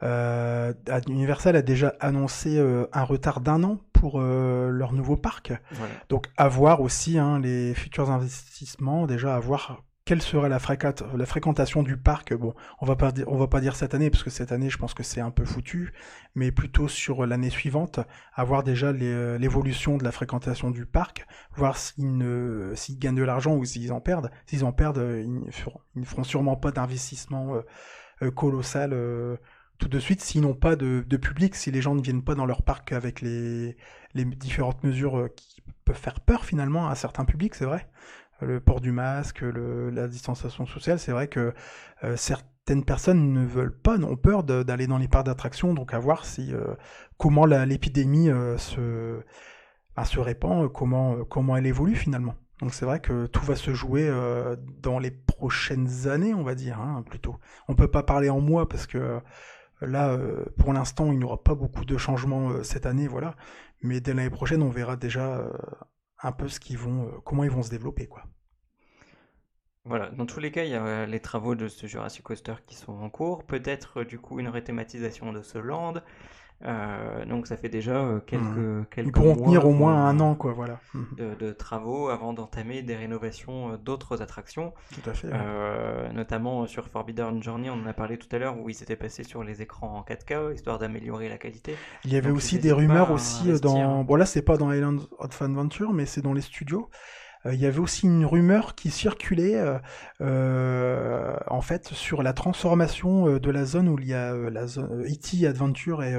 euh, 0.02 0.72
Universal 1.06 1.54
a 1.54 1.62
déjà 1.62 1.94
annoncé 2.00 2.58
euh, 2.58 2.86
un 2.94 3.04
retard 3.04 3.42
d'un 3.42 3.62
an 3.62 3.78
pour 3.92 4.20
euh, 4.20 4.70
leur 4.70 4.94
nouveau 4.94 5.16
parc. 5.16 5.52
Voilà. 5.72 5.92
Donc 6.08 6.28
à 6.38 6.48
voir 6.48 6.80
aussi 6.80 7.18
hein, 7.18 7.38
les 7.40 7.74
futurs 7.74 8.10
investissements, 8.10 9.06
déjà 9.06 9.36
à 9.36 9.38
voir 9.38 9.84
quelle 10.06 10.22
serait 10.22 10.48
la, 10.48 10.58
la 11.16 11.26
fréquentation 11.26 11.82
du 11.82 11.98
parc? 11.98 12.32
Bon, 12.34 12.54
on 12.80 12.86
va 12.86 12.96
pas 12.96 13.12
on 13.26 13.36
va 13.36 13.48
pas 13.48 13.60
dire 13.60 13.76
cette 13.76 13.94
année 13.94 14.08
parce 14.10 14.24
que 14.24 14.30
cette 14.30 14.52
année, 14.52 14.70
je 14.70 14.78
pense 14.78 14.94
que 14.94 15.02
c'est 15.02 15.20
un 15.20 15.32
peu 15.32 15.44
foutu, 15.44 15.92
mais 16.36 16.52
plutôt 16.52 16.88
sur 16.88 17.26
l'année 17.26 17.50
suivante, 17.50 18.00
à 18.34 18.44
voir 18.44 18.62
déjà 18.62 18.92
les- 18.92 19.38
l'évolution 19.38 19.98
de 19.98 20.04
la 20.04 20.12
fréquentation 20.12 20.70
du 20.70 20.86
parc, 20.86 21.26
voir 21.56 21.76
s'ils 21.76 22.16
ne- 22.16 22.72
s'ils 22.76 22.98
gagnent 22.98 23.16
de 23.16 23.24
l'argent 23.24 23.56
ou 23.56 23.64
s'ils 23.66 23.92
en 23.92 24.00
perdent. 24.00 24.30
S'ils 24.46 24.64
en 24.64 24.72
perdent, 24.72 24.98
euh, 24.98 25.22
ils 25.22 26.00
ne 26.00 26.04
feront, 26.06 26.24
sûrement 26.24 26.56
pas 26.56 26.70
d'investissement 26.72 27.56
euh, 27.56 27.62
euh, 28.22 28.30
colossal. 28.30 28.92
euh, 28.92 29.36
tout 29.78 29.88
de 29.88 29.98
suite, 29.98 30.22
s'ils 30.22 30.40
n'ont 30.40 30.54
pas 30.54 30.76
de, 30.76 31.04
de 31.06 31.16
public, 31.18 31.54
si 31.54 31.70
les 31.70 31.82
gens 31.82 31.94
ne 31.94 32.00
viennent 32.02 32.24
pas 32.24 32.34
dans 32.34 32.46
leur 32.46 32.62
parc 32.62 32.92
avec 32.92 33.20
les, 33.20 33.76
les 34.14 34.24
différentes 34.24 34.82
mesures 34.84 35.18
euh, 35.18 35.28
qui 35.36 35.62
peuvent 35.84 35.96
faire 35.96 36.20
peur 36.20 36.44
finalement 36.46 36.88
à 36.88 36.94
certains 36.94 37.24
publics, 37.26 37.54
c'est 37.54 37.66
vrai. 37.66 37.86
Le 38.40 38.60
port 38.60 38.80
du 38.80 38.92
masque, 38.92 39.42
la 39.42 40.08
distanciation 40.08 40.66
sociale, 40.66 40.98
c'est 40.98 41.12
vrai 41.12 41.28
que 41.28 41.54
euh, 42.04 42.16
certaines 42.16 42.84
personnes 42.84 43.32
ne 43.32 43.46
veulent 43.46 43.76
pas, 43.76 43.98
ont 43.98 44.16
peur 44.16 44.44
d'aller 44.44 44.86
dans 44.86 44.98
les 44.98 45.08
parcs 45.08 45.24
d'attractions, 45.24 45.72
donc 45.72 45.94
à 45.94 45.98
voir 45.98 46.26
si 46.26 46.52
euh, 46.52 46.74
comment 47.16 47.46
l'épidémie 47.46 48.28
euh, 48.28 48.58
se, 48.58 49.20
ben, 49.96 50.04
se 50.04 50.20
répand, 50.20 50.70
comment, 50.70 51.24
comment 51.24 51.56
elle 51.56 51.66
évolue 51.66 51.94
finalement. 51.94 52.34
Donc 52.60 52.74
c'est 52.74 52.84
vrai 52.84 53.00
que 53.00 53.26
tout 53.26 53.44
va 53.44 53.54
se 53.54 53.72
jouer 53.74 54.10
dans 54.80 54.98
les 54.98 55.10
prochaines 55.10 56.08
années, 56.08 56.32
on 56.32 56.42
va 56.42 56.54
dire, 56.54 56.80
hein, 56.80 57.04
plutôt. 57.08 57.36
On 57.68 57.74
peut 57.74 57.90
pas 57.90 58.02
parler 58.02 58.30
en 58.30 58.40
mois 58.40 58.66
parce 58.66 58.86
que 58.86 59.20
là, 59.82 60.18
pour 60.56 60.72
l'instant, 60.72 61.12
il 61.12 61.18
n'y 61.18 61.24
aura 61.24 61.42
pas 61.42 61.54
beaucoup 61.54 61.84
de 61.84 61.98
changements 61.98 62.62
cette 62.62 62.86
année, 62.86 63.08
voilà. 63.08 63.34
Mais 63.82 64.00
dès 64.00 64.14
l'année 64.14 64.30
prochaine, 64.30 64.62
on 64.62 64.70
verra 64.70 64.96
déjà 64.96 65.44
un 66.22 66.32
peu 66.32 66.48
ce 66.48 66.60
qu'ils 66.60 66.78
vont, 66.78 67.08
euh, 67.08 67.20
comment 67.24 67.44
ils 67.44 67.50
vont 67.50 67.62
se 67.62 67.70
développer, 67.70 68.06
quoi. 68.06 68.24
Voilà, 69.84 70.10
dans 70.10 70.26
tous 70.26 70.40
les 70.40 70.50
cas, 70.50 70.64
il 70.64 70.70
y 70.70 70.74
a 70.74 70.84
euh, 70.84 71.06
les 71.06 71.20
travaux 71.20 71.54
de 71.54 71.68
ce 71.68 71.86
Jurassic 71.86 72.24
Coaster 72.24 72.54
qui 72.66 72.74
sont 72.74 72.92
en 72.92 73.08
cours. 73.08 73.44
Peut-être 73.44 74.00
euh, 74.00 74.04
du 74.04 74.18
coup 74.18 74.40
une 74.40 74.48
rethématisation 74.48 75.32
de 75.32 75.42
ce 75.42 75.58
land. 75.58 75.94
Euh, 76.64 77.26
donc 77.26 77.46
ça 77.46 77.56
fait 77.58 77.68
déjà 77.68 77.96
euh, 77.96 78.18
quelques, 78.20 78.88
quelques 78.90 79.08
Ils 79.08 79.12
pourront 79.12 79.34
mois 79.36 79.44
tenir 79.44 79.66
au 79.66 79.72
moins 79.72 79.92
qu'on- 79.92 80.00
un 80.00 80.20
an, 80.20 80.34
quoi, 80.34 80.52
voilà. 80.54 80.80
Mhm. 80.94 81.06
de, 81.18 81.34
de 81.34 81.52
travaux 81.52 82.08
avant 82.08 82.32
d'entamer 82.32 82.82
des 82.82 82.96
rénovations 82.96 83.72
euh, 83.72 83.76
d'autres 83.76 84.22
attractions, 84.22 84.72
Tout 84.94 85.10
à 85.10 85.12
fait. 85.12 85.28
ouais. 85.28 85.34
Euh, 85.36 86.10
notamment 86.12 86.66
sur 86.66 86.88
Forbidden 86.88 87.42
Journey, 87.42 87.68
on 87.68 87.74
en 87.82 87.86
a 87.86 87.92
parlé 87.92 88.16
tout 88.16 88.28
à 88.34 88.38
l'heure, 88.38 88.58
où 88.58 88.70
ils 88.70 88.82
étaient 88.82 88.96
passés 88.96 89.22
sur 89.22 89.44
les 89.44 89.60
écrans 89.60 89.98
en 89.98 90.02
4K, 90.02 90.54
histoire 90.54 90.78
d'améliorer 90.78 91.28
la 91.28 91.36
qualité. 91.36 91.76
Il 92.04 92.12
y 92.12 92.16
avait 92.16 92.28
donc 92.28 92.38
aussi 92.38 92.58
des 92.58 92.72
rumeurs 92.72 93.10
aussi 93.10 93.50
euh, 93.50 93.58
dans. 93.58 94.02
Bon 94.02 94.16
là 94.16 94.24
c'est 94.24 94.42
pas 94.42 94.56
dans 94.56 94.72
Island 94.72 95.00
of 95.18 95.42
Adventure, 95.42 95.92
mais 95.92 96.06
c'est 96.06 96.22
dans 96.22 96.32
les 96.32 96.40
studios. 96.40 96.88
Euh, 97.44 97.54
il 97.54 97.60
y 97.60 97.66
avait 97.66 97.78
aussi 97.78 98.06
une 98.06 98.24
rumeur 98.24 98.74
qui 98.74 98.90
circulait 98.90 99.56
euh, 99.56 99.78
euh, 100.20 101.36
en 101.48 101.60
fait 101.60 101.88
sur 101.88 102.22
la 102.22 102.32
transformation 102.32 103.38
de 103.38 103.50
la 103.50 103.64
zone 103.64 103.88
où 103.88 103.98
il 103.98 104.06
y 104.06 104.14
a 104.14 104.34
la 104.34 104.66
zone 104.66 105.04
E.T. 105.04 105.46
Adventure 105.46 106.02
et, 106.02 106.14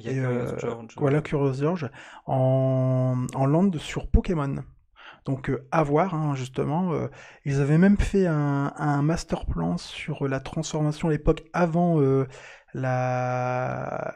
Curious 0.00 0.58
George. 0.58 0.94
voilà 0.96 1.20
Curious 1.22 1.54
George 1.54 1.90
en, 2.26 3.26
en 3.34 3.46
land 3.46 3.70
sur 3.78 4.08
Pokémon. 4.10 4.56
Donc 5.24 5.50
euh, 5.50 5.66
à 5.70 5.82
voir 5.82 6.14
hein, 6.14 6.34
justement. 6.34 6.92
euh, 6.92 7.08
ils 7.44 7.60
avaient 7.60 7.78
même 7.78 7.98
fait 7.98 8.26
un, 8.26 8.72
un 8.76 9.02
master 9.02 9.46
plan 9.46 9.76
sur 9.76 10.26
la 10.28 10.40
transformation 10.40 11.08
à 11.08 11.10
l'époque 11.12 11.44
avant 11.52 12.00
euh, 12.00 12.26
la 12.74 14.14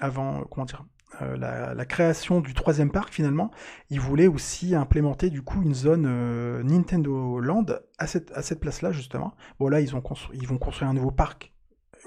avant 0.00 0.42
comment 0.44 0.64
dire 0.66 0.84
euh, 1.22 1.36
la, 1.36 1.84
création 1.86 2.40
du 2.40 2.52
troisième 2.54 2.90
parc 2.90 3.12
finalement. 3.12 3.50
Ils 3.90 4.00
voulaient 4.00 4.26
aussi 4.26 4.74
implémenter 4.74 5.30
du 5.30 5.42
coup 5.42 5.62
une 5.62 5.74
zone 5.74 6.04
euh, 6.06 6.62
Nintendo 6.62 7.38
Land 7.40 7.66
à 7.98 8.06
cette 8.06 8.32
à 8.32 8.42
cette 8.42 8.60
place 8.60 8.82
là 8.82 8.92
justement. 8.92 9.34
Bon 9.58 9.68
là 9.68 9.80
ils 9.80 9.92
ils 10.34 10.46
vont 10.46 10.58
construire 10.58 10.90
un 10.90 10.94
nouveau 10.94 11.12
parc 11.12 11.52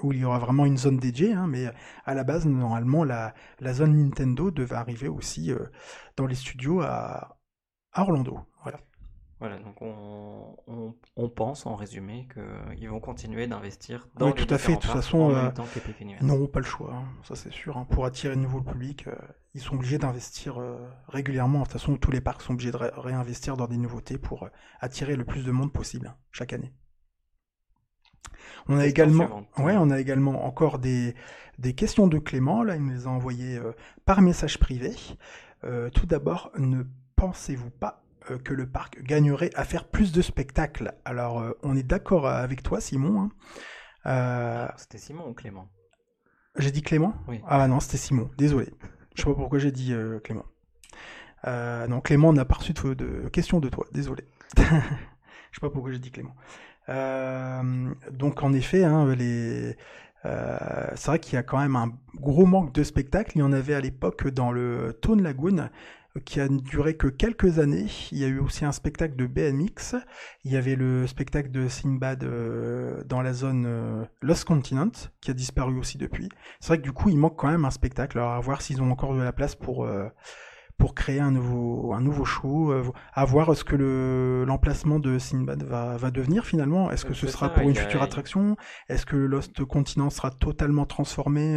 où 0.02 0.12
il 0.12 0.20
y 0.20 0.24
aura 0.24 0.38
vraiment 0.38 0.66
une 0.66 0.78
zone 0.78 0.98
dédiée, 0.98 1.32
hein, 1.32 1.46
mais 1.46 1.66
à 2.04 2.14
la 2.14 2.24
base, 2.24 2.46
normalement, 2.46 3.04
la, 3.04 3.34
zone 3.72 3.96
Nintendo 3.96 4.50
devait 4.50 4.76
arriver 4.76 5.08
aussi 5.08 5.52
euh, 5.52 5.58
dans 6.16 6.26
les 6.26 6.34
studios 6.34 6.80
à 6.80 7.38
Orlando. 7.94 8.40
Voilà. 9.40 9.58
Donc 9.58 9.80
on, 9.80 10.54
on, 10.66 10.94
on 11.16 11.28
pense 11.30 11.64
en 11.64 11.74
résumé 11.74 12.28
qu'ils 12.76 12.88
vont 12.90 13.00
continuer 13.00 13.46
d'investir 13.46 14.06
dans 14.16 14.26
Oui, 14.26 14.32
les 14.36 14.46
tout 14.46 14.54
à 14.54 14.58
fait, 14.58 14.74
de 14.74 14.80
toute 14.80 14.90
façon, 14.90 15.30
euh. 15.34 15.50
Ils 16.20 16.26
n'auront 16.26 16.46
pas 16.46 16.60
le 16.60 16.66
choix, 16.66 16.92
hein, 16.94 17.04
ça 17.24 17.34
c'est 17.34 17.50
sûr. 17.52 17.78
hein. 17.78 17.86
Pour 17.90 18.04
attirer 18.04 18.36
de 18.36 18.40
nouveau 18.40 18.60
public, 18.60 19.06
euh, 19.08 19.14
ils 19.54 19.62
sont 19.62 19.76
obligés 19.76 19.96
d'investir 19.96 20.60
euh, 20.60 20.76
régulièrement. 21.08 21.60
De 21.60 21.64
toute 21.64 21.72
façon, 21.72 21.96
tous 21.96 22.10
les 22.10 22.20
parcs 22.20 22.42
sont 22.42 22.52
obligés 22.52 22.70
de 22.70 22.76
ré- 22.76 22.90
réinvestir 22.94 23.56
dans 23.56 23.66
des 23.66 23.78
nouveautés 23.78 24.18
pour 24.18 24.42
euh, 24.42 24.48
attirer 24.78 25.16
le 25.16 25.24
plus 25.24 25.42
de 25.44 25.50
monde 25.50 25.72
possible 25.72 26.08
hein, 26.08 26.16
chaque 26.32 26.52
année. 26.52 26.74
On 28.68 28.76
a 28.78 28.86
également, 28.86 29.46
ouais, 29.56 29.76
on 29.78 29.88
a 29.90 29.98
également 29.98 30.44
encore 30.44 30.78
des, 30.78 31.14
des 31.58 31.74
questions 31.74 32.06
de 32.08 32.18
Clément. 32.18 32.62
Là, 32.62 32.76
il 32.76 32.84
nous 32.84 32.92
les 32.92 33.06
a 33.06 33.10
envoyées 33.10 33.58
par 34.04 34.20
message 34.20 34.58
privé. 34.58 34.94
Tout 35.62 36.06
d'abord, 36.06 36.50
ne 36.58 36.82
pensez-vous 37.16 37.70
pas 37.70 38.04
que 38.38 38.54
le 38.54 38.68
parc 38.68 39.02
gagnerait 39.02 39.50
à 39.54 39.64
faire 39.64 39.84
plus 39.88 40.12
de 40.12 40.22
spectacles. 40.22 40.92
Alors, 41.04 41.40
euh, 41.40 41.52
on 41.62 41.76
est 41.76 41.82
d'accord 41.82 42.26
avec 42.26 42.62
toi, 42.62 42.80
Simon. 42.80 43.22
hein. 43.22 43.30
Euh, 44.06 44.68
C'était 44.76 44.98
Simon 44.98 45.28
ou 45.28 45.34
Clément? 45.34 45.68
j'ai 46.56 46.70
dit 46.72 46.82
Clément? 46.82 47.14
Oui. 47.28 47.40
Ah 47.46 47.66
non, 47.68 47.80
c'était 47.80 47.96
Simon. 47.98 48.30
Désolé. 48.36 48.68
Je 49.14 49.22
sais 49.22 49.28
pas 49.28 49.34
pourquoi 49.34 49.58
j'ai 49.58 49.72
dit 49.72 49.92
euh, 49.92 50.18
Clément. 50.20 50.44
Euh, 51.46 51.86
non, 51.86 52.00
Clément 52.00 52.32
n'a 52.32 52.44
pas 52.44 52.56
reçu 52.56 52.72
de, 52.72 52.94
de 52.94 53.28
questions 53.28 53.60
de 53.60 53.68
toi. 53.68 53.86
Désolé. 53.92 54.24
Je 54.56 54.62
sais 55.56 55.60
pas 55.60 55.70
pourquoi 55.70 55.90
j'ai 55.90 55.98
dit 55.98 56.10
Clément. 56.10 56.34
Euh, 56.88 57.94
donc 58.12 58.42
en 58.42 58.52
effet, 58.52 58.84
hein, 58.84 59.14
les, 59.14 59.76
euh, 60.26 60.86
c'est 60.94 61.06
vrai 61.06 61.18
qu'il 61.18 61.34
y 61.34 61.38
a 61.38 61.42
quand 61.42 61.58
même 61.58 61.76
un 61.76 61.92
gros 62.16 62.46
manque 62.46 62.72
de 62.72 62.82
spectacles. 62.84 63.32
Il 63.36 63.40
y 63.40 63.42
en 63.42 63.52
avait 63.52 63.74
à 63.74 63.80
l'époque 63.80 64.28
dans 64.28 64.52
le 64.52 64.98
Tone 65.02 65.22
Lagoon 65.22 65.58
euh, 65.58 65.66
qui 66.24 66.40
a 66.40 66.48
duré 66.48 66.96
que 66.96 67.06
quelques 67.06 67.58
années. 67.58 67.86
Il 68.10 68.18
y 68.18 68.24
a 68.24 68.28
eu 68.28 68.38
aussi 68.38 68.64
un 68.64 68.72
spectacle 68.72 69.16
de 69.16 69.26
BMX. 69.26 69.96
Il 70.44 70.52
y 70.52 70.56
avait 70.56 70.74
le 70.74 71.06
spectacle 71.06 71.50
de 71.50 71.68
Sinbad 71.68 72.24
euh, 72.24 73.02
dans 73.04 73.22
la 73.22 73.32
zone 73.32 73.64
euh, 73.66 74.04
Lost 74.20 74.44
Continent 74.44 74.90
qui 75.20 75.30
a 75.30 75.34
disparu 75.34 75.78
aussi 75.78 75.98
depuis. 75.98 76.28
C'est 76.60 76.68
vrai 76.68 76.78
que 76.78 76.82
du 76.82 76.92
coup, 76.92 77.08
il 77.10 77.18
manque 77.18 77.36
quand 77.36 77.50
même 77.50 77.64
un 77.64 77.70
spectacle. 77.70 78.18
Alors 78.18 78.32
à 78.32 78.40
voir 78.40 78.62
s'ils 78.62 78.82
ont 78.82 78.90
encore 78.90 79.14
de 79.14 79.22
la 79.22 79.32
place 79.32 79.54
pour 79.54 79.84
euh, 79.84 80.08
pour 80.78 80.94
créer 80.94 81.20
un 81.20 81.30
nouveau 81.30 81.92
un 81.92 82.00
nouveau 82.00 82.24
show. 82.24 82.72
à 83.12 83.24
voir 83.24 83.54
ce 83.54 83.64
que 83.64 83.76
le 83.76 84.44
l'emplacement 84.46 84.98
de 84.98 85.18
Sinbad 85.18 85.62
va 85.62 85.96
va 85.96 86.10
devenir 86.10 86.44
finalement. 86.44 86.90
Est-ce 86.90 87.04
que 87.04 87.14
ce 87.14 87.28
sera 87.28 87.50
pour 87.50 87.68
une 87.68 87.76
future 87.76 88.02
attraction? 88.02 88.56
Est-ce 88.88 89.06
que 89.06 89.16
Lost 89.16 89.62
Continent 89.64 90.10
sera 90.10 90.30
totalement 90.30 90.86
transformé 90.86 91.56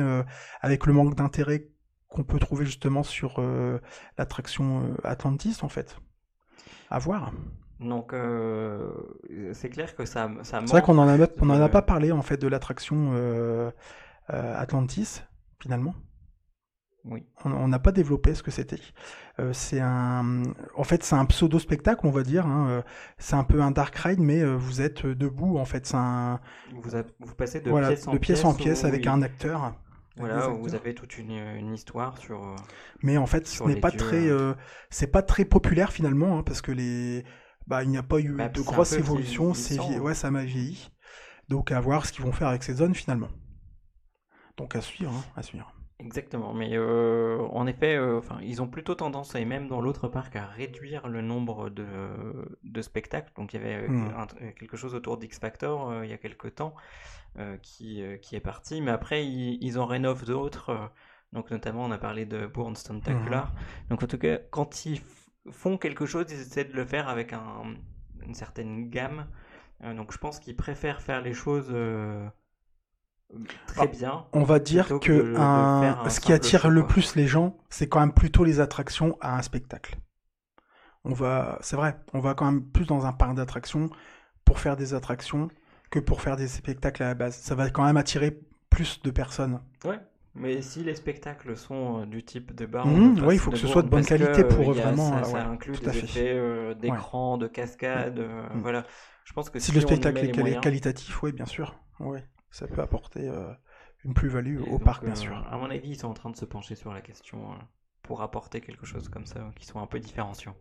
avec 0.62 0.86
le 0.86 0.94
manque 0.94 1.16
d'intérêt 1.16 1.70
qu'on 2.14 2.24
peut 2.24 2.40
trouver 2.40 2.66
justement 2.66 3.04
sur 3.04 3.36
euh, 3.40 3.80
l'attraction 4.18 4.84
euh, 4.84 4.96
Atlantis 5.04 5.58
en 5.64 5.70
fait 5.70 5.98
À 6.90 7.00
voir. 7.00 7.32
Donc, 7.80 8.14
euh, 8.14 8.90
c'est 9.54 9.70
clair 9.70 9.94
que 9.96 10.06
ça, 10.06 10.32
ça 10.44 10.62
C'est 10.62 10.72
vrai 10.72 10.82
qu'on 10.82 10.98
en 10.98 11.08
a 11.10 11.28
on 11.42 11.50
en 11.50 11.62
a 11.62 11.70
pas 11.70 11.82
parlé 11.82 12.12
en 12.12 12.22
fait 12.22 12.38
de 12.38 12.48
l'attraction 12.48 13.12
Atlantis 14.30 15.22
finalement. 15.60 15.96
Oui. 17.06 17.26
On 17.44 17.68
n'a 17.68 17.80
pas 17.80 17.92
développé 17.92 18.34
ce 18.34 18.42
que 18.44 18.52
c'était. 18.52 18.80
Euh, 19.40 19.52
c'est 19.52 19.82
un, 19.82 20.44
en 20.78 20.84
fait, 20.86 21.04
c'est 21.04 21.16
un 21.18 21.26
pseudo 21.26 21.60
spectacle, 21.60 22.08
on 22.08 22.12
va 22.12 22.24
dire. 22.24 22.48
hein, 22.48 22.82
C'est 23.18 23.36
un 23.36 23.44
peu 23.44 23.62
un 23.62 23.72
dark 23.72 23.94
ride, 23.98 24.22
mais 24.22 24.42
vous 24.46 24.80
êtes 24.82 25.06
debout. 25.06 25.58
En 25.58 25.66
fait, 25.66 25.86
c'est 25.86 25.98
un, 25.98 26.40
Vous, 26.82 26.96
a- 26.96 27.04
vous 27.20 27.36
passez 27.36 27.60
de 27.60 27.70
voilà, 27.70 27.88
pièce 27.90 28.08
en 28.08 28.14
de 28.14 28.18
pièce 28.20 28.46
en 28.46 28.54
pièce 28.54 28.84
où 28.84 28.88
avec 28.88 29.06
un 29.08 29.22
acteur. 29.22 29.74
Voilà, 30.16 30.50
où 30.50 30.58
vous 30.62 30.76
avez 30.76 30.94
toute 30.94 31.18
une, 31.18 31.32
une 31.32 31.74
histoire 31.74 32.18
sur. 32.18 32.44
euh, 32.44 32.56
Mais 33.02 33.18
en 33.18 33.26
fait, 33.26 33.48
ce 33.48 33.64
n'est 33.64 33.76
pas 33.76 33.90
dieux, 33.90 34.00
très, 34.00 34.30
hein. 34.30 34.32
euh, 34.32 34.56
c'est 34.90 35.08
pas 35.12 35.22
très 35.24 35.46
populaire 35.46 35.92
finalement, 35.92 36.38
hein, 36.38 36.44
parce 36.44 36.62
que 36.62 36.72
les, 36.72 37.24
bah, 37.68 37.84
il 37.84 37.90
n'y 37.90 37.98
a 37.98 38.04
pas 38.04 38.20
eu 38.20 38.34
Bah, 38.34 38.50
de 38.50 38.62
peu 38.62 38.96
évolutions. 38.98 39.54
C'est 39.54 39.80
hein. 39.80 40.00
ouais, 40.00 40.14
ça 40.14 40.30
m'a 40.32 40.44
vieilli. 40.44 40.90
Donc 41.50 41.72
à 41.72 41.80
voir 41.80 42.06
ce 42.06 42.12
qu'ils 42.14 42.24
vont 42.26 42.32
faire 42.32 42.48
avec 42.48 42.64
ces 42.64 42.76
zones 42.76 42.96
finalement. 42.96 43.30
Donc 44.58 44.76
à 44.76 44.82
suivre, 44.82 45.12
hein, 45.14 45.24
à 45.36 45.44
suivre. 45.44 45.74
Exactement, 46.00 46.54
mais 46.54 46.72
euh, 46.74 47.38
en 47.52 47.66
effet, 47.66 47.96
euh, 47.96 48.20
ils 48.42 48.62
ont 48.62 48.68
plutôt 48.68 48.94
tendance, 48.96 49.36
et 49.36 49.46
même 49.46 49.68
dans 49.68 49.80
l'autre 49.80 50.08
parc, 50.10 50.36
à 50.36 50.46
réduire 50.46 51.08
le 51.08 51.22
nombre 51.22 51.70
de, 51.70 51.86
de 52.64 52.82
spectacles. 52.82 53.32
Donc 53.36 53.54
il 53.54 53.62
y 53.62 53.64
avait 53.64 53.88
euh, 53.88 54.10
un- 54.18 54.28
quelque 54.60 54.76
chose 54.76 54.96
autour 54.96 55.18
d'X 55.18 55.40
Factor 55.40 55.90
euh, 55.90 56.06
il 56.06 56.10
y 56.10 56.14
a 56.14 56.18
quelques 56.18 56.56
temps 56.56 56.74
euh, 56.76 57.23
qui, 57.62 58.02
euh, 58.04 58.18
qui 58.18 58.36
est 58.36 58.40
parti, 58.40 58.82
mais 58.82 58.92
après 58.92 59.26
ils, 59.26 59.58
ils 59.64 59.80
en 59.80 59.86
rénovent 59.86 60.26
d'autres. 60.26 60.70
euh, 60.70 60.88
donc 61.34 61.50
notamment, 61.52 61.84
on 61.86 61.92
a 61.92 61.98
parlé 61.98 62.26
de 62.26 62.46
Bourne 62.48 62.76
Tentacular. 62.76 63.54
Donc 63.90 64.04
en 64.04 64.08
tout 64.08 64.20
cas, 64.20 64.38
quand 64.52 64.86
ils 64.86 65.02
font 65.52 65.78
quelque 65.78 66.06
chose, 66.06 66.26
ils 66.30 66.40
essaient 66.40 66.66
de 66.66 66.74
le 66.74 66.86
faire 66.86 67.10
avec 67.10 67.34
un, 67.34 67.64
une 68.22 68.36
certaine 68.36 68.90
gamme. 68.90 69.28
Euh, 69.84 69.94
donc 69.96 70.14
je 70.14 70.18
pense 70.20 70.40
qu'ils 70.40 70.56
préfèrent 70.56 71.02
faire 71.02 71.22
les 71.22 71.34
choses 71.34 71.70
euh, 71.72 72.28
très 73.68 73.82
Ah, 73.82 73.88
bien. 73.88 74.26
On 74.34 74.44
va 74.44 74.60
dire 74.60 74.88
que 75.00 75.12
de- 75.12 75.34
de 75.34 75.36
un- 75.38 75.82
faire 75.82 76.00
un 76.02 76.10
ce 76.10 76.20
qui 76.20 76.34
attire 76.34 76.70
le 76.70 76.86
plus 76.86 77.16
les 77.16 77.28
gens, 77.28 77.58
c'est 77.70 77.90
quand 77.90 78.00
même 78.00 78.14
plutôt 78.14 78.44
les 78.44 78.60
attractions 78.60 79.18
à 79.22 79.38
un 79.38 79.42
spectacle. 79.42 79.98
On 81.04 81.14
va, 81.14 81.58
c'est 81.62 81.76
vrai, 81.76 81.98
on 82.14 82.20
va 82.20 82.34
quand 82.34 82.46
même 82.46 82.64
plus 82.64 82.86
dans 82.86 83.06
un 83.06 83.14
parc 83.14 83.36
d'attractions 83.36 83.90
pour 84.46 84.60
faire 84.60 84.78
des 84.78 84.94
attractions 84.94 85.50
que 85.94 86.00
pour 86.00 86.22
faire 86.22 86.36
des 86.38 86.48
spectacles 86.48 87.04
à 87.04 87.08
la 87.08 87.14
base. 87.14 87.36
Ça 87.36 87.56
va 87.56 87.70
quand 87.70 87.86
même 87.86 87.98
attirer 87.98 88.40
plus 88.70 89.02
de 89.04 89.12
personnes. 89.12 89.60
Ouais, 89.86 90.00
mais 90.34 90.62
si 90.62 90.84
les 90.84 90.96
spectacles 90.96 91.56
sont 91.58 92.02
euh, 92.02 92.06
du 92.06 92.24
type 92.24 92.54
de 92.56 92.66
bar, 92.66 92.88
ouais, 92.88 93.36
il 93.36 93.40
faut 93.40 93.52
que 93.52 93.58
ce 93.58 93.68
soit 93.68 93.84
de 93.84 93.90
bonne 93.90 94.06
qualité 94.06 94.44
pour 94.44 94.74
vraiment, 94.74 95.12
Ça, 95.12 95.20
euh, 95.20 95.24
ça 95.24 95.38
ouais, 95.38 95.42
inclut 95.42 95.74
tout 95.74 95.90
à 95.90 95.92
des 95.92 95.98
fait. 96.00 96.08
effets 96.08 96.34
euh, 96.34 96.74
d'écran, 96.74 97.38
de 97.38 97.48
cascade, 97.48 98.20
euh, 98.20 98.48
Mhm. 98.54 98.62
voilà. 98.62 98.86
Je 99.26 99.34
pense 99.34 99.50
que 99.50 99.60
Si 99.60 99.72
si, 99.72 99.72
le 99.72 99.82
spectacle 99.82 100.24
est 100.26 100.34
moyens, 100.34 100.64
qualitatif, 100.64 101.24
oui, 101.24 101.32
bien 101.32 101.46
sûr. 101.46 101.76
Oui, 102.00 102.20
ça 102.52 102.68
peut 102.68 102.82
apporter 102.82 103.28
euh, 103.28 103.52
une 104.04 104.14
plus-value 104.14 104.60
au 104.62 104.78
donc, 104.78 104.84
parc, 104.86 105.04
bien 105.04 105.14
euh, 105.14 105.16
sûr. 105.16 105.38
À 105.52 105.58
mon 105.58 105.70
avis, 105.70 105.90
ils 105.90 106.00
sont 106.00 106.08
en 106.08 106.14
train 106.14 106.30
de 106.30 106.36
se 106.38 106.46
pencher 106.46 106.76
sur 106.76 106.94
la 106.94 107.02
question 107.02 107.52
euh, 107.54 107.56
pour 108.02 108.22
apporter 108.22 108.62
quelque 108.62 108.86
chose 108.86 109.10
comme 109.10 109.26
ça, 109.26 109.52
qui 109.56 109.66
soit 109.66 109.82
un 109.82 109.88
peu 109.88 110.00
différenciant. 110.00 110.56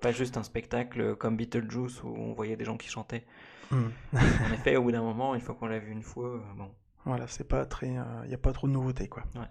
Pas 0.00 0.12
juste 0.12 0.36
un 0.36 0.42
spectacle 0.42 1.16
comme 1.16 1.36
Beetlejuice 1.36 2.02
où 2.02 2.08
on 2.08 2.32
voyait 2.32 2.56
des 2.56 2.64
gens 2.64 2.76
qui 2.76 2.88
chantaient. 2.88 3.26
Mhm. 3.70 3.92
En 4.14 4.52
effet, 4.52 4.76
au 4.76 4.82
bout 4.82 4.92
d'un 4.92 5.02
moment, 5.02 5.34
une 5.34 5.40
fois 5.40 5.54
qu'on 5.54 5.66
l'a 5.66 5.78
vu 5.78 5.92
une 5.92 6.02
fois, 6.02 6.28
euh, 6.28 6.40
bon. 6.56 6.70
Voilà, 7.04 7.26
c'est 7.28 7.48
pas 7.48 7.64
très, 7.64 7.88
il 7.88 8.28
n'y 8.28 8.34
a 8.34 8.38
pas 8.38 8.52
trop 8.52 8.66
de 8.66 8.72
nouveautés, 8.72 9.08
quoi. 9.08 9.24
Ouais. 9.34 9.48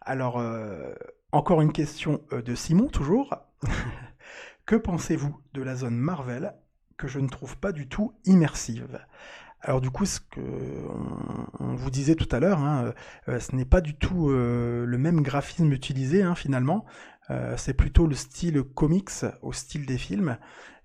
Alors, 0.00 0.38
euh, 0.38 0.94
encore 1.32 1.60
une 1.60 1.72
question 1.72 2.22
euh, 2.32 2.40
de 2.40 2.54
Simon, 2.54 2.88
toujours. 2.88 3.36
que 4.66 4.76
pensez-vous 4.76 5.38
de 5.52 5.62
la 5.62 5.76
zone 5.76 5.96
Marvel 5.96 6.54
que 6.96 7.06
je 7.06 7.20
ne 7.20 7.28
trouve 7.28 7.58
pas 7.58 7.72
du 7.72 7.88
tout 7.88 8.14
immersive? 8.24 9.00
Alors 9.60 9.80
du 9.80 9.90
coup, 9.90 10.06
ce 10.06 10.20
que 10.20 10.40
on, 11.58 11.74
vous 11.74 11.90
disait 11.90 12.14
tout 12.14 12.28
à 12.30 12.38
l'heure, 12.38 12.60
hein, 12.60 12.94
euh, 13.28 13.40
ce 13.40 13.56
n'est 13.56 13.64
pas 13.64 13.80
du 13.80 13.94
tout 13.94 14.30
euh, 14.30 14.84
le 14.86 14.98
même 14.98 15.20
graphisme 15.20 15.72
utilisé 15.72 16.22
hein, 16.22 16.34
finalement. 16.34 16.84
Euh, 17.30 17.54
c'est 17.56 17.74
plutôt 17.74 18.06
le 18.06 18.14
style 18.14 18.62
comics 18.62 19.10
au 19.42 19.52
style 19.52 19.86
des 19.86 19.98
films. 19.98 20.38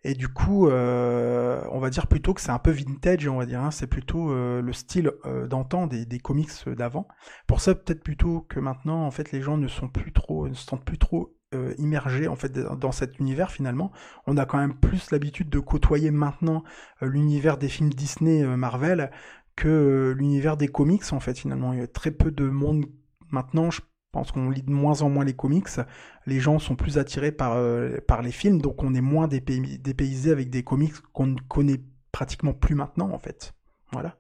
Et 0.06 0.16
du 0.16 0.28
coup, 0.28 0.68
euh, 0.68 1.64
on 1.72 1.80
va 1.80 1.90
dire 1.90 2.08
plutôt 2.08 2.34
que 2.34 2.42
c'est 2.42 2.52
un 2.52 2.60
peu 2.60 2.72
vintage, 2.72 3.26
on 3.28 3.38
va 3.38 3.46
dire. 3.46 3.62
hein. 3.62 3.72
c'est 3.72 3.88
plutôt 3.88 4.32
euh, 4.32 4.62
le 4.62 4.74
style 4.74 5.12
d'antan 5.50 5.88
des, 5.88 6.20
comics 6.20 6.50
d'avant. 6.68 7.08
Pour 7.48 7.62
ça, 7.62 7.74
peut-être 7.74 8.04
plutôt 8.04 8.42
que 8.42 8.60
maintenant, 8.60 9.06
en 9.06 9.12
fait, 9.12 9.32
les 9.32 9.42
gens 9.42 9.58
ne 9.58 9.68
sont 9.68 9.88
plus 9.88 10.12
trop, 10.12 10.50
ne 10.50 10.54
se 10.54 10.66
sentent 10.66 10.86
plus 10.86 10.98
trop 10.98 11.36
immergés 11.78 12.28
en 12.28 12.36
fait 12.36 12.52
dans 12.52 12.92
cet 12.92 13.20
univers 13.20 13.52
finalement. 13.52 13.92
On 14.26 14.38
a 14.38 14.46
quand 14.48 14.58
même 14.58 14.74
plus 14.76 15.12
l'habitude 15.12 15.52
de 15.52 15.60
côtoyer 15.60 16.10
maintenant 16.10 16.64
l'univers 17.00 17.60
des 17.60 17.70
films 17.70 17.92
Disney, 17.92 18.44
Marvel, 18.58 19.12
que 19.56 20.16
l'univers 20.18 20.58
des 20.58 20.68
comics 20.68 21.14
en 21.14 21.20
fait 21.20 21.38
finalement. 21.38 21.72
Il 21.72 21.80
y 21.80 21.84
a 21.84 21.88
très 21.88 22.10
peu 22.10 22.32
de 22.32 22.50
monde 22.50 22.86
maintenant. 23.30 23.70
Pense 24.14 24.32
qu'on 24.32 24.50
lit 24.50 24.62
de 24.62 24.72
moins 24.72 25.02
en 25.02 25.10
moins 25.10 25.26
les 25.26 25.34
comics. 25.36 25.68
Les 26.26 26.40
gens 26.40 26.60
sont 26.60 26.76
plus 26.78 26.98
attirés 26.98 27.34
par 27.34 27.54
euh, 27.56 27.98
par 28.08 28.22
les 28.22 28.32
films, 28.32 28.62
donc 28.62 28.82
on 28.84 28.94
est 28.94 29.02
moins 29.02 29.28
dépay- 29.28 29.82
dépaysé 29.82 30.32
avec 30.32 30.50
des 30.50 30.64
comics 30.64 30.94
qu'on 31.12 31.28
ne 31.28 31.40
connaît 31.50 31.82
pratiquement 32.14 32.54
plus 32.54 32.76
maintenant 32.76 33.10
en 33.12 33.20
fait. 33.20 33.54
Voilà. 33.92 34.16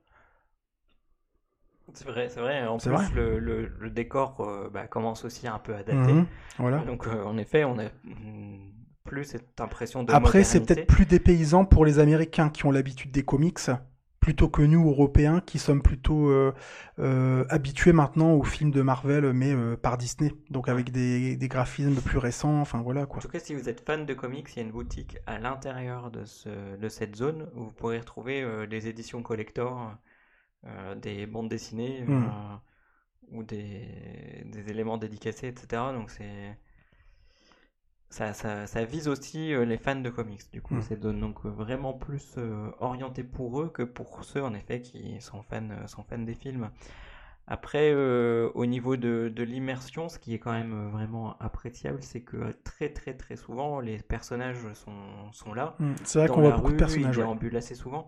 C'est 1.93 2.07
vrai, 2.07 2.27
c'est 2.29 2.39
vrai. 2.39 2.65
En 2.65 2.77
plus, 2.77 2.89
vrai. 2.89 3.05
le, 3.13 3.39
le- 3.39 3.67
le 3.79 3.89
décor 3.89 4.41
euh, 4.41 4.69
bah, 4.69 4.87
commence 4.87 5.25
aussi 5.25 5.47
un 5.47 5.59
peu 5.59 5.75
à 5.75 5.83
dater. 5.83 5.93
Mhm. 6.13 6.25
Voilà. 6.57 6.79
Donc, 6.79 7.07
euh, 7.07 7.23
en 7.23 7.37
effet, 7.37 7.65
on 7.65 7.77
a 7.77 7.85
mm, 8.03 8.71
plus 9.03 9.25
cette 9.25 9.59
impression 9.61 10.03
de 10.03 10.11
Après, 10.11 10.43
c'est 10.43 10.61
peut-être 10.65 10.87
plus 10.87 11.05
dépaysant 11.05 11.65
pour 11.65 11.85
les 11.85 11.99
Américains 11.99 12.49
qui 12.49 12.65
ont 12.65 12.71
l'habitude 12.71 13.11
des 13.11 13.23
comics, 13.23 13.59
plutôt 14.24 14.47
que 14.47 14.61
nous, 14.61 14.88
Européens, 14.89 15.41
qui 15.41 15.59
sommes 15.59 15.82
plutôt 15.82 16.30
euh, 16.30 16.53
euh, 16.99 17.43
habitués 17.49 17.91
maintenant 17.91 18.32
aux 18.32 18.43
films 18.43 18.71
de 18.71 18.82
Marvel, 18.82 19.34
mais 19.34 19.53
euh, 19.53 19.76
par 19.76 19.97
Disney. 19.97 20.32
Donc 20.49 20.69
avec 20.69 20.91
des, 20.91 21.36
des 21.36 21.47
graphismes 21.49 21.95
plus 21.95 22.19
récents, 22.19 22.61
enfin 22.61 22.82
voilà 22.82 23.05
quoi. 23.05 23.17
En 23.17 23.21
tout 23.21 23.28
cas, 23.28 23.39
si 23.39 23.53
vous 23.53 23.67
êtes 23.67 23.82
fan 23.82 24.05
de 24.05 24.13
comics, 24.13 24.47
il 24.53 24.55
y 24.55 24.59
a 24.59 24.63
une 24.63 24.71
boutique 24.71 25.17
à 25.26 25.39
l'intérieur 25.39 26.09
de, 26.09 26.24
ce, 26.24 26.78
de 26.78 26.89
cette 26.89 27.17
zone 27.17 27.49
où 27.55 27.65
vous 27.65 27.71
pourrez 27.74 27.99
retrouver 27.99 28.65
des 28.67 28.88
éditions 28.88 29.21
collector, 29.21 29.93
des 31.01 31.26
bandes 31.26 31.49
dessinées 31.49 32.03
Mm. 32.07 32.13
euh, 32.13 32.57
ou 33.32 33.43
des, 33.43 34.43
des 34.45 34.69
éléments 34.69 34.97
dédicacés, 34.97 35.47
etc. 35.47 35.91
Donc 35.93 36.09
c'est 36.11 36.57
ça, 38.14 38.34
ça, 38.34 38.68
ça 38.68 38.86
vise 38.86 39.07
aussi 39.07 39.53
euh, 39.53 39.66
les 39.66 39.78
fans 39.78 39.95
de 39.95 40.09
comics. 40.09 40.43
Du 40.51 40.61
coup, 40.61 40.76
Mm. 40.76 40.82
c'est 40.82 40.99
donc 40.99 41.45
euh, 41.45 41.49
vraiment 41.49 41.93
plus 41.93 42.36
euh, 42.38 42.70
orienté 42.80 43.24
pour 43.24 43.61
eux 43.61 43.70
que 43.70 43.84
pour 43.84 44.24
ceux 44.24 44.43
en 44.43 44.53
effet 44.53 44.82
qui 44.82 45.20
sont 45.22 45.41
fans, 45.43 45.88
sont 45.88 46.03
fans 46.03 46.20
des 46.20 46.36
films. 46.36 46.70
Après, 47.47 47.91
euh, 47.93 48.49
au 48.55 48.66
niveau 48.66 48.95
de, 48.97 49.32
de 49.36 49.43
l'immersion, 49.43 50.09
ce 50.09 50.20
qui 50.20 50.34
est 50.34 50.39
quand 50.39 50.53
même 50.53 50.89
vraiment 50.91 51.38
appréciable, 51.39 52.03
c'est 52.03 52.22
que 52.22 52.53
très 52.64 52.89
très 52.93 53.16
très 53.16 53.36
souvent, 53.36 53.80
les 53.82 53.97
personnages 53.99 54.72
sont, 54.74 55.32
sont 55.34 55.53
là. 55.53 55.76
Mm. 55.80 55.93
C'est 56.03 56.20
vrai 56.20 56.30
qu'on 56.30 56.41
voit 56.41 56.51
beaucoup 56.51 56.72
de 56.72 56.78
personnages. 56.78 57.18
Ils 57.18 57.20
ouais. 57.22 57.26
déambulent 57.26 57.57
assez 57.57 57.76
souvent. 57.76 58.07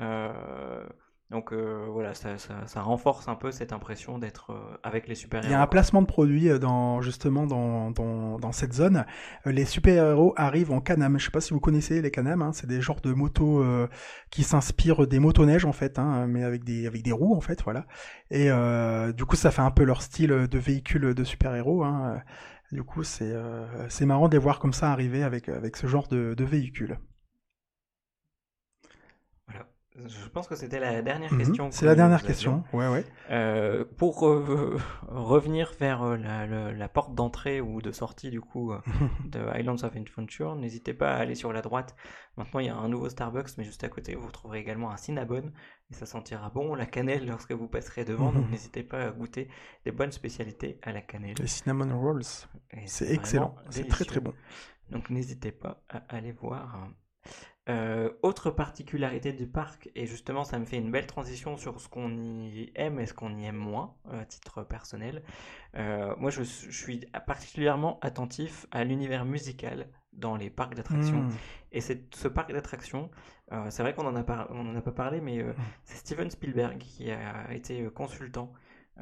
Euh, 0.00 0.88
Donc 1.30 1.52
euh, 1.52 1.86
voilà, 1.90 2.12
ça, 2.14 2.38
ça- 2.38 2.66
ça 2.66 2.82
renforce 2.82 3.28
un 3.28 3.36
peu 3.36 3.52
cette 3.52 3.72
impression 3.72 4.18
d'être 4.18 4.50
euh, 4.52 4.76
avec 4.82 5.06
les 5.08 5.14
Il 5.14 5.16
super-héros. 5.16 5.52
y 5.52 5.54
a 5.54 5.62
un 5.62 5.66
placement 5.68 6.02
de 6.02 6.06
produit 6.06 6.48
euh, 6.50 6.58
dans, 6.58 7.00
justement 7.02 7.46
dans, 7.46 7.92
dans, 7.92 8.38
dans 8.38 8.50
cette 8.52 8.72
zone. 8.72 9.04
Les 9.46 9.64
super-héros 9.64 10.34
arrivent 10.36 10.72
en 10.72 10.80
Canam. 10.80 11.18
Je 11.18 11.26
sais 11.26 11.30
pas 11.30 11.40
si 11.40 11.54
vous 11.54 11.60
connaissez 11.60 12.02
les 12.02 12.10
Canam. 12.10 12.42
hein. 12.42 12.52
C'est 12.52 12.66
des 12.66 12.80
genres 12.80 13.00
de 13.00 13.12
motos 13.12 13.62
euh, 13.62 13.88
qui 14.30 14.42
s'inspirent 14.42 15.06
des 15.06 15.20
motoneiges 15.20 15.64
en 15.64 15.72
fait, 15.72 15.98
hein, 16.00 16.26
mais 16.26 16.42
avec 16.42 16.64
des 16.64 16.86
avec 16.88 17.02
des 17.02 17.12
roues 17.12 17.36
en 17.36 17.40
fait, 17.40 17.62
voilà. 17.62 17.86
Et 18.30 18.50
euh, 18.50 19.12
du 19.12 19.24
coup, 19.24 19.36
ça 19.36 19.50
fait 19.52 19.62
un 19.62 19.70
peu 19.70 19.84
leur 19.84 20.02
style 20.02 20.30
de 20.30 20.58
véhicule 20.58 21.14
de 21.14 21.24
super-héros. 21.24 21.84
Hein. 21.84 22.22
Du 22.72 22.82
coup, 22.82 23.04
c'est 23.04 23.32
euh, 23.32 23.88
c'est 23.88 24.06
marrant 24.06 24.28
de 24.28 24.32
les 24.34 24.38
voir 24.42 24.58
comme 24.58 24.72
ça 24.72 24.90
arriver 24.92 25.22
avec 25.22 25.48
avec 25.48 25.76
ce 25.76 25.86
genre 25.86 26.08
de, 26.08 26.34
de 26.34 26.44
véhicule. 26.44 26.98
Je 30.08 30.28
pense 30.28 30.46
que 30.48 30.56
c'était 30.56 30.80
la 30.80 31.02
dernière 31.02 31.32
Mhm. 31.32 31.38
question. 31.38 31.70
C'est 31.70 31.86
la 31.86 31.94
dernière 31.94 32.22
question. 32.22 32.62
Ouais, 32.72 32.88
ouais. 32.88 33.04
Euh, 33.30 33.84
pour 33.96 34.26
euh, 34.28 34.78
revenir 35.08 35.72
vers 35.78 36.02
euh, 36.02 36.16
la, 36.16 36.46
la- 36.46 36.72
la 36.72 36.88
porte 36.88 37.14
d'entrée 37.14 37.60
ou 37.60 37.80
de 37.82 37.92
sortie 37.92 38.30
du 38.30 38.40
coup 38.40 38.72
de 39.24 39.58
Islands 39.58 39.82
of 39.84 39.94
Adventure, 39.96 40.56
n'hésitez 40.56 40.94
pas 40.94 41.12
à 41.12 41.16
aller 41.18 41.34
sur 41.34 41.52
la 41.52 41.62
droite. 41.62 41.94
Maintenant, 42.36 42.60
il 42.60 42.66
y 42.66 42.70
a 42.70 42.76
un 42.76 42.88
nouveau 42.88 43.08
Starbucks, 43.08 43.56
mais 43.58 43.64
juste 43.64 43.84
à 43.84 43.88
côté, 43.88 44.14
vous 44.14 44.30
trouverez 44.30 44.60
également 44.60 44.90
un 44.90 44.96
Cinnabon 44.96 45.52
et 45.90 45.94
ça 45.94 46.06
sentira 46.06 46.48
bon 46.50 46.74
la 46.74 46.86
cannelle 46.86 47.26
lorsque 47.26 47.52
vous 47.52 47.68
passerez 47.68 48.04
devant. 48.04 48.32
Donc, 48.32 48.50
n'hésitez 48.50 48.82
pas 48.82 49.02
à 49.06 49.10
goûter 49.10 49.48
des 49.84 49.92
bonnes 49.92 50.12
spécialités 50.12 50.78
à 50.82 50.92
la 50.92 51.00
cannelle. 51.02 51.34
Les 51.38 51.46
cinnamon 51.46 51.98
rolls. 52.00 52.22
C'est 52.86 53.10
excellent. 53.12 53.54
C'est 53.70 53.88
très 53.88 54.04
très 54.04 54.20
bon. 54.20 54.32
Donc 54.90 55.08
n'hésitez 55.10 55.52
pas 55.52 55.82
à 55.88 55.98
aller 56.08 56.32
voir. 56.32 56.88
Euh, 57.68 58.10
autre 58.22 58.50
particularité 58.50 59.32
du 59.32 59.46
parc, 59.46 59.90
et 59.94 60.06
justement 60.06 60.44
ça 60.44 60.58
me 60.58 60.64
fait 60.64 60.78
une 60.78 60.90
belle 60.90 61.06
transition 61.06 61.56
sur 61.58 61.78
ce 61.78 61.88
qu'on 61.88 62.10
y 62.10 62.72
aime 62.74 62.98
et 62.98 63.06
ce 63.06 63.12
qu'on 63.12 63.36
y 63.36 63.44
aime 63.44 63.56
moins, 63.56 63.94
à 64.10 64.24
titre 64.24 64.64
personnel. 64.64 65.22
Euh, 65.76 66.16
moi 66.16 66.30
je, 66.30 66.42
je 66.42 66.70
suis 66.70 67.00
particulièrement 67.26 68.00
attentif 68.00 68.66
à 68.70 68.82
l'univers 68.82 69.24
musical 69.26 69.88
dans 70.14 70.36
les 70.36 70.48
parcs 70.50 70.74
d'attractions. 70.74 71.22
Mm. 71.22 71.32
Et 71.72 71.80
c'est 71.82 72.12
ce 72.14 72.28
parc 72.28 72.50
d'attractions, 72.50 73.10
euh, 73.52 73.68
c'est 73.68 73.82
vrai 73.82 73.94
qu'on 73.94 74.06
en 74.06 74.16
a 74.16 74.24
par- 74.24 74.50
a 74.50 74.80
pas 74.80 74.92
parlé, 74.92 75.20
mais 75.20 75.38
euh, 75.38 75.52
c'est 75.84 75.98
Steven 75.98 76.30
Spielberg 76.30 76.78
qui 76.78 77.10
a 77.10 77.52
été 77.52 77.82
euh, 77.82 77.90
consultant 77.90 78.52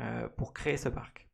euh, 0.01 0.29
pour 0.37 0.53
créer 0.53 0.77
ce 0.77 0.89
parc. 0.89 1.28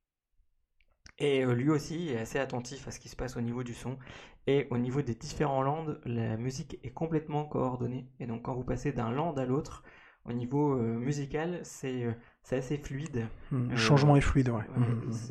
Et 1.18 1.44
euh, 1.44 1.54
lui 1.54 1.70
aussi 1.70 2.08
est 2.10 2.18
assez 2.18 2.38
attentif 2.38 2.88
à 2.88 2.90
ce 2.90 2.98
qui 3.00 3.08
se 3.08 3.16
passe 3.16 3.36
au 3.36 3.40
niveau 3.40 3.62
du 3.62 3.74
son. 3.74 3.98
Et 4.46 4.66
au 4.70 4.78
niveau 4.78 5.02
des 5.02 5.14
différents 5.14 5.62
lands, 5.62 5.86
la 6.04 6.36
musique 6.36 6.78
est 6.82 6.90
complètement 6.90 7.44
coordonnée. 7.44 8.06
Et 8.20 8.26
donc 8.26 8.42
quand 8.42 8.54
vous 8.54 8.64
passez 8.64 8.92
d'un 8.92 9.10
land 9.12 9.34
à 9.34 9.44
l'autre, 9.46 9.84
au 10.24 10.32
niveau 10.32 10.74
euh, 10.74 10.98
musical, 10.98 11.60
c'est 11.64 12.04
euh, 12.04 12.12
c'est 12.42 12.56
assez 12.56 12.78
fluide. 12.78 13.26
Le 13.50 13.76
Euh, 13.76 13.76
changement 13.76 14.16
est 14.16 14.20
fluide, 14.20 14.48
ouais. 14.50 14.64
Ouais, 14.68 14.76
Mm, 14.76 15.12
mm. 15.12 15.28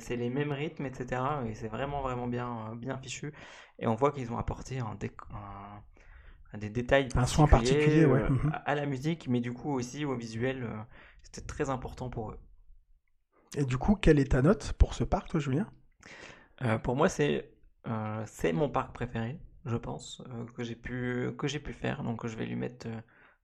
c'est- 0.00 0.16
les 0.16 0.30
mêmes 0.30 0.52
rythmes, 0.52 0.86
etc. 0.86 1.44
Et 1.48 1.54
c'est 1.54 1.68
vraiment, 1.68 2.02
vraiment 2.02 2.26
bien, 2.28 2.74
bien 2.76 2.98
fichu. 2.98 3.32
Et 3.78 3.86
on 3.86 3.94
voit 3.94 4.12
qu'ils 4.12 4.32
ont 4.32 4.38
apporté 4.38 4.78
un 4.80 4.94
déc- 4.96 5.12
un- 5.32 6.58
des 6.58 6.70
détails 6.70 7.08
Un 7.14 7.24
soin 7.26 7.46
particulier, 7.48 8.04
ouais. 8.04 8.22
euh, 8.22 8.28
Mhm. 8.28 8.52
à, 8.52 8.56
à 8.58 8.74
la 8.74 8.86
musique, 8.86 9.28
mais 9.28 9.40
du 9.40 9.52
coup 9.52 9.72
aussi 9.72 10.04
au 10.04 10.16
visuel. 10.16 10.64
euh, 10.64 10.76
C'était 11.22 11.42
très 11.46 11.70
important 11.70 12.10
pour 12.10 12.30
eux. 12.32 12.38
Et 13.56 13.64
du 13.64 13.76
coup, 13.76 13.96
quelle 13.96 14.18
est 14.18 14.32
ta 14.32 14.42
note 14.42 14.72
pour 14.74 14.94
ce 14.94 15.04
parc, 15.04 15.28
toi, 15.28 15.40
Julien? 15.40 15.68
Euh, 16.62 16.78
pour 16.78 16.96
moi, 16.96 17.08
c'est 17.08 17.50
euh, 17.86 18.22
c'est 18.26 18.52
mon 18.52 18.68
parc 18.68 18.94
préféré, 18.94 19.38
je 19.66 19.76
pense, 19.76 20.22
euh, 20.28 20.44
que 20.56 20.62
j'ai 20.62 20.76
pu, 20.76 21.30
que 21.36 21.48
j'ai 21.48 21.58
pu 21.58 21.72
faire. 21.72 22.02
Donc 22.02 22.26
je 22.26 22.36
vais 22.36 22.46
lui 22.46 22.56
mettre 22.56 22.86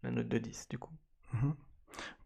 la 0.02 0.10
note 0.10 0.28
de 0.28 0.38
10 0.38 0.68
du 0.68 0.78
coup. 0.78 0.92
Mhm. 1.34 1.54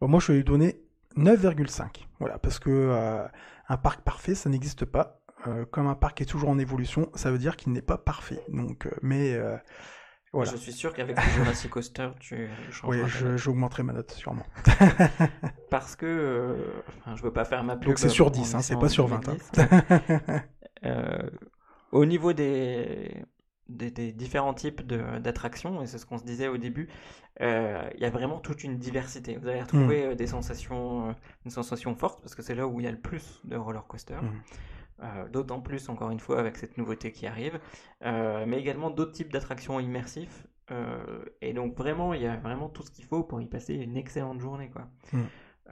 Bon, 0.00 0.08
moi, 0.08 0.20
je 0.20 0.28
vais 0.28 0.38
lui 0.38 0.44
donner 0.44 0.82
9,5. 1.16 2.06
Voilà, 2.18 2.38
parce 2.38 2.58
que 2.58 3.26
un 3.68 3.76
parc 3.76 4.02
parfait, 4.02 4.34
ça 4.34 4.50
n'existe 4.50 4.84
pas. 4.84 5.20
Comme 5.70 5.88
un 5.88 5.94
parc 5.94 6.20
est 6.20 6.26
toujours 6.26 6.50
en 6.50 6.58
évolution, 6.58 7.10
ça 7.14 7.30
veut 7.30 7.38
dire 7.38 7.56
qu'il 7.56 7.72
n'est 7.72 7.82
pas 7.82 7.98
parfait. 7.98 8.44
Donc, 8.48 8.88
mais 9.02 9.36
voilà. 10.32 10.50
Je 10.52 10.56
suis 10.56 10.72
sûr 10.72 10.92
qu'avec 10.94 11.16
le 11.16 11.30
Jurassic 11.30 11.70
Coaster, 11.70 12.10
tu 12.20 12.48
changeras 12.70 13.04
Oui, 13.06 13.36
j'augmenterai 13.36 13.82
ma 13.82 13.92
note 13.92 14.12
sûrement. 14.12 14.46
Parce 15.70 15.96
que, 15.96 16.06
euh, 16.06 16.82
enfin, 16.98 17.16
je 17.16 17.22
veux 17.22 17.32
pas 17.32 17.44
faire 17.44 17.64
ma 17.64 17.76
pub. 17.76 17.88
Donc 17.88 17.98
c'est 17.98 18.08
sur 18.08 18.26
en 18.26 18.30
10, 18.30 18.54
hein, 18.54 18.62
c'est 18.62 18.76
pas 18.78 18.88
sur 18.88 19.06
20. 19.06 19.28
hein. 19.28 19.34
10. 19.34 19.52
Euh, 20.84 21.30
au 21.92 22.04
niveau 22.06 22.32
des, 22.32 23.24
des, 23.68 23.90
des 23.90 24.12
différents 24.12 24.54
types 24.54 24.82
d'attractions, 24.82 25.82
et 25.82 25.86
c'est 25.86 25.98
ce 25.98 26.06
qu'on 26.06 26.18
se 26.18 26.24
disait 26.24 26.48
au 26.48 26.58
début, 26.58 26.88
euh, 27.40 27.82
il 27.94 28.00
y 28.00 28.04
a 28.04 28.10
vraiment 28.10 28.38
toute 28.40 28.64
une 28.64 28.78
diversité. 28.78 29.36
Vous 29.36 29.48
allez 29.48 29.60
Hmm. 29.60 29.62
retrouver 29.62 30.04
euh, 30.06 30.14
des 30.14 30.26
sensations, 30.26 31.10
euh, 31.10 31.12
une 31.44 31.50
sensation 31.50 31.94
forte, 31.94 32.20
parce 32.22 32.34
que 32.34 32.42
c'est 32.42 32.54
là 32.54 32.66
où 32.66 32.80
il 32.80 32.84
y 32.84 32.88
a 32.88 32.92
le 32.92 33.00
plus 33.00 33.40
de 33.44 33.56
roller 33.56 33.86
coaster. 33.86 34.16
Mm. 34.20 34.42
Euh, 35.00 35.28
D'autant 35.28 35.60
plus, 35.60 35.88
encore 35.88 36.10
une 36.10 36.20
fois, 36.20 36.38
avec 36.38 36.56
cette 36.56 36.76
nouveauté 36.78 37.12
qui 37.12 37.26
arrive, 37.26 37.58
Euh, 38.04 38.44
mais 38.46 38.58
également 38.58 38.90
d'autres 38.90 39.12
types 39.12 39.32
d'attractions 39.32 39.80
immersifs. 39.80 40.46
Euh, 40.70 41.24
et 41.40 41.52
donc 41.52 41.76
vraiment, 41.76 42.14
il 42.14 42.22
y 42.22 42.26
a 42.26 42.36
vraiment 42.36 42.68
tout 42.68 42.82
ce 42.82 42.90
qu'il 42.90 43.04
faut 43.04 43.22
pour 43.24 43.40
y 43.40 43.46
passer 43.46 43.74
une 43.74 43.96
excellente 43.96 44.40
journée, 44.40 44.70
quoi. 44.70 44.88
Mm. 45.12 45.20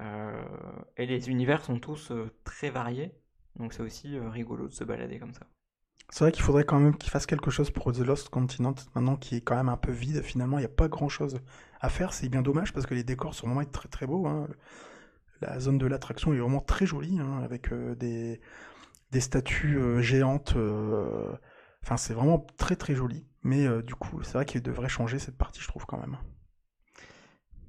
Euh, 0.00 0.42
et 0.96 1.06
les 1.06 1.28
univers 1.28 1.64
sont 1.64 1.78
tous 1.78 2.12
très 2.44 2.70
variés, 2.70 3.12
donc 3.56 3.72
c'est 3.72 3.82
aussi 3.82 4.18
rigolo 4.18 4.68
de 4.68 4.72
se 4.72 4.84
balader 4.84 5.18
comme 5.18 5.34
ça. 5.34 5.46
C'est 6.10 6.24
vrai 6.24 6.32
qu'il 6.32 6.42
faudrait 6.42 6.64
quand 6.64 6.80
même 6.80 6.96
qu'ils 6.96 7.10
fassent 7.10 7.26
quelque 7.26 7.50
chose 7.52 7.70
pour 7.70 7.92
The 7.92 8.00
Lost 8.00 8.30
Continent, 8.30 8.74
maintenant 8.94 9.16
qui 9.16 9.36
est 9.36 9.40
quand 9.42 9.54
même 9.56 9.68
un 9.68 9.76
peu 9.76 9.92
vide. 9.92 10.22
Finalement, 10.22 10.58
il 10.58 10.62
n'y 10.62 10.66
a 10.66 10.68
pas 10.68 10.88
grand 10.88 11.08
chose 11.08 11.40
à 11.80 11.88
faire. 11.88 12.12
C'est 12.12 12.28
bien 12.28 12.42
dommage 12.42 12.72
parce 12.72 12.86
que 12.86 12.94
les 12.94 13.04
décors 13.04 13.34
sont 13.34 13.46
vraiment 13.46 13.64
très 13.64 13.88
très 13.88 14.06
beaux. 14.06 14.26
hein. 14.26 14.48
La 15.40 15.58
zone 15.60 15.78
de 15.78 15.86
l'attraction 15.86 16.34
est 16.34 16.38
vraiment 16.38 16.60
très 16.60 16.84
jolie, 16.84 17.18
hein, 17.20 17.40
avec 17.42 17.72
euh, 17.72 17.94
des, 17.94 18.40
des 19.12 19.20
statues 19.20 19.78
euh, 19.78 20.00
géantes. 20.02 20.54
euh, 20.56 21.32
Enfin, 21.82 21.96
c'est 21.96 22.12
vraiment 22.14 22.38
très 22.58 22.76
très 22.76 22.94
joli. 22.94 23.26
Mais 23.42 23.66
euh, 23.66 23.82
du 23.82 23.94
coup, 23.94 24.22
c'est 24.22 24.34
vrai 24.34 24.44
qu'il 24.44 24.62
devrait 24.62 24.88
changer 24.90 25.18
cette 25.18 25.36
partie, 25.38 25.60
je 25.62 25.68
trouve 25.68 25.86
quand 25.86 25.98
même. 25.98 26.18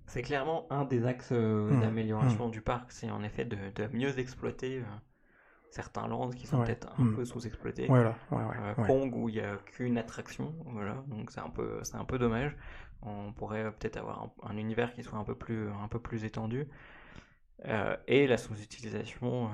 C'est 0.08 0.22
clairement 0.22 0.68
un 0.72 0.84
des 0.86 1.06
axes 1.06 1.32
euh, 1.32 1.72
Mm. 1.72 1.80
d'amélioration 1.82 2.50
du 2.50 2.62
parc, 2.62 2.92
c'est 2.92 3.10
en 3.10 3.24
effet 3.24 3.46
de, 3.46 3.58
de 3.76 3.88
mieux 3.96 4.20
exploiter 4.20 4.84
certains 5.70 6.08
lands 6.08 6.30
qui 6.32 6.48
sont 6.48 6.60
Ouais. 6.60 6.66
peut-être 6.66 6.90
un 7.00 7.04
Mm. 7.04 7.16
peu 7.16 7.26
sous-exploités. 7.26 7.88
Voilà, 7.88 8.16
ouais, 8.32 8.44
ouais, 8.44 8.58
Euh, 8.60 8.76
ouais. 8.82 8.88
Kong 8.88 9.16
où 9.16 9.30
il 9.30 9.36
n'y 9.36 9.42
a 9.42 9.58
qu'une 9.66 9.98
attraction, 9.98 10.54
voilà, 10.66 11.04
donc 11.08 11.32
c'est 11.32 11.40
un 11.40 11.50
peu, 11.50 11.80
c'est 11.84 11.96
un 11.96 12.06
peu 12.06 12.20
dommage. 12.20 12.56
On 13.04 13.34
pourrait 13.34 13.72
peut-être 13.72 13.98
avoir 13.98 14.24
un, 14.24 14.32
un 14.52 14.58
univers 14.58 14.94
qui 14.94 15.04
soit 15.04 15.18
un 15.18 15.24
peu 15.24 15.36
plus, 15.36 15.70
un 15.70 15.88
peu 15.88 16.00
plus 16.00 16.26
étendu. 16.26 16.68
Euh, 17.68 17.96
et 18.08 18.26
la 18.26 18.38
sous-utilisation, 18.38 19.46
euh, 19.46 19.50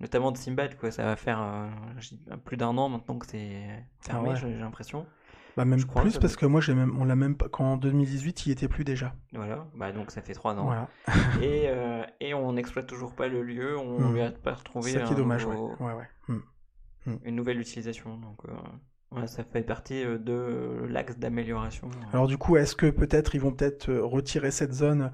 notamment 0.00 0.32
de 0.32 0.36
Simbad, 0.36 0.76
quoi, 0.76 0.90
ça 0.90 1.04
va 1.04 1.14
faire 1.16 1.40
euh, 1.40 2.36
plus 2.44 2.56
d'un 2.56 2.76
an 2.76 2.88
maintenant 2.88 3.18
que 3.18 3.26
c'est 3.26 3.62
fermé, 4.00 4.30
Ah 4.30 4.32
ouais. 4.32 4.36
j'ai 4.36 4.58
l'impression. 4.58 5.06
Bah, 5.56 5.64
même 5.64 5.78
je 5.78 5.86
crois 5.86 6.02
plus 6.02 6.14
que- 6.14 6.18
parce 6.18 6.34
que 6.34 6.46
moi, 6.46 6.60
j'ai 6.60 6.74
même, 6.74 6.98
on 7.00 7.04
l'a 7.04 7.14
même 7.14 7.36
pas. 7.36 7.48
Quand 7.48 7.64
en 7.74 7.76
2018, 7.76 8.46
il 8.46 8.52
était 8.52 8.68
plus 8.68 8.84
déjà. 8.84 9.14
Voilà, 9.32 9.66
bah 9.76 9.92
donc 9.92 10.10
ça 10.10 10.22
fait 10.22 10.32
trois 10.32 10.54
ans. 10.58 10.64
Voilà. 10.64 10.88
Et, 11.42 11.68
et 12.20 12.34
on 12.34 12.52
n'exploite 12.54 12.86
toujours 12.86 13.14
pas 13.14 13.28
le 13.28 13.42
lieu, 13.42 13.78
on 13.78 14.00
Mm. 14.00 14.12
lui 14.14 14.22
a 14.22 14.30
pas 14.32 14.54
retrouvé 14.54 14.90
C'est 14.92 15.04
qui 15.04 15.12
est 15.12 15.16
dommage, 15.16 15.46
nouveau- 15.46 15.76
ouais. 15.78 15.92
Ouais, 15.92 15.92
ouais. 15.94 16.36
Mm. 17.06 17.16
une 17.24 17.36
nouvelle 17.36 17.60
utilisation. 17.60 18.16
Donc 18.16 18.42
ouais, 19.12 19.26
ça 19.26 19.44
fait 19.44 19.62
partie 19.62 20.02
de 20.04 20.84
l'axe 20.88 21.18
d'amélioration. 21.18 21.90
Alors 22.12 22.26
du 22.26 22.38
coup, 22.38 22.56
est-ce 22.56 22.74
que 22.74 22.86
peut-être 22.90 23.34
ils 23.34 23.40
vont 23.40 23.52
peut-être 23.52 23.92
retirer 23.92 24.50
cette 24.50 24.72
zone 24.72 25.12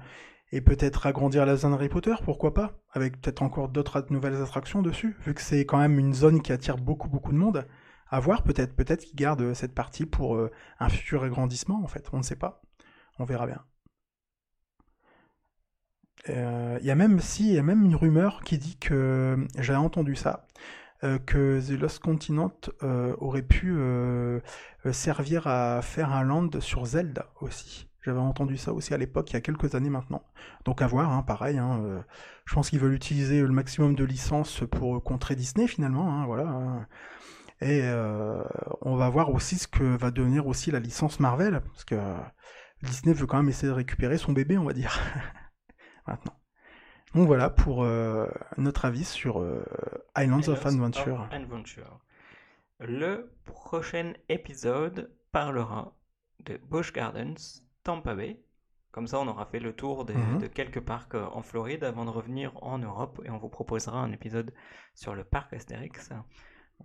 et 0.51 0.61
peut-être 0.61 1.05
agrandir 1.07 1.45
la 1.45 1.55
zone 1.55 1.73
Harry 1.73 1.89
Potter, 1.89 2.15
pourquoi 2.23 2.53
pas 2.53 2.79
Avec 2.91 3.21
peut-être 3.21 3.41
encore 3.41 3.69
d'autres 3.69 4.05
nouvelles 4.09 4.41
attractions 4.41 4.81
dessus, 4.81 5.15
vu 5.25 5.33
que 5.33 5.41
c'est 5.41 5.65
quand 5.65 5.77
même 5.77 5.99
une 5.99 6.13
zone 6.13 6.41
qui 6.41 6.51
attire 6.51 6.77
beaucoup 6.77 7.09
beaucoup 7.09 7.31
de 7.31 7.37
monde. 7.37 7.67
À 8.09 8.19
voir 8.19 8.43
peut-être, 8.43 8.75
peut-être 8.75 9.05
qu'ils 9.05 9.15
gardent 9.15 9.41
euh, 9.41 9.53
cette 9.53 9.75
partie 9.75 10.05
pour 10.05 10.35
euh, 10.35 10.51
un 10.79 10.89
futur 10.89 11.23
agrandissement 11.23 11.81
en 11.83 11.87
fait, 11.87 12.07
on 12.13 12.17
ne 12.17 12.23
sait 12.23 12.35
pas. 12.35 12.61
On 13.19 13.25
verra 13.25 13.45
bien. 13.47 13.63
Euh, 16.29 16.77
Il 16.81 16.87
y 16.87 16.91
a 16.91 16.95
même 16.95 17.19
si, 17.19 17.53
y 17.53 17.57
a 17.59 17.63
même 17.63 17.83
une 17.85 17.95
rumeur 17.95 18.43
qui 18.43 18.57
dit 18.57 18.77
que 18.77 19.47
j'ai 19.57 19.75
entendu 19.75 20.15
ça, 20.15 20.47
euh, 21.03 21.19
que 21.19 21.61
The 21.61 21.79
Lost 21.79 21.99
Continent 21.99 22.53
euh, 22.83 23.15
aurait 23.19 23.43
pu 23.43 23.73
euh, 23.77 24.41
euh, 24.85 24.93
servir 24.93 25.47
à 25.47 25.81
faire 25.81 26.11
un 26.13 26.23
land 26.23 26.49
sur 26.61 26.85
Zelda 26.85 27.31
aussi. 27.41 27.88
J'avais 28.09 28.19
entendu 28.21 28.57
ça 28.57 28.73
aussi 28.73 28.91
à 28.95 28.97
l'époque, 28.97 29.29
il 29.29 29.35
y 29.35 29.37
a 29.37 29.41
quelques 29.41 29.75
années 29.75 29.91
maintenant. 29.91 30.23
Donc 30.65 30.81
à 30.81 30.87
voir, 30.87 31.11
hein, 31.11 31.21
pareil. 31.21 31.59
hein, 31.59 31.79
euh, 31.83 32.01
je 32.45 32.55
pense 32.55 32.71
qu'ils 32.71 32.79
veulent 32.79 32.95
utiliser 32.95 33.39
le 33.39 33.49
maximum 33.49 33.93
de 33.93 34.03
licences 34.03 34.63
pour 34.71 35.03
contrer 35.03 35.35
Disney 35.35 35.67
finalement. 35.67 36.11
hein, 36.11 36.25
voilà. 36.25 36.87
Et 37.61 37.81
euh, 37.83 38.41
on 38.81 38.95
va 38.95 39.09
voir 39.09 39.29
aussi 39.29 39.59
ce 39.59 39.67
que 39.67 39.83
va 39.83 40.09
devenir 40.09 40.47
aussi 40.47 40.71
la 40.71 40.79
licence 40.79 41.19
Marvel, 41.19 41.61
parce 41.61 41.83
que 41.85 41.95
Disney 42.81 43.13
veut 43.13 43.27
quand 43.27 43.37
même 43.37 43.49
essayer 43.49 43.67
de 43.67 43.73
récupérer 43.77 44.17
son 44.17 44.33
bébé, 44.33 44.57
on 44.57 44.63
va 44.65 44.73
dire. 44.73 44.99
maintenant. 46.07 46.33
Donc 47.13 47.27
voilà 47.27 47.51
pour 47.51 47.83
euh, 47.83 48.25
notre 48.57 48.85
avis 48.85 49.05
sur 49.05 49.45
Islands 50.17 50.47
of 50.47 50.65
Adventure. 50.65 51.21
of 51.21 51.31
Adventure. 51.33 51.99
Le 52.79 53.31
prochain 53.45 54.13
épisode 54.29 55.11
parlera 55.31 55.93
de 56.45 56.57
Busch 56.71 56.93
Gardens, 56.93 57.61
Tampa 57.83 58.15
Bay, 58.15 58.39
Comme 58.91 59.05
ça, 59.05 59.19
on 59.19 59.27
aura 59.27 59.45
fait 59.45 59.59
le 59.59 59.73
tour 59.73 60.03
des- 60.03 60.15
Mhm. 60.15 60.39
de 60.39 60.47
quelques 60.47 60.79
parcs 60.79 61.13
euh, 61.13 61.23
en 61.31 61.43
Floride 61.43 61.83
avant 61.83 62.05
de 62.05 62.09
revenir 62.09 62.51
en 62.63 62.79
Europe 62.79 63.21
et 63.23 63.29
on 63.29 63.37
vous 63.37 63.47
proposera 63.47 63.99
un 63.99 64.11
épisode 64.11 64.51
sur 64.95 65.13
le 65.13 65.23
parc 65.23 65.53
Astérix. 65.53 66.09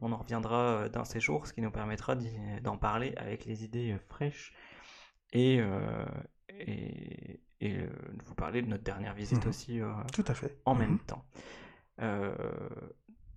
On 0.02 0.12
en 0.12 0.18
reviendra 0.18 0.58
euh, 0.60 0.88
d'un 0.90 1.04
séjour, 1.04 1.46
ce 1.46 1.54
qui 1.54 1.62
nous 1.62 1.70
permettra 1.70 2.14
d'en 2.62 2.76
parler 2.76 3.14
avec 3.16 3.46
les 3.46 3.64
idées 3.64 3.92
euh, 3.92 3.98
fraîches 4.10 4.52
et, 5.32 5.60
euh, 5.60 6.04
et, 6.50 7.40
et, 7.62 7.78
euh, 7.78 7.86
de 8.12 8.22
vous 8.24 8.34
parler 8.34 8.60
de 8.60 8.66
notre 8.68 8.84
dernière 8.84 9.14
visite 9.14 9.42
Mhm. 9.44 9.48
aussi 9.48 9.80
euh, 9.80 9.90
Tout 10.12 10.24
à 10.28 10.34
fait. 10.34 10.58
en 10.66 10.74
Mhm. 10.74 10.80
même 10.80 10.98
temps. 10.98 11.24
Euh, 12.02 12.34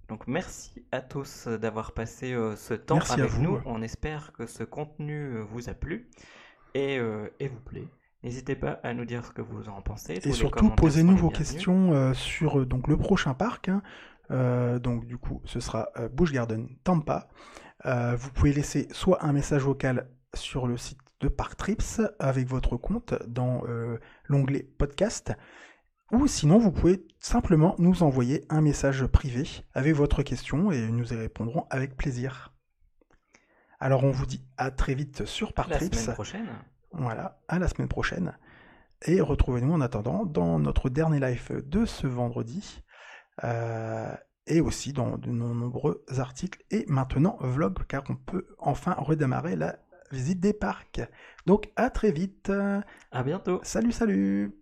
donc 0.10 0.28
merci 0.28 0.86
à 0.91 0.99
tous 1.01 1.47
d'avoir 1.47 1.93
passé 1.93 2.34
ce 2.58 2.74
temps 2.74 2.95
Merci 2.95 3.14
avec 3.22 3.38
nous. 3.39 3.62
On 3.66 3.82
espère 3.82 4.34
que 4.34 4.45
ce 4.45 4.64
contenu 4.66 5.39
vous 5.41 5.70
a 5.70 5.74
plu 5.74 6.10
et, 6.78 7.00
euh, 7.00 7.30
et 7.40 7.48
vous 7.48 7.60
plaît. 7.60 7.88
N'hésitez 8.24 8.56
pas 8.56 8.80
à 8.84 8.94
nous 8.94 9.06
dire 9.06 9.26
ce 9.26 9.32
que 9.32 9.42
vous 9.42 9.70
en 9.70 9.82
pensez. 9.82 10.20
Et 10.24 10.32
surtout, 10.32 10.70
posez-nous 10.70 11.16
vos 11.16 11.30
questions 11.30 11.94
euh, 11.94 12.14
sur 12.14 12.60
euh, 12.60 12.66
donc, 12.66 12.88
le 12.88 12.98
prochain 12.98 13.34
parc. 13.34 13.70
hein. 13.70 13.82
Donc, 14.30 15.06
du 15.06 15.18
coup, 15.18 15.42
ce 15.46 15.60
sera 15.62 15.90
Busch 16.12 16.34
Garden 16.34 16.68
Tampa. 16.84 17.30
Vous 17.86 18.30
pouvez 18.32 18.52
laisser 18.52 18.90
soit 18.92 19.24
un 19.24 19.32
message 19.32 19.64
vocal 19.64 20.10
sur 20.34 20.68
le 20.68 20.76
site 20.76 21.00
de 21.22 21.30
Park 21.30 21.56
Trips 21.56 22.02
avec 22.20 22.46
votre 22.46 22.76
compte 22.76 23.14
dans 23.26 23.64
l'onglet 24.26 24.68
podcast. 24.78 25.32
Ou 26.12 26.28
sinon, 26.28 26.58
vous 26.58 26.74
pouvez 26.74 27.06
simplement 27.20 27.76
nous 27.80 28.04
envoyer 28.04 28.44
un 28.50 28.60
message 28.60 29.06
privé 29.06 29.44
avec 29.74 29.96
votre 29.96 30.24
question 30.24 30.72
et 30.74 30.90
nous 30.90 31.14
y 31.14 31.16
répondrons 31.16 31.66
avec 31.70 31.96
plaisir. 31.96 32.52
Alors, 33.80 34.04
on 34.04 34.12
vous 34.12 34.26
dit 34.26 34.44
à 34.58 34.72
très 34.72 34.96
vite 34.96 35.26
sur 35.26 35.54
Park 35.54 35.70
La 35.70 35.80
semaine 35.80 36.14
prochaine. 36.14 36.48
Voilà, 36.92 37.40
à 37.48 37.60
la 37.60 37.68
semaine 37.68 37.88
prochaine. 37.88 38.38
Et 39.06 39.22
retrouvez-nous 39.22 39.74
en 39.74 39.82
attendant 39.82 40.26
dans 40.26 40.58
notre 40.60 40.90
dernier 40.90 41.20
live 41.20 41.64
de 41.66 41.86
ce 41.86 42.08
vendredi. 42.08 42.84
euh, 43.44 44.14
et 44.48 44.62
aussi 44.62 44.94
dans 44.94 45.18
de 45.18 45.30
nombreux 45.30 46.06
articles 46.18 46.64
et 46.72 46.86
maintenant 46.88 47.38
vlog, 47.42 47.80
car 47.88 48.04
on 48.10 48.16
peut 48.16 48.48
enfin 48.60 48.96
redémarrer 48.98 49.58
la 49.58 49.78
visite 50.12 50.40
des 50.40 50.54
parcs. 50.54 51.02
Donc 51.46 51.70
à 51.76 51.90
très 51.90 52.12
vite. 52.12 52.52
À 53.12 53.24
bientôt. 53.24 53.60
Salut, 53.64 53.92
salut 53.92 54.56